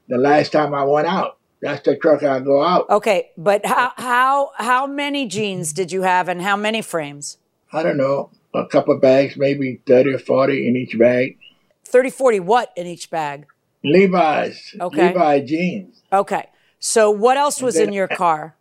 the 0.09 0.19
last 0.19 0.53
time 0.53 0.75
I 0.75 0.85
went 0.85 1.07
out. 1.07 1.39
That's 1.61 1.85
the 1.85 1.97
truck 1.97 2.23
I 2.23 2.41
go 2.41 2.63
out. 2.63 2.91
Okay, 2.91 3.31
but 3.37 3.65
how, 3.65 3.93
how, 3.97 4.51
how 4.57 4.87
many 4.87 5.27
jeans 5.27 5.73
did 5.73 5.93
you 5.93 6.03
have 6.03 6.29
and 6.29 6.43
how 6.43 6.57
many 6.57 6.83
frames? 6.83 7.39
I 7.73 7.83
don't 7.83 7.97
know, 7.97 8.31
a 8.53 8.67
couple 8.67 8.99
bags, 8.99 9.37
maybe 9.37 9.81
30 9.87 10.15
or 10.15 10.19
40 10.19 10.69
in 10.69 10.77
each 10.77 10.99
bag. 10.99 11.39
30, 11.87 12.11
40 12.11 12.41
what 12.41 12.73
in 12.77 12.87
each 12.87 13.11
bag? 13.11 13.47
Levi's, 13.85 14.75
Okay. 14.81 15.09
Levi 15.09 15.41
jeans. 15.41 16.03
Okay. 16.13 16.49
So 16.79 17.11
what 17.11 17.37
else 17.37 17.63
was 17.63 17.77
then 17.77 17.89
in 17.89 17.95
your 17.95 18.09
car? 18.09 18.57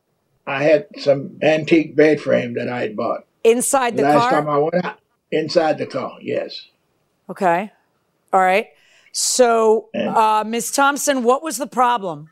I 0.52 0.64
had 0.64 0.88
some 0.98 1.38
antique 1.42 1.96
bed 1.96 2.20
frame 2.20 2.56
that 2.56 2.68
I 2.68 2.82
had 2.82 2.96
bought. 2.96 3.26
Inside 3.44 3.98
the 3.98 4.04
Last 4.04 4.30
car? 4.30 4.32
time 4.32 4.50
I 4.50 4.58
went 4.58 4.86
out, 4.86 5.00
inside 5.32 5.78
the 5.78 5.86
car, 5.86 6.18
yes. 6.22 6.68
Okay. 7.30 7.72
All 8.34 8.42
right. 8.42 8.68
So, 9.14 9.90
uh, 9.96 10.44
Ms. 10.46 10.72
Thompson, 10.72 11.24
what 11.24 11.42
was 11.42 11.58
the 11.58 11.68
problem? 11.68 12.30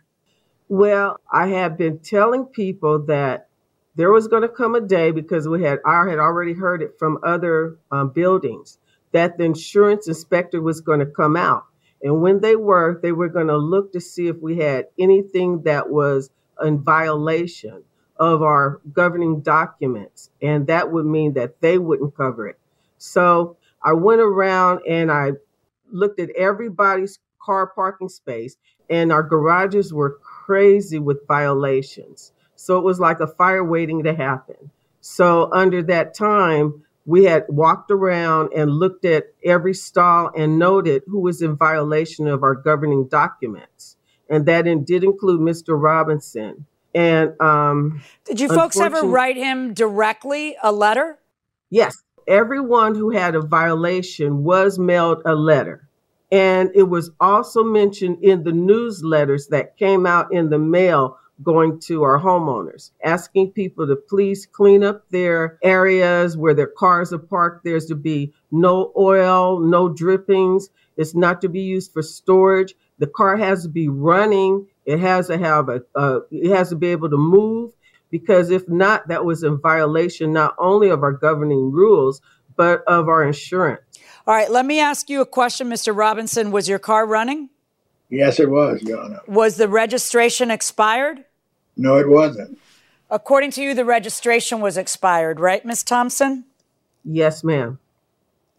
Well, 0.67 1.17
I 1.31 1.47
have 1.47 1.77
been 1.77 1.99
telling 1.99 2.45
people 2.45 3.05
that 3.05 3.47
there 3.95 4.11
was 4.11 4.27
going 4.27 4.43
to 4.43 4.49
come 4.49 4.75
a 4.75 4.81
day 4.81 5.11
because 5.11 5.47
we 5.47 5.63
had 5.63 5.79
I 5.85 6.07
had 6.07 6.19
already 6.19 6.53
heard 6.53 6.81
it 6.81 6.91
from 6.99 7.17
other 7.23 7.79
um, 7.91 8.09
buildings 8.09 8.77
that 9.11 9.37
the 9.37 9.45
insurance 9.45 10.07
inspector 10.07 10.61
was 10.61 10.79
going 10.79 10.99
to 10.99 11.05
come 11.05 11.35
out, 11.35 11.65
and 12.03 12.21
when 12.21 12.39
they 12.39 12.55
were, 12.55 12.99
they 13.01 13.11
were 13.11 13.29
going 13.29 13.47
to 13.47 13.57
look 13.57 13.91
to 13.93 13.99
see 13.99 14.27
if 14.27 14.37
we 14.37 14.57
had 14.57 14.85
anything 14.99 15.63
that 15.63 15.89
was 15.89 16.29
in 16.61 16.81
violation 16.83 17.83
of 18.19 18.41
our 18.41 18.81
governing 18.91 19.39
documents, 19.41 20.29
and 20.41 20.67
that 20.67 20.91
would 20.91 21.05
mean 21.05 21.33
that 21.33 21.61
they 21.61 21.77
wouldn't 21.77 22.15
cover 22.15 22.47
it. 22.47 22.59
So 22.97 23.57
I 23.81 23.93
went 23.93 24.19
around 24.19 24.81
and 24.87 25.11
I 25.11 25.31
looked 25.91 26.19
at 26.19 26.29
everybody's 26.31 27.19
car 27.41 27.67
parking 27.67 28.09
space, 28.09 28.57
and 28.89 29.11
our 29.11 29.23
garages 29.23 29.93
were 29.93 30.19
crazy 30.21 30.99
with 30.99 31.25
violations. 31.27 32.33
So 32.55 32.77
it 32.77 32.83
was 32.83 32.99
like 32.99 33.21
a 33.21 33.27
fire 33.27 33.63
waiting 33.63 34.03
to 34.03 34.13
happen. 34.13 34.71
So 34.99 35.49
under 35.53 35.81
that 35.83 36.13
time, 36.13 36.83
we 37.05 37.23
had 37.23 37.45
walked 37.47 37.89
around 37.89 38.51
and 38.53 38.69
looked 38.69 39.05
at 39.05 39.33
every 39.43 39.73
stall 39.73 40.29
and 40.35 40.59
noted 40.59 41.03
who 41.07 41.19
was 41.21 41.41
in 41.41 41.55
violation 41.55 42.27
of 42.27 42.43
our 42.43 42.53
governing 42.53 43.07
documents. 43.07 43.95
And 44.29 44.45
that 44.45 44.65
did 44.85 45.03
include 45.03 45.39
Mr. 45.39 45.81
Robinson. 45.81 46.65
And 46.93 47.39
um, 47.41 48.01
did 48.25 48.39
you 48.39 48.47
folks 48.49 48.79
ever 48.79 49.01
write 49.01 49.37
him 49.37 49.73
directly 49.73 50.55
a 50.61 50.71
letter? 50.71 51.19
Yes. 51.69 52.03
Everyone 52.27 52.95
who 52.95 53.09
had 53.11 53.35
a 53.35 53.41
violation 53.41 54.43
was 54.43 54.77
mailed 54.77 55.21
a 55.25 55.35
letter. 55.35 55.87
And 56.31 56.69
it 56.75 56.83
was 56.83 57.09
also 57.19 57.63
mentioned 57.63 58.19
in 58.21 58.43
the 58.43 58.51
newsletters 58.51 59.49
that 59.49 59.77
came 59.77 60.05
out 60.05 60.31
in 60.31 60.49
the 60.49 60.59
mail 60.59 61.17
going 61.41 61.79
to 61.79 62.03
our 62.03 62.19
homeowners, 62.19 62.91
asking 63.03 63.51
people 63.51 63.87
to 63.87 63.95
please 63.95 64.45
clean 64.45 64.83
up 64.83 65.09
their 65.09 65.57
areas 65.63 66.35
where 66.35 66.53
their 66.53 66.67
cars 66.67 67.13
are 67.13 67.17
parked. 67.17 67.63
There's 67.63 67.85
to 67.87 67.95
be 67.95 68.33
no 68.51 68.91
oil, 68.97 69.59
no 69.59 69.89
drippings. 69.89 70.69
It's 70.97 71.15
not 71.15 71.41
to 71.41 71.49
be 71.49 71.61
used 71.61 71.93
for 71.93 72.01
storage. 72.01 72.75
The 72.99 73.07
car 73.07 73.37
has 73.37 73.63
to 73.63 73.69
be 73.69 73.87
running. 73.89 74.67
It 74.85 74.99
has 74.99 75.27
to 75.27 75.37
have 75.37 75.69
a, 75.69 75.81
uh, 75.95 76.19
it 76.31 76.55
has 76.55 76.69
to 76.69 76.75
be 76.75 76.87
able 76.87 77.09
to 77.09 77.17
move 77.17 77.71
because 78.11 78.49
if 78.49 78.67
not, 78.67 79.07
that 79.07 79.25
was 79.25 79.43
in 79.43 79.59
violation 79.59 80.33
not 80.33 80.55
only 80.57 80.89
of 80.89 81.03
our 81.03 81.13
governing 81.13 81.71
rules, 81.71 82.21
but 82.55 82.83
of 82.87 83.07
our 83.07 83.23
insurance. 83.23 83.81
All 84.27 84.35
right, 84.35 84.51
let 84.51 84.65
me 84.65 84.79
ask 84.79 85.09
you 85.09 85.21
a 85.21 85.25
question, 85.25 85.69
Mr. 85.69 85.95
Robinson. 85.95 86.51
Was 86.51 86.67
your 86.67 86.79
car 86.79 87.05
running? 87.05 87.49
Yes, 88.09 88.39
it 88.39 88.49
was, 88.49 88.81
Your 88.83 88.99
Honor. 88.99 89.21
Was 89.27 89.57
the 89.57 89.67
registration 89.67 90.51
expired? 90.51 91.25
No, 91.77 91.97
it 91.97 92.09
wasn't. 92.09 92.57
According 93.09 93.51
to 93.51 93.61
you, 93.63 93.73
the 93.73 93.85
registration 93.85 94.61
was 94.61 94.77
expired, 94.77 95.39
right, 95.39 95.63
Miss 95.65 95.83
Thompson? 95.83 96.45
Yes, 97.03 97.43
ma'am. 97.43 97.79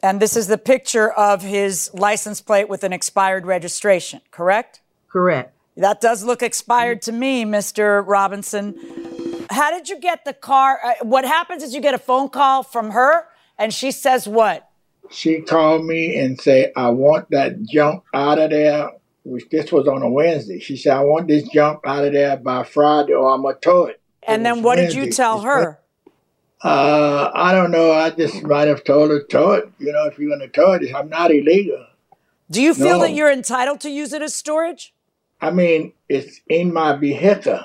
And 0.02 0.20
this 0.20 0.36
is 0.36 0.46
the 0.46 0.58
picture 0.58 1.10
of 1.10 1.42
his 1.42 1.90
license 1.92 2.40
plate 2.40 2.68
with 2.68 2.84
an 2.84 2.92
expired 2.92 3.46
registration, 3.46 4.20
correct? 4.30 4.80
Correct. 5.08 5.54
That 5.76 6.00
does 6.00 6.24
look 6.24 6.42
expired 6.42 7.02
to 7.02 7.12
me, 7.12 7.44
Mr. 7.44 8.06
Robinson. 8.06 8.76
How 9.50 9.70
did 9.70 9.88
you 9.88 9.98
get 9.98 10.24
the 10.24 10.32
car? 10.32 10.78
Uh, 10.84 10.94
what 11.02 11.24
happens 11.24 11.62
is 11.62 11.74
you 11.74 11.80
get 11.80 11.94
a 11.94 11.98
phone 11.98 12.28
call 12.28 12.62
from 12.62 12.90
her, 12.90 13.26
and 13.58 13.74
she 13.74 13.90
says 13.90 14.26
what? 14.26 14.68
She 15.10 15.40
called 15.40 15.84
me 15.84 16.16
and 16.18 16.40
said, 16.40 16.72
I 16.76 16.90
want 16.90 17.30
that 17.30 17.62
junk 17.62 18.04
out 18.14 18.38
of 18.38 18.50
there 18.50 18.90
which 19.24 19.48
this 19.50 19.70
was 19.70 19.86
on 19.86 20.02
a 20.02 20.08
Wednesday. 20.08 20.58
She 20.58 20.76
said, 20.76 20.96
I 20.96 21.00
want 21.00 21.28
this 21.28 21.48
junk 21.48 21.80
out 21.84 22.04
of 22.04 22.12
there 22.12 22.36
by 22.36 22.64
Friday 22.64 23.12
or 23.12 23.32
I'm 23.32 23.42
going 23.42 23.54
to 23.54 23.60
tow 23.60 23.84
it. 23.84 24.00
And 24.26 24.44
then 24.44 24.62
what 24.62 24.78
Wednesday. 24.78 25.00
did 25.00 25.06
you 25.06 25.12
tell 25.12 25.40
her? 25.40 25.79
Uh, 26.62 27.30
I 27.34 27.52
don't 27.52 27.70
know. 27.70 27.92
I 27.92 28.10
just 28.10 28.42
might 28.42 28.68
have 28.68 28.84
told 28.84 29.10
her 29.10 29.22
tow 29.22 29.52
it. 29.52 29.70
You 29.78 29.92
know, 29.92 30.04
if 30.06 30.18
you're 30.18 30.28
going 30.28 30.40
to 30.40 30.48
tow 30.48 30.72
it, 30.72 30.94
I'm 30.94 31.08
not 31.08 31.30
illegal. 31.30 31.86
Do 32.50 32.60
you 32.60 32.74
feel 32.74 32.98
no. 32.98 33.00
that 33.00 33.12
you're 33.12 33.32
entitled 33.32 33.80
to 33.80 33.90
use 33.90 34.12
it 34.12 34.22
as 34.22 34.34
storage? 34.34 34.92
I 35.40 35.50
mean, 35.50 35.92
it's 36.08 36.40
in 36.48 36.72
my 36.72 36.96
vehicle. 36.96 37.60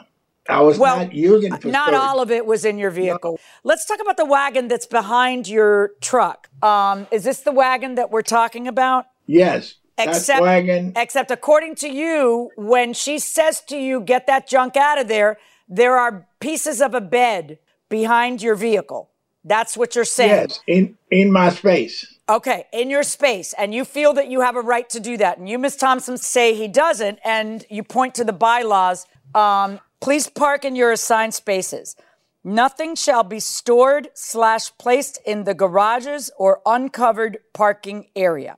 I 0.48 0.62
was 0.62 0.78
well, 0.78 0.98
not 1.00 1.14
using 1.14 1.54
it 1.54 1.66
Not 1.66 1.88
storage. 1.88 1.94
all 1.96 2.22
of 2.22 2.30
it 2.30 2.46
was 2.46 2.66
in 2.66 2.78
your 2.78 2.92
vehicle. 2.92 3.32
No. 3.32 3.38
Let's 3.64 3.86
talk 3.86 4.00
about 4.00 4.16
the 4.16 4.26
wagon 4.26 4.68
that's 4.68 4.86
behind 4.86 5.48
your 5.48 5.92
truck. 6.02 6.50
Um, 6.62 7.08
is 7.12 7.24
this 7.24 7.42
the 7.42 7.52
wagon 7.52 7.96
that 7.96 8.12
we're 8.12 8.22
talking 8.22 8.68
about? 8.68 9.08
Yes. 9.26 9.76
Except, 9.98 10.42
wagon. 10.42 10.94
except 10.96 11.32
according 11.32 11.76
to 11.76 11.90
you, 11.90 12.52
when 12.58 12.94
she 12.94 13.18
says 13.18 13.62
to 13.62 13.78
you, 13.78 14.02
get 14.02 14.28
that 14.28 14.48
junk 14.48 14.78
out 14.78 15.00
of 15.00 15.08
there, 15.08 15.38
there 15.68 15.98
are 15.98 16.28
pieces 16.40 16.80
of 16.80 16.94
a 16.94 17.02
bed 17.02 17.58
behind 17.90 18.42
your 18.42 18.56
vehicle. 18.56 19.10
That's 19.44 19.78
what 19.78 19.96
you're 19.96 20.06
saying. 20.06 20.50
Yes, 20.50 20.60
in, 20.68 20.98
in 21.12 21.32
my 21.32 21.50
space. 21.50 22.12
Okay, 22.28 22.66
in 22.74 22.90
your 22.90 23.04
space. 23.04 23.54
And 23.58 23.74
you 23.74 23.86
feel 23.86 24.14
that 24.14 24.28
you 24.28 24.42
have 24.42 24.56
a 24.56 24.62
right 24.62 24.90
to 24.90 25.00
do 25.00 25.18
that. 25.18 25.38
And 25.38 25.48
you, 25.48 25.60
Ms. 25.60 25.76
Thompson, 25.76 26.18
say 26.18 26.56
he 26.56 26.68
doesn't. 26.68 27.20
And 27.24 27.64
you 27.70 27.84
point 27.84 28.16
to 28.16 28.24
the 28.24 28.34
bylaws. 28.34 29.06
Um, 29.36 29.80
please 30.02 30.28
park 30.28 30.66
in 30.66 30.76
your 30.76 30.92
assigned 30.92 31.36
spaces. 31.36 31.96
Nothing 32.44 32.96
shall 32.96 33.24
be 33.24 33.40
stored 33.40 34.10
slash 34.14 34.76
placed 34.78 35.20
in 35.26 35.44
the 35.44 35.54
garages 35.54 36.32
or 36.38 36.62
uncovered 36.66 37.40
parking 37.54 38.08
area. 38.16 38.58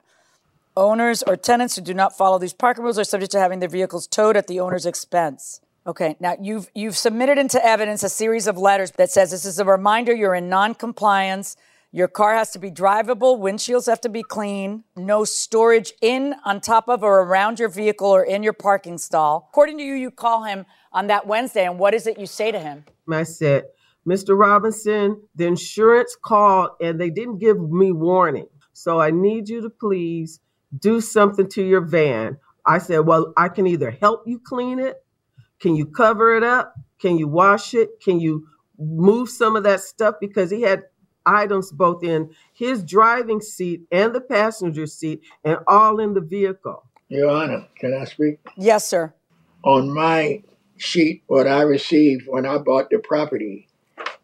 Owners 0.76 1.24
or 1.24 1.36
tenants 1.36 1.76
who 1.76 1.82
do 1.82 1.94
not 1.94 2.16
follow 2.16 2.38
these 2.38 2.54
parking 2.54 2.84
rules 2.84 3.00
are 3.00 3.04
subject 3.04 3.32
to 3.32 3.40
having 3.40 3.60
their 3.60 3.70
vehicles 3.70 4.06
towed 4.06 4.38
at 4.38 4.48
the 4.48 4.60
owner's 4.60 4.86
expense. 4.86 5.60
Okay, 5.88 6.18
now 6.20 6.36
you've 6.42 6.70
you've 6.76 6.98
submitted 6.98 7.38
into 7.38 7.66
evidence 7.66 8.04
a 8.04 8.10
series 8.10 8.46
of 8.46 8.58
letters 8.58 8.92
that 8.98 9.10
says 9.10 9.32
this 9.32 9.46
is 9.46 9.58
a 9.58 9.64
reminder 9.64 10.14
you're 10.14 10.36
in 10.36 10.50
non-compliance. 10.50 11.56
Your 11.94 12.10
car 12.10 12.36
has 12.36 12.52
to 12.52 12.60
be 12.60 12.70
drivable, 12.70 13.40
windshields 13.40 13.88
have 13.88 14.02
to 14.02 14.10
be 14.10 14.22
clean, 14.22 14.84
no 14.98 15.24
storage 15.24 15.94
in, 16.02 16.36
on 16.44 16.60
top 16.60 16.90
of, 16.90 17.02
or 17.02 17.22
around 17.22 17.60
your 17.60 17.70
vehicle 17.70 18.10
or 18.10 18.26
in 18.26 18.44
your 18.44 18.52
parking 18.52 18.98
stall. 18.98 19.48
According 19.50 19.78
to 19.78 19.84
you, 19.86 19.94
you 19.94 20.12
call 20.12 20.44
him 20.44 20.66
on 20.92 21.08
that 21.08 21.26
Wednesday, 21.26 21.66
and 21.66 21.80
what 21.80 21.94
is 21.94 22.06
it 22.06 22.20
you 22.20 22.26
say 22.26 22.52
to 22.52 22.60
him? 22.60 22.84
I 23.10 23.24
said, 23.24 23.64
Mr. 24.06 24.38
Robinson, 24.38 25.22
the 25.36 25.48
insurance 25.48 26.18
called 26.22 26.72
and 26.82 27.00
they 27.00 27.10
didn't 27.10 27.38
give 27.38 27.58
me 27.58 27.94
warning. 27.94 28.48
So 28.74 29.00
I 29.00 29.12
need 29.12 29.48
you 29.48 29.62
to 29.62 29.70
please 29.70 30.42
do 30.78 31.00
something 31.00 31.48
to 31.52 31.64
your 31.64 31.82
van. 31.82 32.38
I 32.66 32.80
said, 32.80 33.00
Well, 33.00 33.34
I 33.38 33.48
can 33.48 33.66
either 33.66 33.92
help 33.92 34.24
you 34.28 34.40
clean 34.44 34.80
it. 34.80 34.98
Can 35.60 35.76
you 35.76 35.86
cover 35.86 36.36
it 36.36 36.44
up? 36.44 36.76
Can 37.00 37.18
you 37.18 37.28
wash 37.28 37.74
it? 37.74 38.00
Can 38.02 38.20
you 38.20 38.48
move 38.78 39.30
some 39.30 39.56
of 39.56 39.64
that 39.64 39.82
stuff? 39.82 40.16
Because 40.20 40.52
he 40.52 40.62
had 40.62 40.84
items 41.26 41.72
both 41.72 42.04
in 42.04 42.30
his 42.54 42.84
driving 42.84 43.42
seat 43.42 43.82
and 43.92 44.14
the 44.14 44.22
passenger 44.22 44.86
seat 44.86 45.22
and 45.44 45.58
all 45.68 46.00
in 46.00 46.14
the 46.14 46.22
vehicle. 46.22 46.84
Your 47.10 47.30
Honor, 47.30 47.68
can 47.80 47.94
I 47.94 48.06
speak? 48.06 48.40
Yes, 48.58 48.88
sir. 48.88 49.14
On 49.64 49.94
my 49.94 50.44
sheet, 50.78 51.24
what 51.28 51.48
I 51.48 51.62
received 51.62 52.26
when 52.28 52.46
I 52.46 52.58
bought 52.58 52.90
the 52.90 53.00
property, 53.00 53.68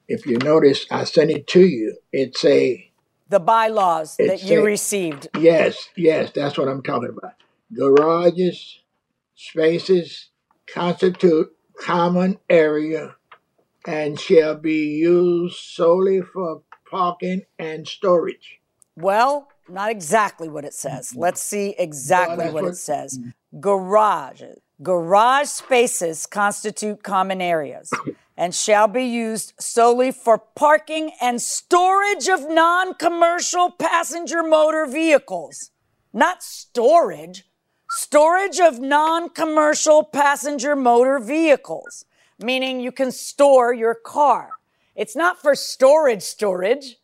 if 0.07 0.25
you 0.25 0.37
notice, 0.37 0.85
I 0.91 1.03
sent 1.05 1.31
it 1.31 1.47
to 1.47 1.65
you. 1.65 1.97
It's 2.11 2.43
a 2.45 2.89
the 3.29 3.39
bylaws 3.39 4.15
that 4.17 4.43
you 4.43 4.63
received. 4.63 5.27
Yes, 5.37 5.89
yes, 5.95 6.31
that's 6.35 6.57
what 6.57 6.67
I'm 6.67 6.83
talking 6.83 7.09
about. 7.09 7.33
Garages, 7.73 8.79
spaces 9.33 10.29
constitute 10.67 11.51
common 11.79 12.37
area 12.49 13.15
and 13.85 14.19
shall 14.19 14.55
be 14.55 14.97
used 14.97 15.57
solely 15.57 16.21
for 16.21 16.61
parking 16.89 17.43
and 17.59 17.87
storage. 17.87 18.59
Well, 18.95 19.49
not 19.67 19.89
exactly 19.89 20.47
what 20.47 20.65
it 20.65 20.73
says. 20.73 21.09
Mm-hmm. 21.09 21.19
Let's 21.19 21.41
see 21.41 21.75
exactly 21.77 22.37
well, 22.37 22.53
what, 22.53 22.63
what, 22.63 22.73
it 22.73 22.77
says. 22.77 23.17
Mm-hmm. 23.17 23.59
Garages. 23.59 24.59
Garage 24.81 25.47
spaces 25.47 26.25
constitute 26.25 27.03
common 27.03 27.41
areas 27.41 27.91
and 28.37 28.53
shall 28.53 28.87
be 28.87 29.05
used 29.05 29.53
solely 29.59 30.11
for 30.11 30.37
parking 30.37 31.11
and 31.21 31.41
storage 31.41 32.27
of 32.27 32.49
non 32.49 32.93
commercial 32.95 33.71
passenger 33.71 34.43
motor 34.43 34.85
vehicles. 34.85 35.71
Not 36.11 36.43
storage, 36.43 37.45
storage 37.95 38.59
of 38.59 38.79
non 38.79 39.29
commercial 39.29 40.03
passenger 40.03 40.75
motor 40.75 41.19
vehicles, 41.19 42.05
meaning 42.39 42.79
you 42.79 42.91
can 42.91 43.11
store 43.11 43.73
your 43.73 43.93
car. 43.93 44.51
It's 44.95 45.15
not 45.15 45.41
for 45.41 45.53
storage, 45.53 46.23
storage. 46.23 46.97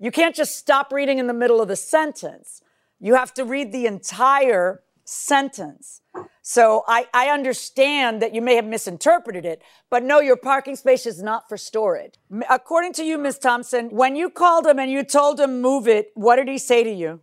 You 0.00 0.10
can't 0.10 0.34
just 0.34 0.56
stop 0.56 0.92
reading 0.92 1.18
in 1.18 1.28
the 1.28 1.32
middle 1.32 1.60
of 1.60 1.68
the 1.68 1.76
sentence. 1.76 2.60
You 2.98 3.14
have 3.14 3.32
to 3.34 3.44
read 3.44 3.72
the 3.72 3.86
entire 3.86 4.82
sentence. 5.04 6.00
So 6.42 6.82
I, 6.88 7.06
I 7.14 7.28
understand 7.28 8.20
that 8.20 8.34
you 8.34 8.42
may 8.42 8.56
have 8.56 8.64
misinterpreted 8.64 9.44
it, 9.44 9.62
but 9.90 10.02
no, 10.02 10.18
your 10.18 10.36
parking 10.36 10.74
space 10.74 11.06
is 11.06 11.22
not 11.22 11.48
for 11.48 11.56
storage. 11.56 12.14
According 12.50 12.94
to 12.94 13.04
you, 13.04 13.16
Ms. 13.16 13.38
Thompson, 13.38 13.90
when 13.90 14.16
you 14.16 14.28
called 14.28 14.66
him 14.66 14.80
and 14.80 14.90
you 14.90 15.04
told 15.04 15.38
him 15.38 15.60
move 15.60 15.86
it, 15.86 16.10
what 16.14 16.36
did 16.36 16.48
he 16.48 16.58
say 16.58 16.82
to 16.82 16.90
you? 16.90 17.20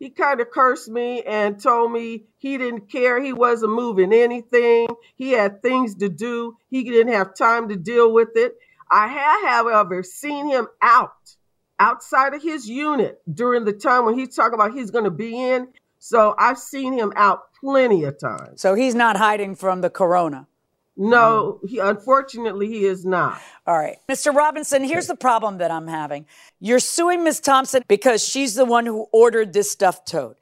He 0.00 0.08
kind 0.08 0.40
of 0.40 0.50
cursed 0.50 0.88
me 0.88 1.22
and 1.22 1.62
told 1.62 1.92
me 1.92 2.24
he 2.38 2.56
didn't 2.56 2.90
care. 2.90 3.22
He 3.22 3.34
wasn't 3.34 3.74
moving 3.74 4.14
anything. 4.14 4.88
He 5.14 5.32
had 5.32 5.62
things 5.62 5.94
to 5.96 6.08
do. 6.08 6.56
He 6.70 6.84
didn't 6.84 7.12
have 7.12 7.36
time 7.36 7.68
to 7.68 7.76
deal 7.76 8.10
with 8.10 8.30
it. 8.34 8.54
I 8.90 9.08
have, 9.08 9.42
however, 9.42 10.02
seen 10.02 10.48
him 10.48 10.68
out 10.80 11.36
outside 11.78 12.32
of 12.32 12.42
his 12.42 12.66
unit 12.66 13.20
during 13.32 13.66
the 13.66 13.74
time 13.74 14.06
when 14.06 14.18
he's 14.18 14.34
talking 14.34 14.54
about 14.54 14.72
he's 14.72 14.90
going 14.90 15.04
to 15.04 15.10
be 15.10 15.38
in. 15.38 15.68
So 15.98 16.34
I've 16.38 16.58
seen 16.58 16.94
him 16.94 17.12
out 17.14 17.52
plenty 17.60 18.04
of 18.04 18.18
times. 18.18 18.62
So 18.62 18.72
he's 18.72 18.94
not 18.94 19.18
hiding 19.18 19.54
from 19.54 19.82
the 19.82 19.90
corona. 19.90 20.48
No, 20.96 21.60
he 21.66 21.78
unfortunately 21.78 22.68
he 22.68 22.84
is 22.84 23.04
not. 23.04 23.40
All 23.66 23.78
right. 23.78 23.98
Mr. 24.08 24.34
Robinson, 24.34 24.84
here's 24.84 25.06
the 25.06 25.16
problem 25.16 25.58
that 25.58 25.70
I'm 25.70 25.86
having. 25.86 26.26
You're 26.58 26.80
suing 26.80 27.24
Ms. 27.24 27.40
Thompson 27.40 27.82
because 27.88 28.22
she's 28.24 28.54
the 28.54 28.64
one 28.64 28.86
who 28.86 29.06
ordered 29.12 29.52
this 29.52 29.70
stuff 29.70 30.04
towed. 30.04 30.36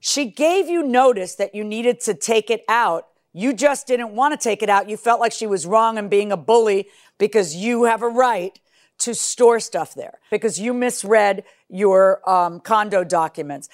She 0.00 0.26
gave 0.26 0.68
you 0.68 0.82
notice 0.82 1.34
that 1.34 1.54
you 1.54 1.64
needed 1.64 2.00
to 2.02 2.14
take 2.14 2.50
it 2.50 2.64
out. 2.68 3.08
You 3.32 3.52
just 3.52 3.86
didn't 3.86 4.14
want 4.14 4.38
to 4.38 4.42
take 4.42 4.62
it 4.62 4.70
out. 4.70 4.88
You 4.88 4.96
felt 4.96 5.20
like 5.20 5.32
she 5.32 5.46
was 5.46 5.66
wrong 5.66 5.98
and 5.98 6.08
being 6.08 6.32
a 6.32 6.36
bully 6.36 6.88
because 7.18 7.56
you 7.56 7.84
have 7.84 8.02
a 8.02 8.08
right 8.08 8.58
to 8.98 9.14
store 9.14 9.60
stuff 9.60 9.94
there 9.94 10.18
because 10.30 10.58
you 10.58 10.74
misread 10.74 11.44
your 11.68 12.28
um, 12.28 12.60
condo 12.60 13.04
documents. 13.04 13.68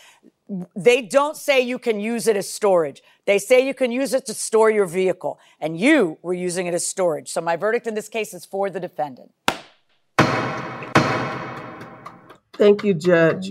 They 0.77 1.01
don't 1.03 1.37
say 1.37 1.61
you 1.61 1.79
can 1.79 2.01
use 2.01 2.27
it 2.27 2.37
as 2.37 2.49
storage. 2.49 3.03
They 3.25 3.39
say 3.39 3.67
you 3.67 3.73
can 3.73 3.91
use 3.91 4.13
it 4.13 4.27
to 4.27 4.35
store 4.35 4.71
your 4.71 4.87
vehicle, 4.87 5.39
and 5.61 5.79
you 5.79 6.19
were 6.23 6.35
using 6.35 6.67
it 6.67 6.75
as 6.75 6.87
storage. 6.87 7.31
So 7.31 7.41
my 7.41 7.57
verdict 7.57 7.87
in 7.87 7.95
this 7.95 8.09
case 8.09 8.35
is 8.35 8.45
for 8.45 8.69
the 8.69 8.81
defendant. 8.81 9.33
Thank 12.57 12.85
you, 12.85 12.95
Judge. 12.95 13.51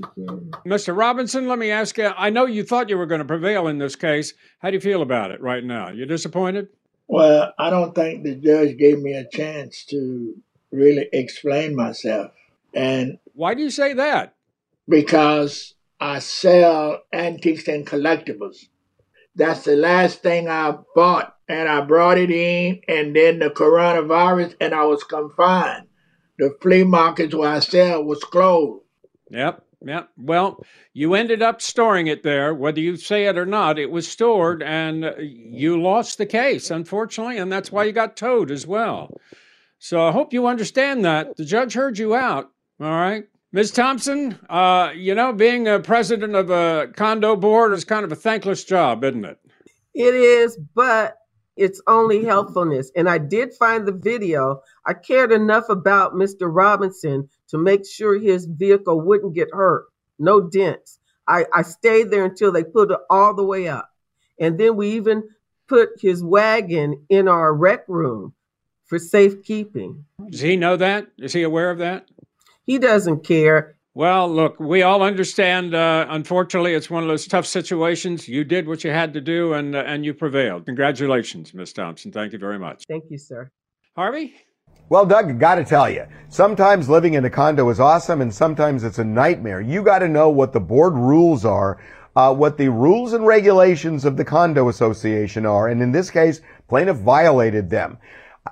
Mr. 0.66 0.96
Robinson, 0.96 1.48
let 1.48 1.60
me 1.60 1.72
ask 1.72 1.98
you 1.98 2.12
I 2.18 2.30
know 2.30 2.46
you 2.46 2.64
thought 2.64 2.90
you 2.90 2.98
were 2.98 3.06
going 3.06 3.20
to 3.20 3.26
prevail 3.26 3.68
in 3.68 3.78
this 3.78 3.96
case. 3.96 4.34
How 4.60 4.70
do 4.70 4.76
you 4.76 4.82
feel 4.82 5.02
about 5.02 5.32
it 5.32 5.42
right 5.42 5.64
now? 5.64 5.90
You 5.90 6.06
disappointed? 6.06 6.70
Well, 7.08 7.54
I 7.60 7.70
don't 7.70 7.94
think 7.94 8.24
the 8.24 8.36
judge 8.36 8.78
gave 8.78 9.02
me 9.02 9.14
a 9.14 9.28
chance 9.28 9.84
to 9.86 10.36
really 10.72 11.10
explain 11.12 11.76
myself. 11.76 12.32
And 12.74 13.18
why 13.34 13.56
do 13.56 13.62
you 13.62 13.70
say 13.70 13.94
that? 13.94 14.36
Because 14.88 15.74
I 16.04 16.20
sell 16.20 17.00
antiques 17.14 17.70
and 17.70 17.88
collectibles. 17.88 18.66
That's 19.38 19.64
the 19.64 19.78
last 19.78 20.22
thing 20.22 20.50
I 20.50 20.76
bought. 20.94 21.38
And 21.48 21.70
I 21.70 21.80
brought 21.80 22.18
it 22.18 22.30
in, 22.30 22.82
and 22.90 23.16
then 23.16 23.40
the 23.40 23.50
coronavirus, 23.50 24.56
and 24.60 24.74
I 24.74 24.84
was 24.84 25.06
confined. 25.06 25.88
The 26.38 26.58
flea 26.62 26.84
markets 26.84 27.34
where 27.34 27.52
I 27.52 27.60
sell 27.60 28.04
was 28.04 28.22
closed. 28.22 28.84
Yep, 29.30 29.64
yep. 29.86 30.10
Well, 30.18 30.66
you 30.94 31.14
ended 31.14 31.42
up 31.42 31.62
storing 31.62 32.08
it 32.08 32.24
there, 32.24 32.54
whether 32.54 32.82
you 32.82 32.98
say 32.98 33.28
it 33.28 33.38
or 33.38 33.46
not. 33.46 33.80
It 33.80 33.90
was 33.90 34.06
stored, 34.06 34.62
and 34.62 35.10
you 35.20 35.82
lost 35.82 36.18
the 36.18 36.26
case, 36.26 36.70
unfortunately, 36.70 37.38
and 37.38 37.50
that's 37.50 37.72
why 37.72 37.86
you 37.86 37.94
got 37.94 38.18
towed 38.18 38.52
as 38.52 38.68
well. 38.68 39.10
So 39.80 40.06
I 40.06 40.12
hope 40.12 40.34
you 40.34 40.48
understand 40.48 41.06
that. 41.06 41.38
The 41.38 41.46
judge 41.46 41.74
heard 41.74 41.98
you 41.98 42.14
out. 42.14 42.52
All 42.82 42.92
right. 42.92 43.24
Ms. 43.56 43.70
Thompson, 43.70 44.40
uh, 44.50 44.92
you 44.96 45.14
know, 45.14 45.32
being 45.32 45.68
a 45.68 45.80
president 45.80 46.34
of 46.34 46.50
a 46.50 46.88
condo 46.96 47.36
board 47.36 47.72
is 47.72 47.86
kind 47.86 48.04
of 48.04 48.12
a 48.12 48.16
thankless 48.16 48.64
job, 48.64 49.04
isn't 49.04 49.26
it? 49.26 49.38
It 49.94 50.16
is, 50.16 50.58
but 50.74 51.20
it's 51.56 51.80
only 51.86 52.26
helpfulness. 52.26 52.92
And 52.96 53.08
I 53.08 53.20
did 53.20 53.54
find 53.54 53.88
the 53.88 53.92
video. 53.92 54.62
I 54.88 54.96
cared 54.96 55.32
enough 55.32 55.70
about 55.70 56.16
Mr. 56.16 56.50
Robinson 56.52 57.30
to 57.50 57.60
make 57.60 57.86
sure 57.86 58.18
his 58.18 58.48
vehicle 58.48 59.00
wouldn't 59.00 59.36
get 59.36 59.50
hurt, 59.54 59.86
no 60.18 60.42
dents. 60.42 60.98
I, 61.28 61.46
I 61.54 61.62
stayed 61.62 62.10
there 62.10 62.26
until 62.26 62.52
they 62.52 62.64
put 62.64 62.90
it 62.90 62.98
all 63.12 63.36
the 63.36 63.46
way 63.46 63.68
up. 63.68 63.88
And 64.40 64.60
then 64.60 64.76
we 64.76 64.94
even 64.94 65.30
put 65.68 65.90
his 66.02 66.24
wagon 66.24 67.06
in 67.08 67.28
our 67.28 67.54
rec 67.54 67.88
room 67.88 68.34
for 68.86 68.98
safekeeping. 68.98 70.06
Does 70.32 70.42
he 70.42 70.58
know 70.58 70.76
that? 70.76 71.06
Is 71.20 71.34
he 71.34 71.44
aware 71.44 71.70
of 71.70 71.78
that? 71.78 72.08
He 72.66 72.80
doesn't 72.80 73.26
care. 73.26 73.76
Well, 73.96 74.28
look, 74.28 74.60
we 74.60 74.82
all 74.82 75.04
understand. 75.04 75.76
Uh, 75.76 76.08
unfortunately, 76.10 76.74
it's 76.74 76.90
one 76.90 77.04
of 77.04 77.10
those 77.10 77.28
tough 77.28 77.46
situations. 77.46 78.28
You 78.28 78.44
did 78.44 78.68
what 78.68 78.84
you 78.84 78.90
had 78.90 79.14
to 79.14 79.22
do, 79.22 79.54
and 79.54 79.76
uh, 79.76 79.84
and 79.86 80.04
you 80.04 80.14
prevailed. 80.16 80.66
Congratulations, 80.66 81.54
Miss 81.54 81.74
Thompson. 81.74 82.12
Thank 82.12 82.34
you 82.34 82.40
very 82.40 82.58
much. 82.58 82.86
Thank 82.88 83.04
you, 83.10 83.20
sir. 83.20 83.52
Harvey. 83.96 84.34
Well, 84.90 85.06
Doug, 85.06 85.40
got 85.40 85.56
to 85.56 85.64
tell 85.64 85.90
you, 85.90 86.06
sometimes 86.30 86.90
living 86.90 87.14
in 87.14 87.24
a 87.26 87.30
condo 87.30 87.70
is 87.70 87.80
awesome, 87.80 88.22
and 88.22 88.34
sometimes 88.34 88.84
it's 88.84 89.00
a 89.00 89.04
nightmare. 89.04 89.62
You 89.62 89.84
got 89.84 90.00
to 90.00 90.10
know 90.10 90.30
what 90.30 90.54
the 90.54 90.60
board 90.60 90.94
rules 90.94 91.46
are, 91.46 91.80
uh, 92.16 92.34
what 92.34 92.58
the 92.58 92.70
rules 92.70 93.14
and 93.14 93.26
regulations 93.26 94.06
of 94.06 94.18
the 94.18 94.26
condo 94.26 94.70
association 94.70 95.46
are, 95.46 95.68
and 95.68 95.82
in 95.82 95.92
this 95.92 96.10
case, 96.10 96.42
plaintiff 96.68 96.98
violated 96.98 97.70
them. 97.70 97.98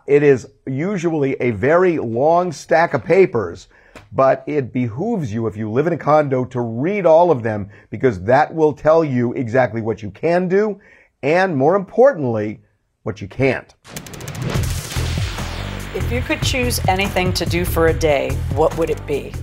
It 0.07 0.23
is 0.23 0.47
usually 0.67 1.33
a 1.41 1.51
very 1.51 1.97
long 1.97 2.51
stack 2.51 2.93
of 2.93 3.03
papers 3.03 3.67
but 4.11 4.43
it 4.47 4.73
behooves 4.73 5.33
you 5.33 5.47
if 5.47 5.55
you 5.55 5.69
live 5.71 5.87
in 5.87 5.93
a 5.93 5.97
condo 5.97 6.45
to 6.45 6.61
read 6.61 7.05
all 7.05 7.31
of 7.31 7.43
them 7.43 7.69
because 7.89 8.21
that 8.23 8.53
will 8.53 8.73
tell 8.73 9.03
you 9.03 9.33
exactly 9.33 9.81
what 9.81 10.01
you 10.01 10.11
can 10.11 10.47
do 10.47 10.79
and 11.23 11.55
more 11.55 11.75
importantly, 11.75 12.61
what 13.03 13.21
you 13.21 13.27
can't. 13.27 13.73
If 15.93 16.09
you 16.11 16.21
could 16.21 16.41
choose 16.41 16.79
anything 16.87 17.33
to 17.33 17.45
do 17.45 17.65
for 17.65 17.87
a 17.87 17.93
day, 17.93 18.31
what 18.55 18.75
would 18.77 18.89
it 18.89 19.05
be? 19.05 19.33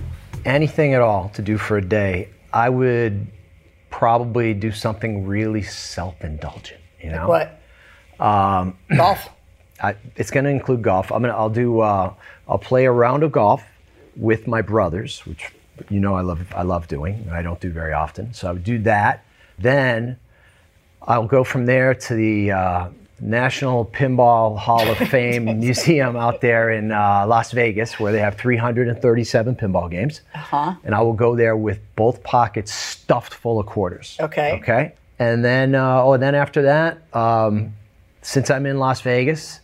Anything 0.45 0.93
at 0.93 1.01
all 1.01 1.29
to 1.29 1.41
do 1.41 1.57
for 1.57 1.77
a 1.77 1.85
day, 1.85 2.29
I 2.51 2.69
would 2.69 3.27
probably 3.89 4.53
do 4.53 4.71
something 4.71 5.25
really 5.25 5.61
self-indulgent. 5.61 6.79
You 7.01 7.11
know 7.11 7.29
like 7.29 7.59
what? 8.17 8.25
Um, 8.25 8.77
golf. 8.95 9.29
I, 9.81 9.95
it's 10.17 10.31
going 10.31 10.43
to 10.43 10.49
include 10.49 10.81
golf. 10.81 11.11
I'm 11.11 11.21
gonna. 11.21 11.33
I'll 11.33 11.49
do. 11.49 11.79
Uh, 11.79 12.13
I'll 12.47 12.57
play 12.57 12.85
a 12.85 12.91
round 12.91 13.23
of 13.23 13.31
golf 13.31 13.63
with 14.19 14.47
my 14.47 14.61
brothers, 14.61 15.25
which 15.25 15.51
you 15.89 15.99
know 15.99 16.13
I 16.13 16.21
love 16.21 16.53
I 16.53 16.63
love 16.63 16.87
doing, 16.87 17.15
and 17.25 17.31
I 17.31 17.41
don't 17.41 17.59
do 17.59 17.71
very 17.71 17.93
often. 17.93 18.33
So 18.33 18.49
I 18.49 18.51
would 18.51 18.63
do 18.63 18.79
that. 18.79 19.23
Then 19.57 20.17
I'll 21.01 21.27
go 21.27 21.43
from 21.43 21.65
there 21.65 21.95
to 21.95 22.13
the 22.13 22.51
uh, 22.51 22.89
National 23.21 23.85
Pinball 23.85 24.57
Hall 24.57 24.87
of 24.87 24.97
Fame 25.09 25.45
Museum 25.59 26.15
out 26.15 26.41
there 26.41 26.71
in 26.71 26.91
uh, 26.91 27.25
Las 27.27 27.51
Vegas, 27.51 27.99
where 27.99 28.11
they 28.11 28.19
have 28.19 28.35
337 28.35 29.55
pinball 29.55 29.89
games. 29.89 30.21
Uh-huh. 30.35 30.75
And 30.83 30.93
I 30.93 31.01
will 31.01 31.13
go 31.13 31.35
there 31.35 31.55
with 31.55 31.79
both 31.95 32.21
pockets 32.23 32.73
stuffed 32.73 33.33
full 33.33 33.59
of 33.59 33.65
quarters. 33.65 34.17
Okay. 34.19 34.53
Okay. 34.53 34.93
And 35.17 35.43
then, 35.43 35.75
uh, 35.75 36.03
oh, 36.03 36.13
and 36.13 36.23
then 36.23 36.35
after 36.35 36.61
that, 36.63 37.01
um, 37.13 37.73
since 38.21 38.49
I'm 38.49 38.65
in 38.65 38.77
Las 38.77 39.01
Vegas, 39.01 39.59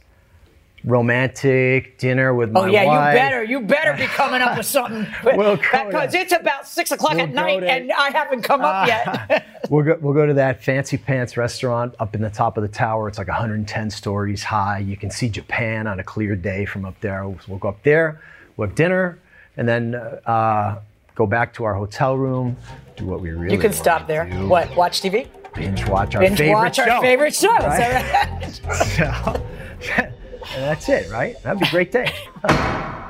romantic 0.86 1.97
dinner 1.97 2.33
with 2.33 2.51
my 2.51 2.61
wife. 2.61 2.69
Oh 2.69 2.71
yeah, 2.71 2.86
wife. 2.86 3.13
you 3.13 3.19
better 3.19 3.43
you 3.43 3.59
better 3.61 3.93
be 3.93 4.05
coming 4.05 4.41
up 4.41 4.55
with 4.57 4.67
something 4.67 5.07
we'll 5.38 5.57
because 5.57 6.13
it's 6.13 6.31
about 6.31 6.67
six 6.67 6.91
o'clock 6.91 7.13
we'll 7.13 7.23
at 7.23 7.33
night 7.33 7.61
to, 7.61 7.69
and 7.69 7.91
I 7.91 8.11
haven't 8.11 8.43
come 8.43 8.61
uh, 8.61 8.65
up 8.65 8.88
yet. 8.88 9.45
we'll 9.69 9.83
go 9.83 9.97
we'll 9.99 10.13
go 10.13 10.25
to 10.25 10.33
that 10.36 10.63
fancy 10.63 10.97
pants 10.97 11.38
restaurant 11.38 11.95
up 11.99 12.15
in 12.15 12.21
the 12.21 12.29
top 12.29 12.57
of 12.57 12.61
the 12.61 12.69
tower. 12.69 13.07
It's 13.07 13.17
like 13.17 13.27
110 13.27 13.89
stories 13.89 14.43
high. 14.43 14.79
You 14.79 14.95
can 14.95 15.09
see 15.09 15.27
Japan 15.27 15.88
on 15.88 15.99
a 15.99 16.03
clear 16.03 16.36
day 16.36 16.65
from 16.65 16.86
up 16.86 16.99
there. 17.01 17.27
We'll 17.27 17.57
go 17.57 17.69
up 17.69 17.81
there. 17.83 18.21
We'll 18.55 18.67
have 18.67 18.75
dinner, 18.75 19.19
and 19.57 19.67
then. 19.67 19.95
Uh, 19.95 20.79
go 21.15 21.25
back 21.25 21.53
to 21.53 21.63
our 21.63 21.73
hotel 21.73 22.17
room, 22.17 22.57
do 22.97 23.05
what 23.05 23.21
we 23.21 23.31
really. 23.31 23.55
You 23.55 23.61
can 23.61 23.71
stop 23.71 24.05
there. 24.05 24.29
Do. 24.29 24.49
What? 24.49 24.75
Watch 24.75 25.01
TV. 25.01 25.29
Binge 25.55 25.88
watch 25.88 26.15
our 26.15 26.21
favorite 26.21 26.36
show. 26.36 26.36
Binge 26.36 26.38
favorite 26.38 26.53
watch 26.53 26.75
show. 26.75 26.83
our 26.83 27.01
favorite 27.01 27.36
show. 27.36 27.47
Right? 27.53 28.61
Right? 28.61 30.11
so, 30.11 30.15
and 30.53 30.63
that's 30.63 30.89
it, 30.89 31.09
right? 31.11 31.41
That'd 31.43 31.59
be 31.59 31.67
a 31.67 31.71
great 31.71 31.91
day. 31.91 32.13